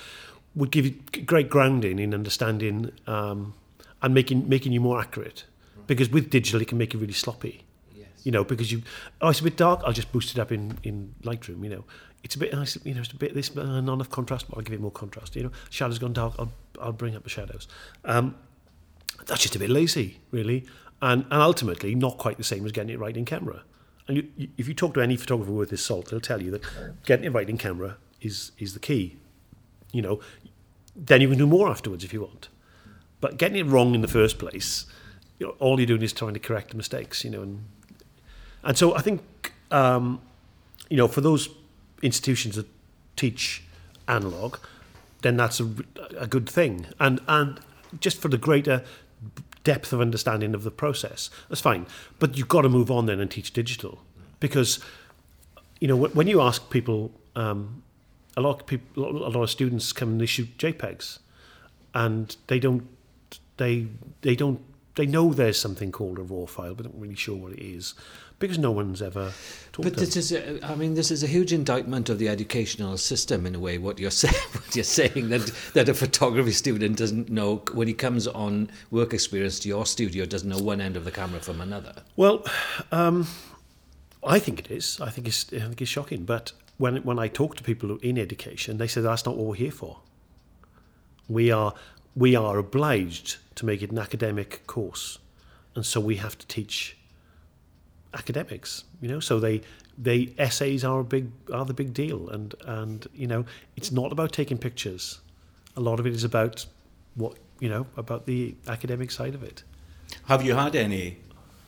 [0.54, 0.94] would give you
[1.24, 3.54] great grounding in understanding um,
[4.00, 5.44] and making making you more accurate.
[5.86, 7.64] Because with digital, it can make you really sloppy.
[7.94, 8.26] Yes.
[8.26, 8.82] you know, because you,
[9.20, 11.84] oh, it's a bit dark, I'll just boost it up in, in Lightroom, you know.
[12.24, 14.56] It's a bit nice, you know, it's a bit this, uh, not enough contrast, but
[14.56, 15.50] I'll give it more contrast, you know.
[15.70, 17.66] Shadows gone dark, I'll, I'll bring up the shadows.
[18.04, 18.36] Um,
[19.26, 20.64] that's just a bit lazy, really.
[21.00, 23.62] And, and ultimately, not quite the same as getting it right in camera.
[24.06, 26.50] And you, you, if you talk to any photographer worth his salt, they'll tell you
[26.52, 26.62] that
[27.04, 29.16] getting it right in camera is, is the key.
[29.92, 30.20] You know,
[30.94, 32.48] then you can do more afterwards if you want.
[33.20, 34.86] But getting it wrong in the first place,
[35.38, 37.64] you know, all you're doing is trying to correct the mistakes, you know, and
[38.64, 40.20] and so I think, um,
[40.88, 41.48] you know, for those
[42.00, 42.66] institutions that
[43.16, 43.64] teach
[44.06, 44.56] analog,
[45.22, 45.68] then that's a,
[46.16, 46.86] a good thing.
[47.00, 47.60] And and
[48.00, 48.84] just for the greater
[49.64, 51.86] depth of understanding of the process, that's fine.
[52.18, 54.02] But you've got to move on then and teach digital,
[54.40, 54.80] because,
[55.80, 57.82] you know, when you ask people, um,
[58.36, 61.18] a lot of people, a lot of students come and they shoot JPEGs,
[61.94, 62.86] and they don't,
[63.56, 63.86] they
[64.22, 64.60] they don't.
[64.94, 67.64] They know there's something called a raw file, but they're not really sure what it
[67.64, 67.94] is
[68.42, 69.32] because no one's ever
[69.72, 70.04] taught But them.
[70.04, 73.54] this is, a, I mean, this is a huge indictment of the educational system in
[73.54, 73.78] a way.
[73.78, 77.94] What you're saying, what you're saying that that a photography student doesn't know when he
[77.94, 81.60] comes on work experience to your studio doesn't know one end of the camera from
[81.60, 81.94] another.
[82.16, 82.44] Well,
[82.90, 83.26] um,
[84.24, 85.00] I think it is.
[85.00, 86.24] I think it's, I think it's shocking.
[86.24, 89.54] But when when I talk to people in education, they say that's not what we're
[89.54, 90.00] here for.
[91.28, 91.74] We are
[92.16, 95.18] we are obliged to make it an academic course,
[95.76, 96.96] and so we have to teach
[98.14, 98.84] academics.
[99.00, 99.62] You know, so they
[99.98, 103.44] they essays are a big are the big deal, and and you know
[103.76, 105.20] it's not about taking pictures.
[105.76, 106.66] A lot of it is about
[107.14, 109.62] what you know about the academic side of it.
[110.24, 111.18] Have you had any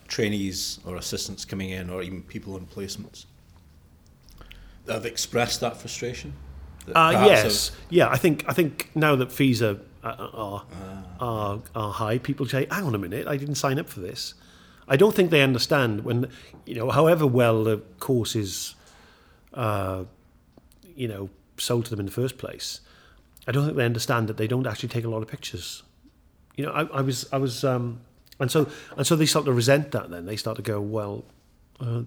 [0.07, 3.25] trainees or assistants coming in, or even people in placements
[4.85, 6.33] that have expressed that frustration?
[6.85, 8.09] That Uh, yes, yeah.
[8.09, 10.63] I think I think now that fees are are,
[11.19, 14.35] are are high, people say, "Hang on a minute, I didn't sign up for this."
[14.87, 16.29] I don't think they understand when
[16.65, 18.75] you know, however well the course is,
[19.53, 20.05] uh,
[20.95, 22.81] you know, sold to them in the first place.
[23.47, 25.83] I don't think they understand that they don't actually take a lot of pictures.
[26.55, 28.01] You know, I, I was I was, um,
[28.39, 30.09] and so and so they start to resent that.
[30.09, 31.23] Then they start to go, well.
[31.79, 32.03] Uh,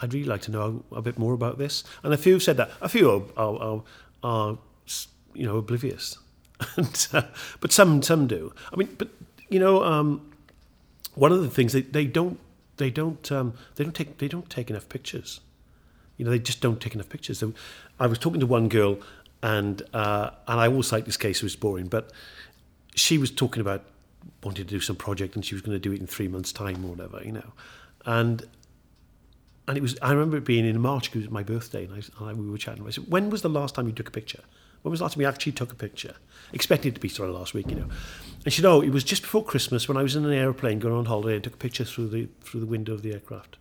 [0.00, 1.84] I'd really like to know a bit more about this.
[2.02, 2.70] And a few said that.
[2.80, 3.82] A few are, are, are,
[4.24, 4.58] are
[5.34, 6.18] you know, oblivious.
[6.76, 7.22] and, uh,
[7.60, 8.52] but some some do.
[8.72, 9.08] I mean, but
[9.48, 10.31] you know, um,
[11.14, 12.38] one of the things they, they don't
[12.76, 15.40] they don't um, they don't take they don't take enough pictures.
[16.16, 17.38] You know, they just don't take enough pictures.
[17.38, 17.52] So
[17.98, 18.98] I was talking to one girl,
[19.42, 21.38] and uh, and I always like this case.
[21.38, 22.10] It was boring, but
[22.94, 23.84] she was talking about
[24.42, 26.52] wanting to do some project, and she was going to do it in three months'
[26.52, 27.22] time or whatever.
[27.24, 27.52] You know,
[28.06, 28.46] and
[29.68, 31.94] and it was I remember it being in March because it was my birthday, and,
[31.94, 32.86] I, and I, we were chatting.
[32.86, 34.42] I said, "When was the last time you took a picture?
[34.82, 36.14] When was the last time you actually took a picture?"
[36.52, 37.88] Expected to be sort of last week, you know.
[38.44, 40.78] And she said, "Oh, it was just before Christmas when I was in an aeroplane
[40.78, 41.34] going on holiday.
[41.36, 43.56] and took a picture through the through the window of the aircraft."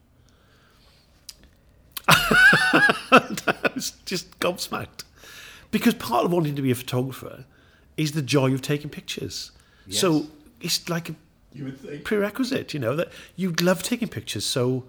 [3.12, 5.04] and I was just gobsmacked
[5.70, 7.46] because part of wanting to be a photographer
[7.98, 9.52] is the joy of taking pictures.
[9.90, 10.28] So
[10.62, 11.16] it's like a
[11.54, 12.04] You would think.
[12.06, 14.86] prerequisite, you know, that you love taking pictures, so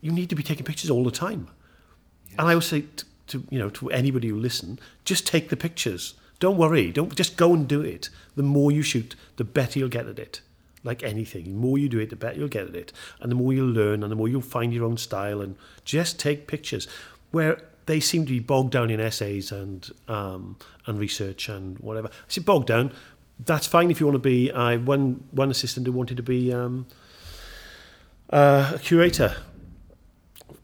[0.00, 1.48] you need to be taking pictures all the time.
[2.38, 2.84] And I would say
[3.32, 6.14] to, you know to anybody who listen, just take the pictures.
[6.38, 6.90] Don't worry.
[6.90, 8.08] Don't just go and do it.
[8.34, 10.40] The more you shoot, the better you'll get at it.
[10.84, 13.36] Like anything, the more you do it, the better you'll get at it, and the
[13.36, 15.40] more you'll learn, and the more you'll find your own style.
[15.40, 15.54] And
[15.84, 16.88] just take pictures,
[17.30, 20.56] where they seem to be bogged down in essays and um,
[20.86, 22.08] and research and whatever.
[22.08, 22.92] I say bogged down.
[23.44, 24.50] That's fine if you want to be.
[24.50, 26.86] I one one assistant who wanted to be um,
[28.30, 29.36] uh, a curator,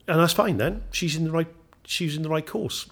[0.08, 0.56] and that's fine.
[0.56, 1.48] Then she's in the right
[1.88, 2.88] choosing the right course.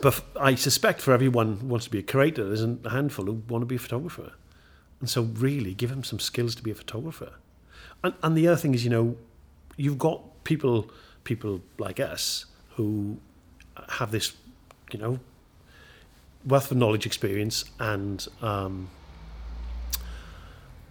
[0.00, 3.42] But I suspect for everyone who wants to be a creator, there's a handful who
[3.48, 4.32] want to be a photographer.
[5.00, 7.34] And so, really, give them some skills to be a photographer.
[8.02, 9.16] And, and the other thing is, you know,
[9.76, 10.90] you've got people,
[11.24, 12.46] people like us
[12.76, 13.18] who
[13.88, 14.34] have this,
[14.92, 15.18] you know,
[16.46, 18.88] wealth of knowledge, experience, and um,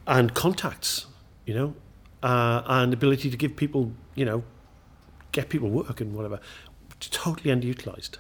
[0.06, 1.06] and contacts,
[1.45, 1.76] you know,
[2.24, 4.44] uh, and ability to give people, you know,
[5.32, 6.40] get people work and whatever.
[6.99, 8.18] Totally underutilized.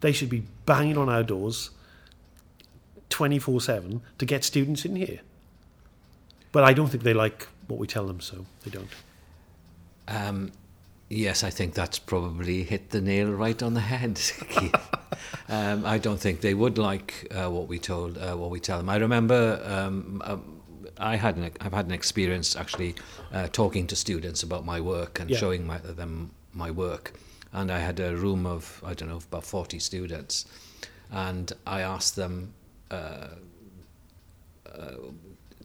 [0.00, 1.70] They should be banging on our doors
[3.10, 5.20] 24 7 to get students in here.
[6.52, 8.88] But I don't think they like what we tell them, so they don't.
[10.08, 10.52] Um,
[11.08, 14.20] yes, I think that's probably hit the nail right on the head,
[15.48, 18.78] um, I don't think they would like uh, what we told, uh, what we tell
[18.78, 18.88] them.
[18.88, 20.60] I remember um, um,
[20.98, 22.94] I had an, I've had an experience actually
[23.32, 25.38] uh, talking to students about my work and Yeah.
[25.38, 27.12] showing my, them my work.
[27.52, 30.44] And I had a room of, I don't know, about 40 students.
[31.10, 32.54] And I asked them
[32.90, 33.28] uh,
[34.72, 34.90] uh,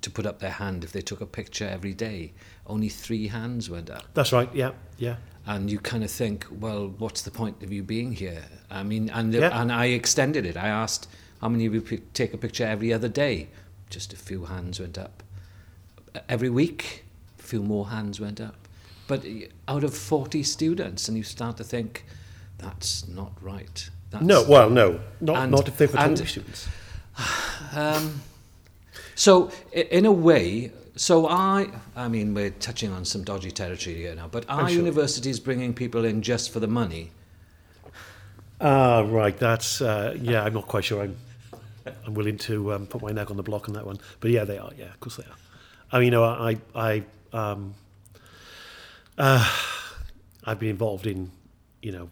[0.02, 2.34] to put up their hand if they took a picture every day.
[2.68, 4.06] Only three hands went up.
[4.14, 5.18] That's right, yeah, yeah.
[5.46, 8.44] And you kind of think, well, what's the point of you being here?
[8.72, 9.62] I mean, and the, Yeah.
[9.62, 10.58] and I extended it.
[10.58, 11.08] I asked,
[11.42, 13.50] how many of you pic- take a picture every other day?
[13.92, 15.22] Just a few hands went up.
[16.28, 17.06] Every week,
[17.40, 18.65] a few more hands went up.
[19.08, 19.24] But
[19.68, 22.06] out of 40 students, and you start to think,
[22.58, 23.90] that's not right.
[24.10, 26.68] That's, No, well, no, not, And- not if they're photography and- students.
[27.74, 28.22] Um,
[29.16, 34.16] so, in a way, so I, I mean, we're touching on some dodgy territory here
[34.16, 34.78] now, but are sure.
[34.78, 37.12] universities bringing people in just for the money?
[38.62, 39.38] Ah, right.
[39.38, 40.44] That's uh, yeah.
[40.44, 41.04] I'm not quite sure.
[41.04, 41.18] I'm
[42.06, 44.00] I'm willing to um, put my neck on the block on that one.
[44.22, 44.72] But yeah, they are.
[44.78, 45.36] Yeah, of course they are.
[45.92, 47.04] I mean, you know, I I
[47.34, 47.74] um,
[49.18, 49.50] uh,
[50.46, 51.32] I've been involved in
[51.82, 52.10] you know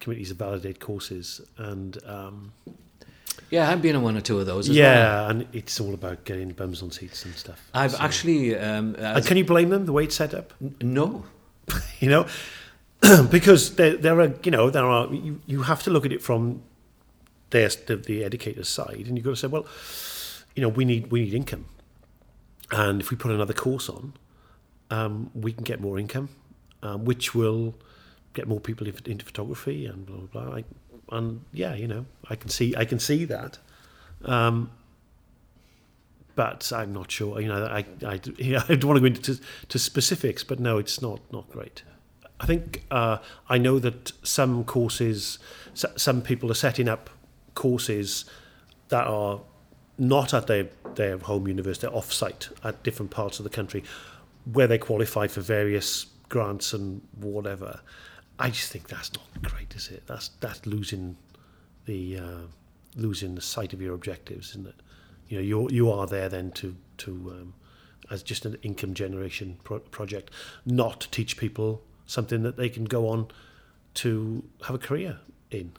[0.00, 2.52] committees that validate courses and um,
[3.50, 4.84] Yeah, I've been on one or two of those as well.
[4.84, 7.60] yeah, and it's all about getting bums on seats and stuff.
[7.72, 10.52] I've So- actually, um, And can you blame them the way it's set up?
[10.60, 11.24] n- no.
[12.00, 12.26] you know,
[13.30, 16.20] because there, there are, you know, there are, you, you have to look at it
[16.20, 16.62] from
[17.50, 19.66] their, the, the educator's side, and you've got to say, well,
[20.54, 21.64] you know, we need, we need income.
[22.70, 24.12] And if we put another course on,
[24.90, 26.28] um, we can get more income,
[26.82, 27.74] um, which will
[28.32, 30.56] get more people into, photography and blah, blah, blah.
[30.56, 30.64] I,
[31.12, 33.58] and yeah, you know, I can see, I can see that.
[34.24, 34.70] Um,
[36.34, 37.40] but I'm not sure.
[37.40, 38.12] You know, I I,
[38.68, 41.82] I don't want to go into to, to specifics, but no, it's not not great.
[42.40, 45.38] I think uh, I know that some courses,
[45.74, 47.10] some people are setting up
[47.54, 48.24] courses
[48.88, 49.40] that are
[49.98, 53.82] not at their their home university, they're off-site at different parts of the country,
[54.52, 57.80] where they qualify for various grants and whatever.
[58.38, 60.06] I just think that's not great, is it?
[60.06, 61.16] That's that's losing
[61.86, 62.40] the uh,
[62.96, 64.74] losing the sight of your objectives, isn't it?
[65.28, 67.54] You know, you you are there then to to um,
[68.10, 70.30] as just an income generation pro- project,
[70.66, 73.28] not to teach people something that they can go on
[73.94, 75.18] to have a career
[75.50, 75.72] in.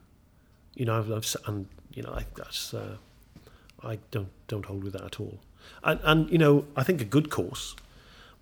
[0.73, 2.97] You know, I've, I've and you know, I, that's uh,
[3.83, 5.39] I don't don't hold with that at all.
[5.83, 7.75] And and you know, I think a good course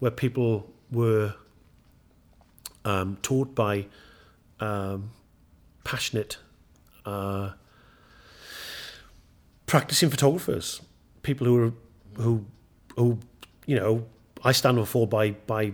[0.03, 1.33] where people were
[2.83, 3.85] um, taught by
[4.59, 5.11] um,
[5.85, 6.35] passionate.
[7.05, 7.51] Uh,
[9.65, 10.81] practicing photographers,
[11.21, 11.73] people who are
[12.21, 12.45] who
[12.97, 13.17] who
[13.65, 14.05] you know
[14.43, 15.71] I stand or fall by by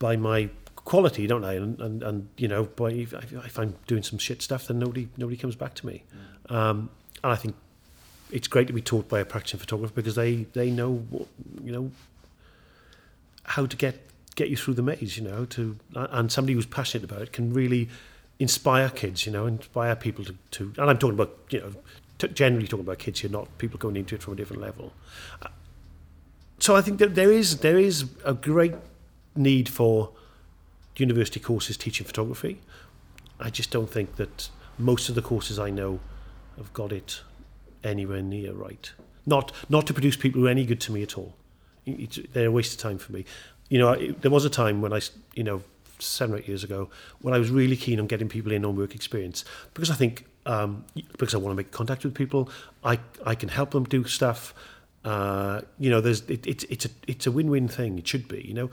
[0.00, 1.52] by my quality, don't I?
[1.52, 5.08] And and, and you know, by if, if I'm doing some shit stuff, then nobody
[5.16, 6.02] nobody comes back to me.
[6.48, 6.90] Um,
[7.22, 7.54] and I think
[8.32, 11.28] it's great to be taught by a practicing photographer because they they know what,
[11.62, 11.92] you know
[13.56, 13.94] how to get
[14.36, 15.16] get you through the maze.
[15.18, 17.88] You know, to and somebody who's passionate about it can really
[18.38, 19.26] inspire kids.
[19.26, 20.72] You know, inspire people to to.
[20.78, 21.72] And I'm talking about you know
[22.18, 24.92] t- generally talking about kids here, not people going into it from a different level.
[25.42, 25.48] Uh,
[26.60, 28.74] So I think that there is there is a great
[29.34, 30.10] need for
[30.96, 32.58] university courses teaching photography.
[33.40, 36.00] I just don't think that most of the courses I know
[36.56, 37.22] have got it
[37.84, 38.92] anywhere near right.
[39.24, 41.32] Not not to produce people who are any good to me at all.
[42.32, 43.24] They're a waste of time for me.
[43.68, 45.00] You know, it, there was a time when I,
[45.34, 45.62] you know,
[45.98, 46.88] seven or eight years ago,
[47.20, 49.44] when I was really keen on getting people in on work experience
[49.74, 52.50] because I think um, because I want to make contact with people,
[52.84, 54.54] I I can help them do stuff.
[55.04, 57.98] Uh, you know, there's it, it's it's a it's a win-win thing.
[57.98, 58.70] It should be, you know.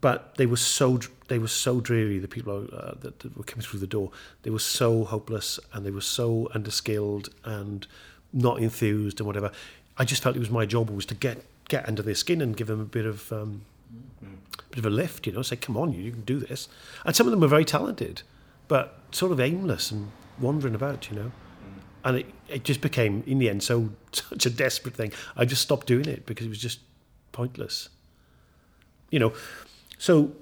[0.00, 0.98] But they were so
[1.28, 2.18] they were so dreary.
[2.18, 4.10] The people uh, that, that were coming through the door,
[4.42, 7.86] they were so hopeless and they were so underskilled and
[8.32, 9.52] not enthused and whatever.
[9.98, 12.54] I just felt it was my job was to get get under their skin and
[12.54, 13.62] give them a bit of um,
[14.70, 16.68] bit of a lift, you know, say, come on, you, you can do this.
[17.06, 18.22] And some of them were very talented.
[18.68, 21.32] but sort of aimless and wandering about, you know.
[22.04, 25.12] And it, it just became, in the end, so such a desperate thing.
[25.36, 26.80] I just stopped doing it because it was just
[27.32, 27.88] pointless.
[29.10, 29.32] You know,
[29.98, 30.32] so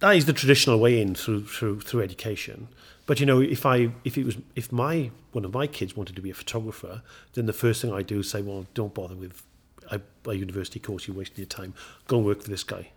[0.00, 2.68] that is the traditional way in through through through education.
[3.06, 6.16] But you know, if I if it was if my one of my kids wanted
[6.16, 7.02] to be a photographer,
[7.34, 9.42] then the first thing I do is say, well, don't bother with
[9.90, 11.06] a, a university course.
[11.06, 11.74] You're wasting your time.
[12.06, 12.90] Go and work for this guy.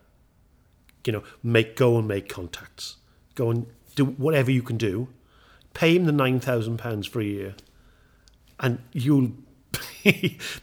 [1.06, 2.98] You know, make go and make contacts.
[3.36, 3.66] Go and
[3.96, 5.08] do whatever you can do.
[5.74, 7.56] Pay him the nine thousand pounds for a year,
[8.60, 9.32] and you'll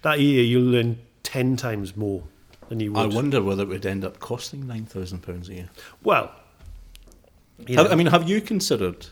[0.03, 2.23] that year you'll learn ten times more
[2.69, 3.01] than you would.
[3.01, 5.71] I wonder whether it would end up costing nine thousand pounds a year.
[6.03, 6.31] Well,
[7.67, 9.07] you Have- know, I mean, have you considered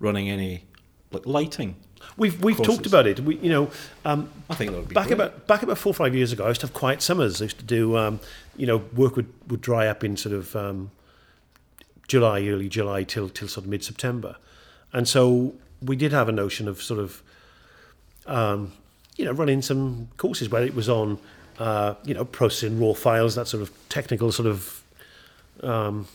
[0.00, 0.64] running any
[1.12, 1.76] like lighting?
[2.16, 3.20] We've we've talked about it.
[3.20, 3.70] We, you know,
[4.04, 6.44] um, I think that would be back about back about four or five years ago,
[6.44, 7.40] I used to have quiet summers.
[7.40, 8.20] I used to do, um,
[8.56, 10.90] you know, work would, would dry up in sort of um,
[12.06, 14.36] July, early July till till sort of mid September,
[14.92, 17.22] and so we did have a notion of sort of,
[18.26, 18.72] um,
[19.16, 21.18] you know, running some courses where it was on,
[21.58, 24.82] uh, you know, processing raw files, that sort of technical sort of
[25.62, 26.08] um,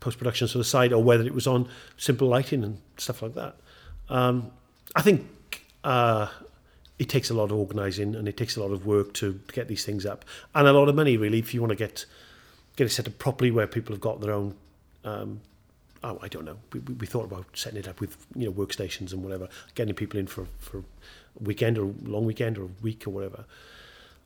[0.00, 3.34] post production sort of side, or whether it was on simple lighting and stuff like
[3.34, 3.56] that.
[4.08, 4.50] Um,
[4.94, 5.26] I think
[5.84, 6.28] uh,
[6.98, 9.68] it takes a lot of organising and it takes a lot of work to get
[9.68, 12.06] these things up, and a lot of money really if you want to get
[12.76, 14.54] get it set up properly where people have got their own.
[15.04, 15.40] Um,
[16.04, 16.58] oh, I don't know.
[16.72, 20.20] We, we thought about setting it up with you know workstations and whatever, getting people
[20.20, 20.82] in for for a
[21.42, 23.44] weekend or a long weekend or a week or whatever.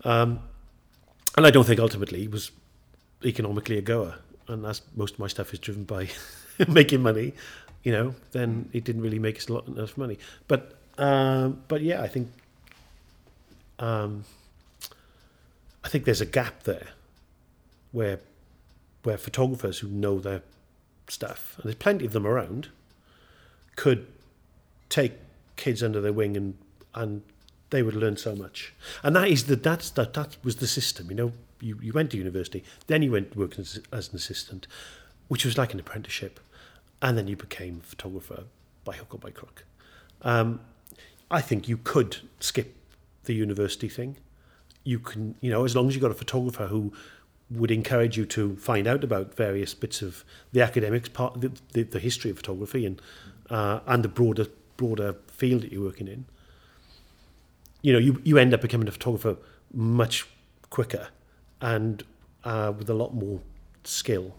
[0.05, 0.41] Um,
[1.37, 2.51] and I don't think ultimately it was
[3.25, 4.17] economically a goer,
[4.49, 6.09] and as most of my stuff is driven by
[6.69, 7.35] making money,
[7.83, 10.19] you know, then it didn't really make us a lot enough money.
[10.49, 12.31] But um, but yeah, I think
[13.79, 14.25] um,
[15.85, 16.89] I think there's a gap there
[17.93, 18.21] where
[19.03, 20.43] where photographers who know their
[21.09, 22.69] stuff, and there's plenty of them around,
[23.77, 24.07] could
[24.89, 25.13] take
[25.57, 26.57] kids under their wing and
[26.95, 27.23] and
[27.71, 28.75] they would learn so much.
[29.03, 31.09] And that is the that's that that was the system.
[31.09, 34.17] You know, you, you went to university, then you went to work as, as an
[34.17, 34.67] assistant,
[35.29, 36.41] which was like an apprenticeship,
[37.03, 38.45] and then you became a photographer
[38.85, 39.65] by hook or by crook.
[40.23, 40.61] Um,
[41.31, 42.75] I think you could skip
[43.25, 44.17] the university thing.
[44.85, 46.93] You can, you know, as long as you've got a photographer who
[47.51, 51.83] would encourage you to find out about various bits of the academics part, the, the,
[51.83, 53.01] the history of photography, and
[53.51, 54.47] uh, and the broader
[54.77, 56.25] broader field that you're working in.
[57.83, 59.37] You know, you you end up becoming a photographer
[59.73, 60.27] much
[60.71, 61.09] quicker,
[61.61, 62.03] and
[62.45, 63.41] uh, with a lot more
[63.85, 64.35] skill.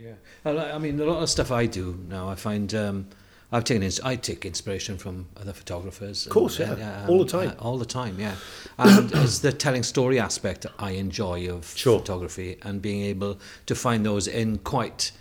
[0.00, 0.14] Yeah,
[0.44, 3.06] I mean, a lot of stuff I do now, I find um,
[3.52, 6.26] I've taken ins- I take inspiration from other photographers.
[6.26, 7.06] Of course, yeah.
[7.08, 7.52] All the time.
[7.58, 8.36] all the time, yeah.
[8.78, 11.98] And it's the telling story aspect I enjoy of Sure.
[11.98, 15.12] photography and being able to find those in quite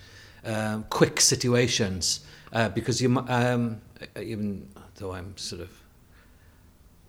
[0.45, 2.22] um, quick situations
[2.53, 3.81] uh, because you, um,
[4.22, 5.72] even though I'm sort of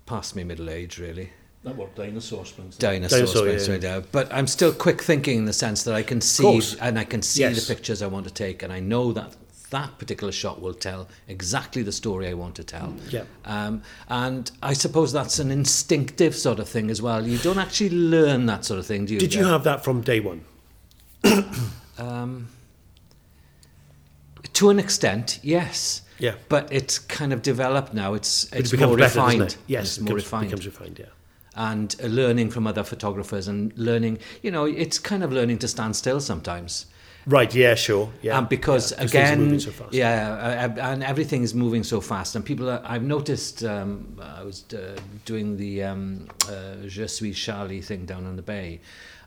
[0.06, 1.30] past my middle age, really.
[1.62, 2.76] That word dinosaur springs.
[2.78, 3.74] dinosaur, Dinosaur, springs yeah.
[3.74, 4.06] right out.
[4.12, 7.20] But I'm still quick thinking in the sense that I can see and I can
[7.22, 7.66] see Yes.
[7.66, 9.36] the pictures I want to take, and I know that
[9.68, 12.94] that particular shot will tell exactly the story I want to tell.
[13.10, 13.22] Yeah.
[13.44, 17.24] Um, and I suppose that's an instinctive sort of thing as well.
[17.28, 19.20] You don't actually learn that sort of thing, do you?
[19.20, 19.50] Did you Jeff?
[19.50, 20.44] have that from day one?
[21.98, 22.48] Um,
[24.54, 26.00] to an extent, yes.
[26.18, 26.34] Yeah.
[26.48, 28.14] But it's kind of developed now.
[28.14, 29.42] It's It it's becomes more better, refined.
[29.42, 29.56] it?
[29.66, 30.44] Yes, it's it more becomes, refined.
[30.46, 30.98] becomes refined.
[30.98, 31.06] Yeah.
[31.68, 31.88] And
[32.20, 36.20] learning from other photographers and learning, you know, it's kind of learning to stand still
[36.20, 36.86] sometimes.
[37.26, 37.54] Right.
[37.54, 37.74] Yeah.
[37.76, 38.06] Sure.
[38.22, 38.38] Yeah.
[38.38, 39.92] and because yeah, again, so fast.
[39.92, 42.66] yeah, uh, and everything is moving so fast, and people.
[42.70, 43.62] Are, I've noticed.
[43.62, 43.90] Um,
[44.40, 44.98] I was uh,
[45.30, 48.80] doing the um, uh, Je suis Charlie thing down on the bay,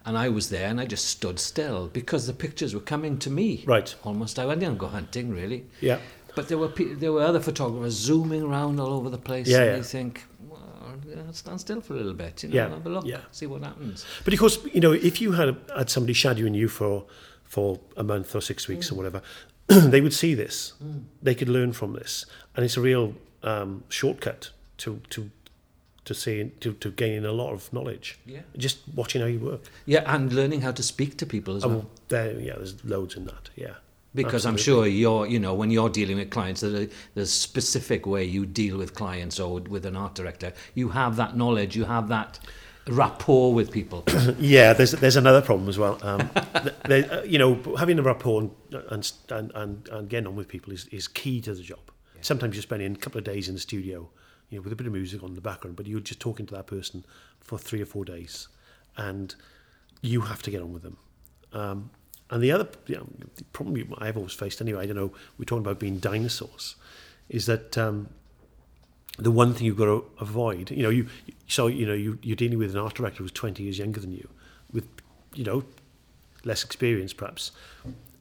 [0.05, 3.29] and I was there, and I just stood still because the pictures were coming to
[3.29, 3.63] me.
[3.67, 3.93] Right.
[4.03, 5.61] Almost, I didn't go hunting really.
[5.79, 5.99] Yeah.
[6.35, 9.59] But there were pe- there were other photographers zooming around all over the place, Yeah,
[9.59, 9.77] and yeah.
[9.77, 10.13] you think,
[11.13, 13.21] Uh, stand still for a little bit, you know, Yeah, have a look, yeah.
[13.31, 14.05] see what happens.
[14.23, 17.05] But of course, you know, if you had had somebody shadowing you for
[17.43, 18.97] for a month or six weeks or mm.
[18.97, 19.21] whatever,
[19.67, 20.73] they would see this.
[20.83, 21.03] Mm.
[21.21, 22.25] They could learn from this,
[22.55, 23.13] and it's a real
[23.43, 25.29] um, shortcut to to
[26.05, 28.19] to see to to gaining a lot of knowledge.
[28.25, 28.41] Yeah.
[28.57, 29.61] Just watching how you work.
[29.85, 31.85] Yeah, and learning how to speak to people as oh, well.
[31.85, 33.49] Oh, there, yeah, there's loads in that.
[33.55, 33.75] Yeah.
[34.15, 37.31] Because I'm sure you're, you know, when you're dealing with clients, there's a, there's a
[37.31, 40.53] specific way you deal with clients or with an art director.
[40.75, 42.39] You have that knowledge, you have that
[42.87, 44.03] rapport with people.
[44.39, 45.97] Yeah, there's there's another problem as well.
[46.01, 48.51] Um, uh, you know, having a rapport and
[48.89, 49.11] and,
[49.55, 51.79] and, and, getting on with people is, is key to the job.
[52.21, 54.09] Sometimes you're spending a couple of days in the studio,
[54.49, 56.53] you know, with a bit of music on the background, but you're just talking to
[56.55, 57.05] that person
[57.39, 58.47] for three or four days,
[58.95, 59.35] and
[60.01, 60.97] you have to get on with them.
[61.51, 61.89] Um,
[62.33, 63.05] and the other you know,
[63.35, 66.75] the problem I've always faced anyway, I don't know, we're talking about being dinosaurs,
[67.29, 68.09] is that um,
[69.19, 71.05] the one thing you've got to avoid, you know, you
[71.47, 74.11] so you know you you're dealing with an art director who's 20 years younger than
[74.11, 74.27] you,
[74.71, 74.87] with
[75.35, 75.63] you know
[76.43, 77.51] less experience perhaps,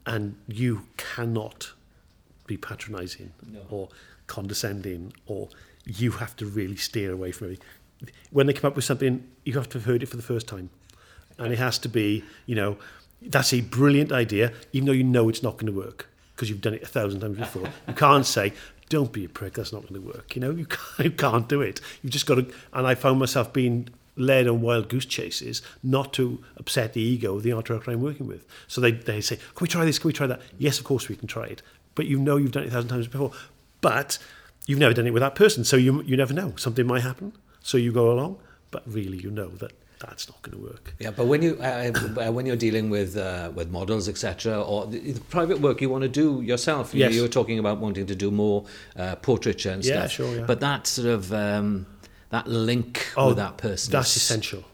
[0.05, 1.72] and you cannot
[2.47, 3.60] be patronising No.
[3.70, 3.89] or
[4.26, 5.48] condescending, or
[5.86, 7.62] you have to really steer away from it.
[8.30, 10.47] When they come up with something, you have to have heard it for the first
[10.47, 10.68] time,
[11.39, 12.76] and it has to be, you know,
[13.27, 16.61] that's a brilliant idea, even though you know it's not going to work because you've
[16.61, 17.69] done it a thousand times before.
[17.86, 18.53] you can't say,
[18.89, 21.49] "Don't be a prick, that's not going to work." You know, you can't, you can't
[21.49, 21.81] do it.
[22.03, 22.53] You've just got to.
[22.73, 27.36] And I found myself being led on wild goose chases not to upset the ego
[27.36, 28.47] of the director I'm working with.
[28.69, 29.99] So they, they say, can we try this?
[29.99, 30.40] Can we try that?
[30.59, 31.62] Yes, of course we can try it.
[31.94, 33.32] But you know you've done it a thousand times before.
[33.81, 34.19] But
[34.66, 35.65] you've never done it with that person.
[35.65, 36.55] So you, you never know.
[36.57, 37.32] Something might happen.
[37.61, 38.39] So you go along.
[38.70, 39.73] But really, you know that
[40.03, 40.95] that's not going to work.
[40.99, 41.93] Yeah, but when you uh,
[42.27, 45.89] uh, when you're dealing with uh, with models, etc., or the, the private work you
[45.91, 47.15] want to do yourself, you, Yes.
[47.15, 48.65] you were talking about wanting to do more
[48.97, 50.11] uh, portraiture and Yeah, stuff.
[50.12, 50.45] sure, yeah.
[50.47, 51.87] But that sort of um,
[52.31, 54.65] that link Oh, with that person That's is, essential.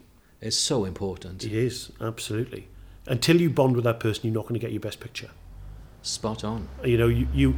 [0.40, 1.44] It's so important.
[1.44, 2.68] It is, absolutely.
[3.06, 5.30] Until you bond with that person, you're not going to get your best picture.
[6.02, 6.68] Spot on.
[6.84, 7.56] You know, you, you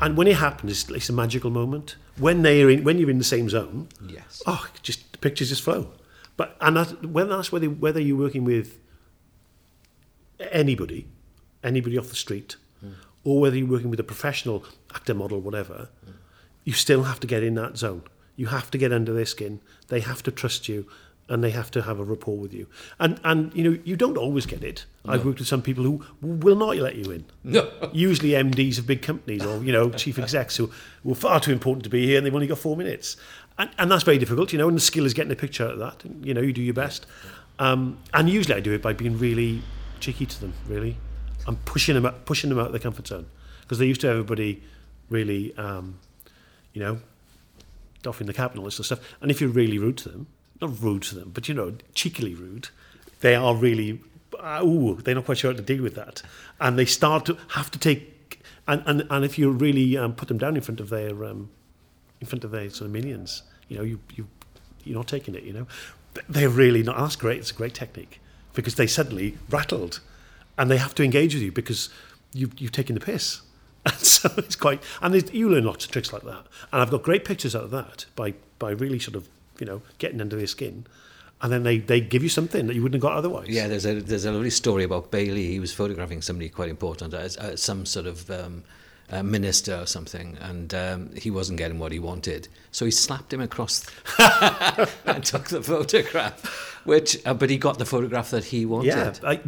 [0.00, 1.96] and when it happens, it's, it's a magical moment.
[2.18, 4.42] When they're in, when you're in the same zone, Yes.
[4.46, 5.88] oh, just the pictures just flow.
[6.38, 8.78] But and that, whether that's whether whether you're working with
[10.50, 11.08] anybody,
[11.62, 12.56] anybody off the street,
[13.24, 15.88] or whether you're working with a professional actor, model, whatever,
[16.64, 18.02] you still have to get in that zone.
[18.36, 19.60] You have to get under their skin.
[19.88, 20.86] They have to trust you,
[21.28, 22.68] and they have to have a rapport with you.
[23.00, 24.86] And and you know you don't always get it.
[25.04, 27.24] I've worked with some people who will not let you in.
[27.42, 27.70] No.
[27.92, 30.70] Usually MDs of big companies or you know chief execs who
[31.02, 33.16] were far too important to be here, and they've only got four minutes,
[33.58, 34.52] and and that's very difficult.
[34.52, 36.04] You know, and the skill is getting a picture out of that.
[36.22, 37.06] You know, you do your best.
[37.58, 39.62] Um, and usually I do it by being really
[40.00, 40.54] cheeky to them.
[40.68, 40.96] Really,
[41.46, 43.26] I'm pushing them out, pushing them out of their comfort zone
[43.62, 44.62] because they used to everybody
[45.10, 45.98] really, um,
[46.72, 47.00] you know,
[48.02, 49.16] doffing the cap and all this sort of stuff.
[49.20, 50.26] And if you're really rude to them,
[50.60, 52.68] not rude to them, but you know, cheekily rude,
[53.20, 54.00] they are really,
[54.38, 56.22] uh, ooh, they're not quite sure how to deal with that,
[56.60, 60.28] and they start to have to take, and and, and if you really um, put
[60.28, 61.50] them down in front of their, um,
[62.20, 64.26] in front of their sort of minions, you know, you you
[64.84, 65.66] you're not taking it, you know,
[66.28, 66.98] they're really not.
[66.98, 67.38] That's great.
[67.38, 68.20] It's a great technique
[68.54, 70.00] because they suddenly rattled,
[70.56, 71.88] and they have to engage with you because
[72.32, 73.42] you you've taken the piss.
[73.86, 76.44] And so it's quite, and you learn lots of tricks like that.
[76.72, 79.28] And I've got great pictures out of that by by really sort of
[79.60, 80.84] you know getting under their skin,
[81.40, 83.48] and then they they give you something that you wouldn't have got otherwise.
[83.48, 85.46] Yeah, there's a there's a lovely story about Bailey.
[85.46, 88.64] He was photographing somebody quite important, as, as some sort of um,
[89.10, 93.32] uh, minister or something, and um, he wasn't getting what he wanted, so he slapped
[93.32, 93.86] him across
[95.06, 96.74] and took the photograph.
[96.84, 98.86] Which, uh, but he got the photograph that he wanted.
[98.88, 99.40] Yeah, I,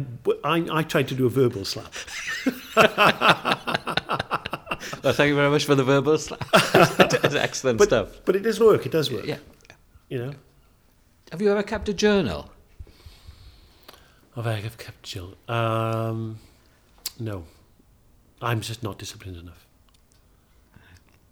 [0.43, 1.91] I, I tried to do a verbal slap.
[5.03, 6.43] Well, thank you very much for the verbal slap.
[6.51, 8.21] That's excellent But, stuff.
[8.25, 9.25] but it does work, it does work.
[9.25, 9.37] Yeah.
[10.09, 10.33] You know?
[11.31, 12.51] Have you ever kept a journal?
[14.35, 15.35] Have I have kept chill?
[15.47, 16.39] Um,
[17.19, 17.45] no.
[18.41, 19.65] I'm just not disciplined enough.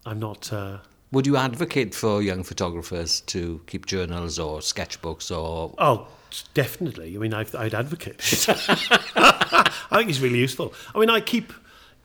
[0.05, 0.51] I'm not.
[0.53, 0.77] Uh,
[1.11, 6.07] Would you advocate for young photographers to keep journals or sketchbooks or oh,
[6.53, 7.15] definitely.
[7.15, 8.17] I mean, I've, I'd advocate.
[8.49, 10.73] I think it's really useful.
[10.93, 11.53] I mean, I keep.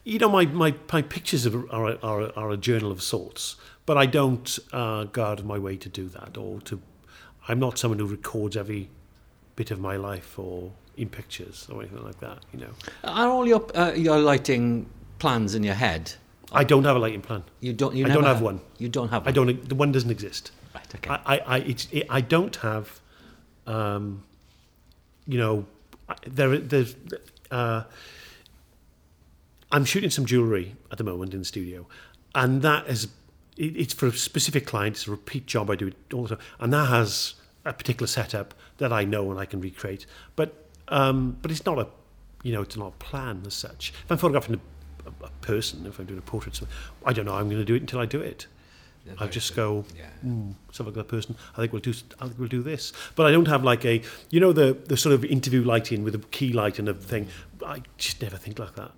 [0.06, 3.56] You know, my, my, my pictures are, are, are, are a journal of sorts,
[3.86, 6.81] but I don't uh, go out of my way to do that or to.
[7.48, 8.90] I'm not someone who records every
[9.56, 12.38] bit of my life or in pictures or anything like that.
[12.52, 12.70] You know,
[13.04, 14.86] are all your uh, your lighting
[15.18, 16.12] plans in your head?
[16.52, 17.42] I don't have a lighting plan.
[17.60, 17.94] You don't.
[17.96, 18.60] You I don't have one.
[18.78, 19.22] You don't have.
[19.22, 19.34] I One.
[19.34, 19.68] don't.
[19.68, 20.52] The one doesn't exist.
[20.74, 20.94] Right.
[20.96, 21.10] Okay.
[21.10, 23.00] I, I, I, it, I don't have,
[23.66, 24.24] um,
[25.26, 25.66] you know,
[26.08, 26.96] I- there, there's,
[27.52, 27.84] uh,
[29.70, 31.86] I'm shooting some jewellery at the moment in the studio,
[32.34, 33.04] and that is,
[33.56, 34.96] it, it's for a specific client.
[34.96, 37.34] It's a repeat job I do it all the time, and that has
[37.64, 40.06] a particular setup that I know and I can recreate.
[40.36, 41.86] But, um, but it's not a,
[42.43, 43.93] you know, it's not a plan as such.
[44.05, 44.61] If I'm photographing
[45.06, 46.61] a, a, a person, if I'm doing a portrait,
[47.05, 47.35] I don't know.
[47.35, 48.47] I'm going to do it until I do it.
[49.06, 50.05] Yeah, I'll just go, Yeah.
[50.24, 51.36] mm, so like that person.
[51.55, 51.93] I think we'll do.
[52.20, 52.93] I think we'll do this.
[53.16, 54.01] But I don't have like a,
[54.31, 57.28] you know, the the sort of interview lighting with a key light and everything.
[57.66, 58.93] I just never think like that.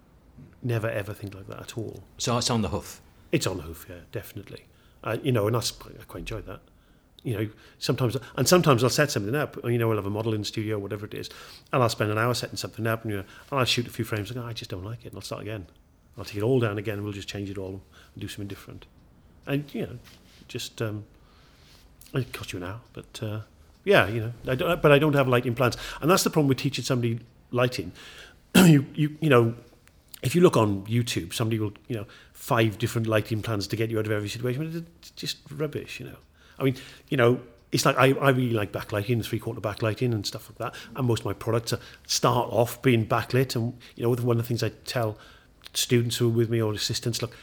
[0.63, 2.05] Never ever think like that at all.
[2.19, 3.01] So it's on the hoof.
[3.33, 4.67] It's on the hoof, yeah, definitely.
[5.03, 6.61] Uh, you know, and that's I quite enjoy that.
[7.27, 7.49] You know,
[7.81, 9.57] sometimes and sometimes I'll set something up.
[9.65, 11.29] You know, I'll have a model in the studio, whatever it is,
[11.73, 13.91] and I'll spend an hour setting something up, and, you know, and I'll shoot a
[13.91, 14.31] few frames.
[14.31, 15.67] And go, I just don't like it, and I'll start again.
[16.17, 16.95] I'll take it all down again.
[16.95, 17.83] and We'll just change it all
[18.15, 18.87] and do something different.
[19.45, 19.99] And you know,
[20.47, 21.05] just um,
[22.15, 23.41] it costs you an hour, but uh,
[23.83, 26.47] yeah, you know, I don't, but I don't have lighting plans, and that's the problem
[26.47, 27.19] with teaching somebody
[27.51, 27.91] lighting.
[28.55, 29.55] you, you, you know,
[30.23, 33.91] if you look on YouTube, somebody will, you know, five different lighting plans to get
[33.91, 34.87] you out of every situation.
[35.01, 36.19] It's just rubbish, you know.
[36.59, 36.77] I mean,
[37.09, 37.41] you know,
[37.73, 40.75] it's like I, I really like backlighting, three quarter backlighting and stuff like that.
[40.95, 41.75] And most of my products
[42.07, 43.57] start off being backlit.
[43.57, 45.19] And, you know, one of the things I tell
[45.75, 47.37] students who are with me or assistants, look,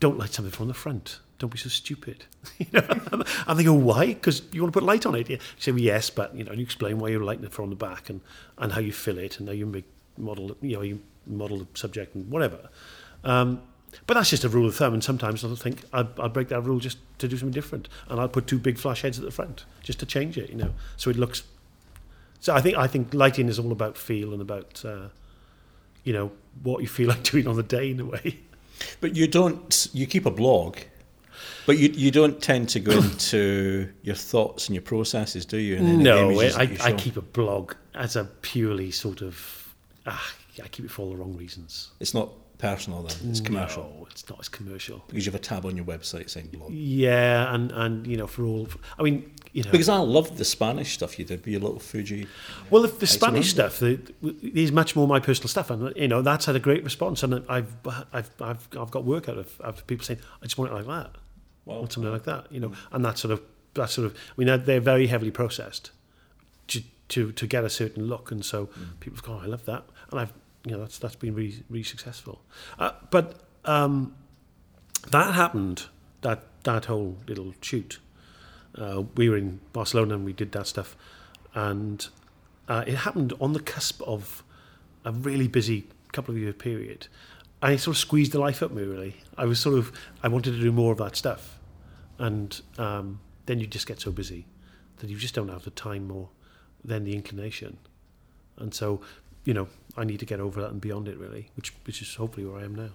[0.00, 1.20] don't light something from the front.
[1.38, 2.24] Don't be so stupid.
[2.58, 3.24] you know?
[3.46, 4.06] and they go, why?
[4.06, 5.30] Because you want to put light on it.
[5.30, 7.76] You say, well, yes, but, you know, you explain why you're lighting it from the
[7.76, 8.20] back and,
[8.58, 9.84] and how you fill it and how you make
[10.18, 12.68] model, you know, you model the subject and whatever.
[13.24, 13.62] Um,
[14.06, 16.62] but that's just a rule of thumb, and sometimes I'll think I'll, I'll break that
[16.62, 19.30] rule just to do something different, and I'll put two big flash heads at the
[19.30, 21.42] front just to change it, you know, so it looks.
[22.40, 25.08] So I think I think lighting is all about feel and about, uh,
[26.04, 26.32] you know,
[26.62, 28.38] what you feel like doing on the day in a way.
[29.00, 29.88] But you don't.
[29.92, 30.78] You keep a blog,
[31.66, 35.78] but you you don't tend to go into your thoughts and your processes, do you?
[35.80, 39.74] no, the I, I keep a blog as a purely sort of.
[40.06, 41.90] Ah, I keep it for all the wrong reasons.
[42.00, 42.30] It's not
[42.62, 43.16] personal then.
[43.30, 45.02] It's commercial No, it's not as commercial.
[45.08, 46.70] because you have a tab on your website saying blog.
[46.72, 48.68] Yeah, and and you know, for all,
[48.98, 49.18] I mean,
[49.52, 52.28] you know, Because I love the Spanish stuff you did with your little Fuji.
[52.70, 54.00] Well, the, the Spanish stuff the,
[54.54, 57.22] is much more my personal stuff, and you know that's had a great response.
[57.24, 57.74] And I've
[58.12, 60.74] I've I've, I've got work out of, out of people saying, "I just want it
[60.74, 61.10] like that,
[61.66, 62.70] I want something like that," you know.
[62.70, 62.76] Mm.
[62.92, 63.42] And that sort of
[63.74, 65.90] that sort of I mean they're- they're very heavily processed
[66.68, 69.00] to to, to get a certain look, and so mm.
[69.00, 70.32] people go, oh, "I love that," and I've
[70.64, 72.42] you know that's that's been really really successful.
[72.78, 74.14] Uh, but um,
[75.10, 75.86] that happened
[76.22, 77.98] that that whole little shoot.
[78.74, 80.96] Uh, we were in Barcelona and we did that stuff,
[81.54, 82.08] and
[82.68, 84.42] uh, it happened on the cusp of
[85.04, 87.08] a really busy couple of year period,
[87.60, 88.84] I sort of squeezed the life out of me.
[88.84, 91.58] Really, I was sort of I wanted to do more of that stuff,
[92.18, 94.46] and um, then you just get so busy
[94.98, 96.28] that you just don't have the time or
[96.84, 97.78] then the inclination,
[98.58, 99.00] and so
[99.44, 102.14] you know I need to get over that and beyond it really, which which is
[102.14, 102.90] hopefully where I am now.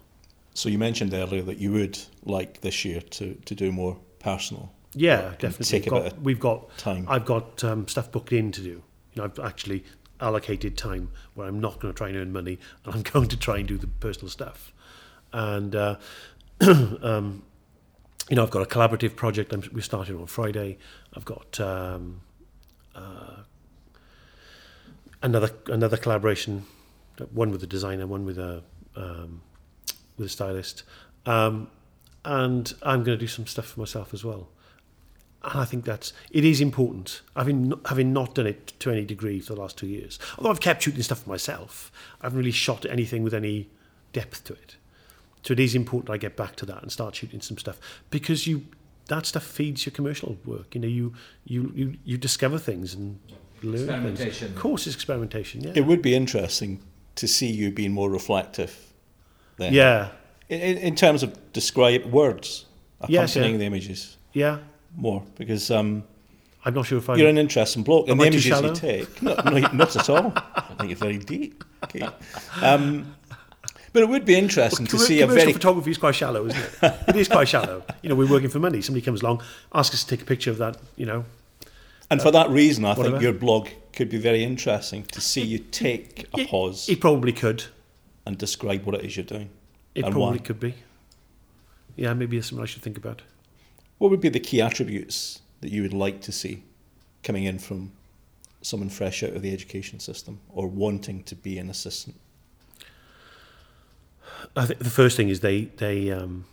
[0.54, 4.72] So you mentioned earlier that you would like this year to, to do more personal
[4.96, 5.66] Yeah, definitely.
[5.66, 7.06] take We've got, of we've got time.
[7.08, 8.70] I've got um, stuff booked in to do.
[8.70, 8.84] You
[9.16, 9.84] know, I've actually
[10.20, 13.38] allocated time where I'm not going to try and earn money, and I'm going to
[13.38, 14.74] try and do the personal stuff.
[15.32, 15.98] And uh,
[16.62, 17.44] um,
[18.30, 19.54] you know, I've got a collaborative project.
[19.54, 20.78] I'm, we started on Friday.
[21.14, 22.22] I've got um,
[22.96, 23.44] uh,
[25.22, 26.66] another another collaboration,
[27.32, 28.64] one with a designer, one with a
[28.96, 29.42] um,
[30.18, 30.84] with a stylist,
[31.26, 31.70] um,
[32.26, 34.50] and I'm going to do some stuff for myself as well.
[35.44, 37.22] And I think that's it is important.
[37.36, 40.60] Having having not done it to any degree for the last two years, although I've
[40.60, 41.92] kept shooting stuff for myself,
[42.22, 43.70] I haven't really shot anything with any
[44.14, 44.76] depth to it.
[45.44, 47.80] So it is important I get back to that and start shooting some stuff
[48.10, 48.66] because you
[49.08, 50.76] that stuff feeds your commercial work.
[50.76, 51.14] You know, you
[51.46, 53.20] you you, you discover things and
[53.62, 54.42] learn things.
[54.42, 55.62] Of course, it's experimentation.
[55.62, 56.82] Yeah, It would be interesting
[57.18, 58.72] to see you being more reflective.
[59.58, 59.74] Then.
[59.74, 60.10] yeah,
[60.50, 62.66] In, in terms of describe words
[63.08, 63.60] Yes, accompanying yeah.
[63.60, 64.58] the images yeah.
[64.96, 66.04] more because um,
[66.66, 67.18] I'm not sure if I'm.
[67.18, 68.70] you're an interesting bloke and the images shallow?
[68.70, 69.22] you take.
[69.22, 70.34] No, no, not at all.
[70.36, 71.64] I think you're very deep.
[71.84, 72.08] Okay.
[72.62, 73.16] Um,
[73.94, 76.60] but it would be interesting to Commer- see a very photography is quite shallow, isn't
[76.84, 76.94] it?
[77.08, 77.84] it is quite shallow.
[78.04, 78.82] You know, we're working for money.
[78.82, 79.42] Somebody comes along,
[79.74, 80.78] asks us to take a picture of that.
[80.98, 81.26] You know,
[82.10, 85.58] and for that reason, I think your blog could be very interesting to see you
[85.60, 87.64] take a pause It probably could.
[88.26, 89.50] and describe what it is you're doing.
[89.96, 90.38] It probably why.
[90.38, 90.76] could be.
[91.96, 93.24] Yeah, maybe that's something I should think about.
[93.98, 96.64] What would be the key attributes that you would like to see
[97.24, 97.92] coming in from
[98.62, 102.16] someone fresh out of the education system or wanting to be an assistant?
[104.56, 106.46] I think the first thing is they they um,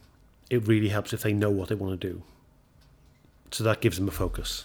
[0.48, 2.22] it really helps if they know what they want to do.
[3.50, 4.64] So that gives them a focus.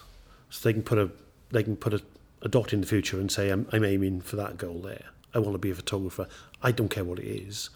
[0.49, 1.09] So they can put a
[1.51, 2.01] they can put a,
[2.41, 5.05] a dot in the future and say I'm I'm aiming for that goal there.
[5.33, 6.27] I want to be a photographer.
[6.61, 7.69] I don't care what it is,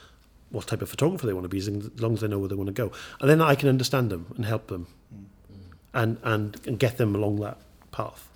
[0.50, 1.70] what type of photographer they want to be, as
[2.02, 2.91] long as they know where they want to go.
[3.22, 4.88] And then I can understand them and help them,
[5.94, 7.60] and and, and get them along that
[7.91, 8.28] path.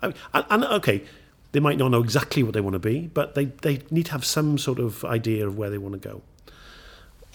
[0.00, 1.02] I mean, and, and okay,
[1.52, 4.12] they might not know exactly what they want to be, but they, they need to
[4.12, 6.22] have some sort of idea of where they want to go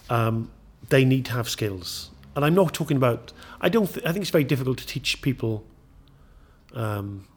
[0.09, 0.51] um,
[0.89, 2.09] they need to have skills.
[2.35, 3.31] And I'm not talking about.
[3.61, 3.87] I don't.
[3.87, 5.65] Th- I think it's very difficult to teach people
[6.73, 7.27] um,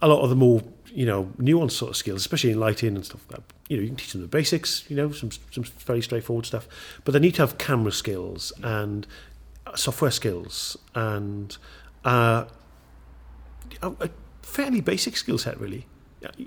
[0.00, 3.04] a lot of the more you know nuanced sort of skills, especially in lighting and
[3.04, 3.24] stuff.
[3.68, 4.84] You know, you can teach them the basics.
[4.88, 6.68] You know, some some very straightforward stuff,
[7.04, 9.06] but they need to have camera skills and
[9.66, 11.56] uh, software skills and
[12.04, 12.44] uh,
[13.82, 14.10] a,
[14.42, 15.86] fairly basic skill set, really.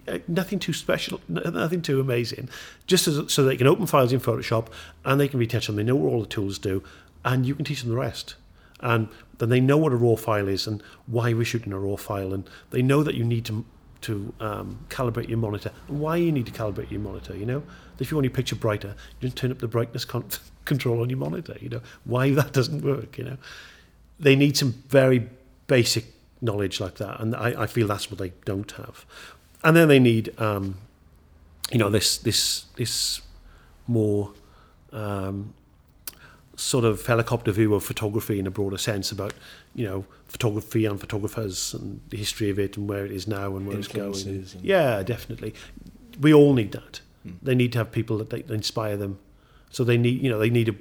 [0.08, 2.50] Uh, Nothing too special, nothing too amazing.
[2.88, 4.68] Just as, so they can open files in Photoshop
[5.06, 5.76] and they can retouch them.
[5.76, 6.84] They know what all the tools do,
[7.24, 8.36] and you can teach them the rest.
[8.82, 11.96] And then they know what a raw file is and why we're shooting a raw
[11.96, 13.66] file, and they know that you need to
[14.02, 15.72] to um, calibrate your monitor.
[15.88, 17.64] And why you need to calibrate your monitor, you know?
[18.00, 20.26] If you want your picture brighter, you just turn up the brightness con-
[20.66, 21.82] control on your monitor, you know?
[22.04, 23.38] Why that doesn't work, you know?
[24.20, 25.30] They need some very
[25.68, 26.06] basic
[26.42, 29.06] knowledge like that, and I, I feel that's what they don't have.
[29.64, 30.78] And then they need, um,
[31.72, 33.22] you know, this this this
[33.88, 34.34] more
[34.92, 35.54] um,
[36.62, 39.34] sort of helicopter view of photography in a broader sense about,
[39.74, 43.56] you know, photography and photographers and the history of it and where it is now
[43.56, 44.46] and where it's going.
[44.62, 45.56] Yeah, definitely.
[46.20, 47.02] We all need that.
[47.24, 47.32] Hmm.
[47.42, 49.18] They need to have people that they, that inspire them.
[49.72, 50.76] So they need, you know, they need a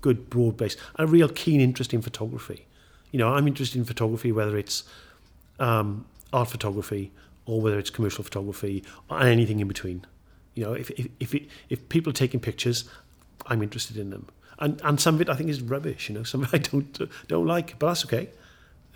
[0.00, 2.66] good broad base and a real keen interest in photography.
[3.10, 4.84] You know, I'm interested in photography, whether it's
[5.58, 7.12] um, art photography
[7.44, 10.06] or whether it's commercial photography or anything in between.
[10.54, 12.88] You know, if if if, it, if people are taking pictures,
[13.46, 14.28] I'm interested in them.
[14.60, 16.08] And and some of it I think is rubbish.
[16.08, 18.28] You know, some I don't don't like, but that's okay.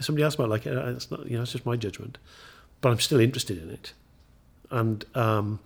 [0.00, 0.76] Somebody else might like it.
[0.76, 2.18] uh, It's not, you know, it's just my judgment.
[2.80, 3.94] But I'm still interested in it,
[4.70, 5.60] and um,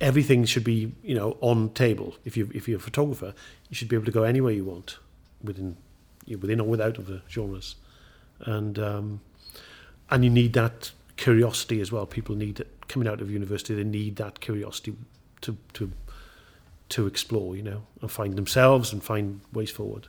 [0.00, 2.16] everything should be you know on table.
[2.24, 3.34] If you if you're a photographer,
[3.68, 4.98] you should be able to go anywhere you want
[5.42, 5.76] within
[6.26, 7.76] within or without of the genres,
[8.40, 9.20] and um,
[10.10, 12.06] and you need that curiosity as well.
[12.06, 13.74] People need it coming out of university.
[13.74, 14.96] They need that curiosity
[15.42, 15.90] to to
[16.90, 20.06] to explore, you know, and find themselves and find ways forward.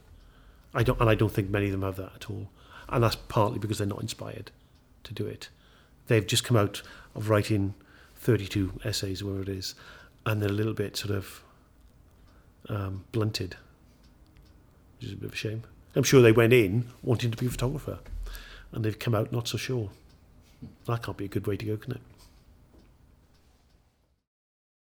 [0.74, 2.50] I don't, and I don't think many of them have that at all,
[2.88, 4.52] and that's partly because they're not inspired
[5.04, 5.50] to do it.
[6.08, 6.82] They've just come out
[7.16, 7.74] of writing
[8.16, 9.76] 32 essays, whatever it is,
[10.26, 11.44] and they're a little bit sort of
[12.68, 13.56] um, blunted,
[14.98, 15.64] which is a bit of a shame.
[15.96, 18.00] I'm sure they went in wanting to be a photographer,
[18.72, 19.90] and they've come out not so sure.
[20.86, 22.02] That can't be a good way to go, can it?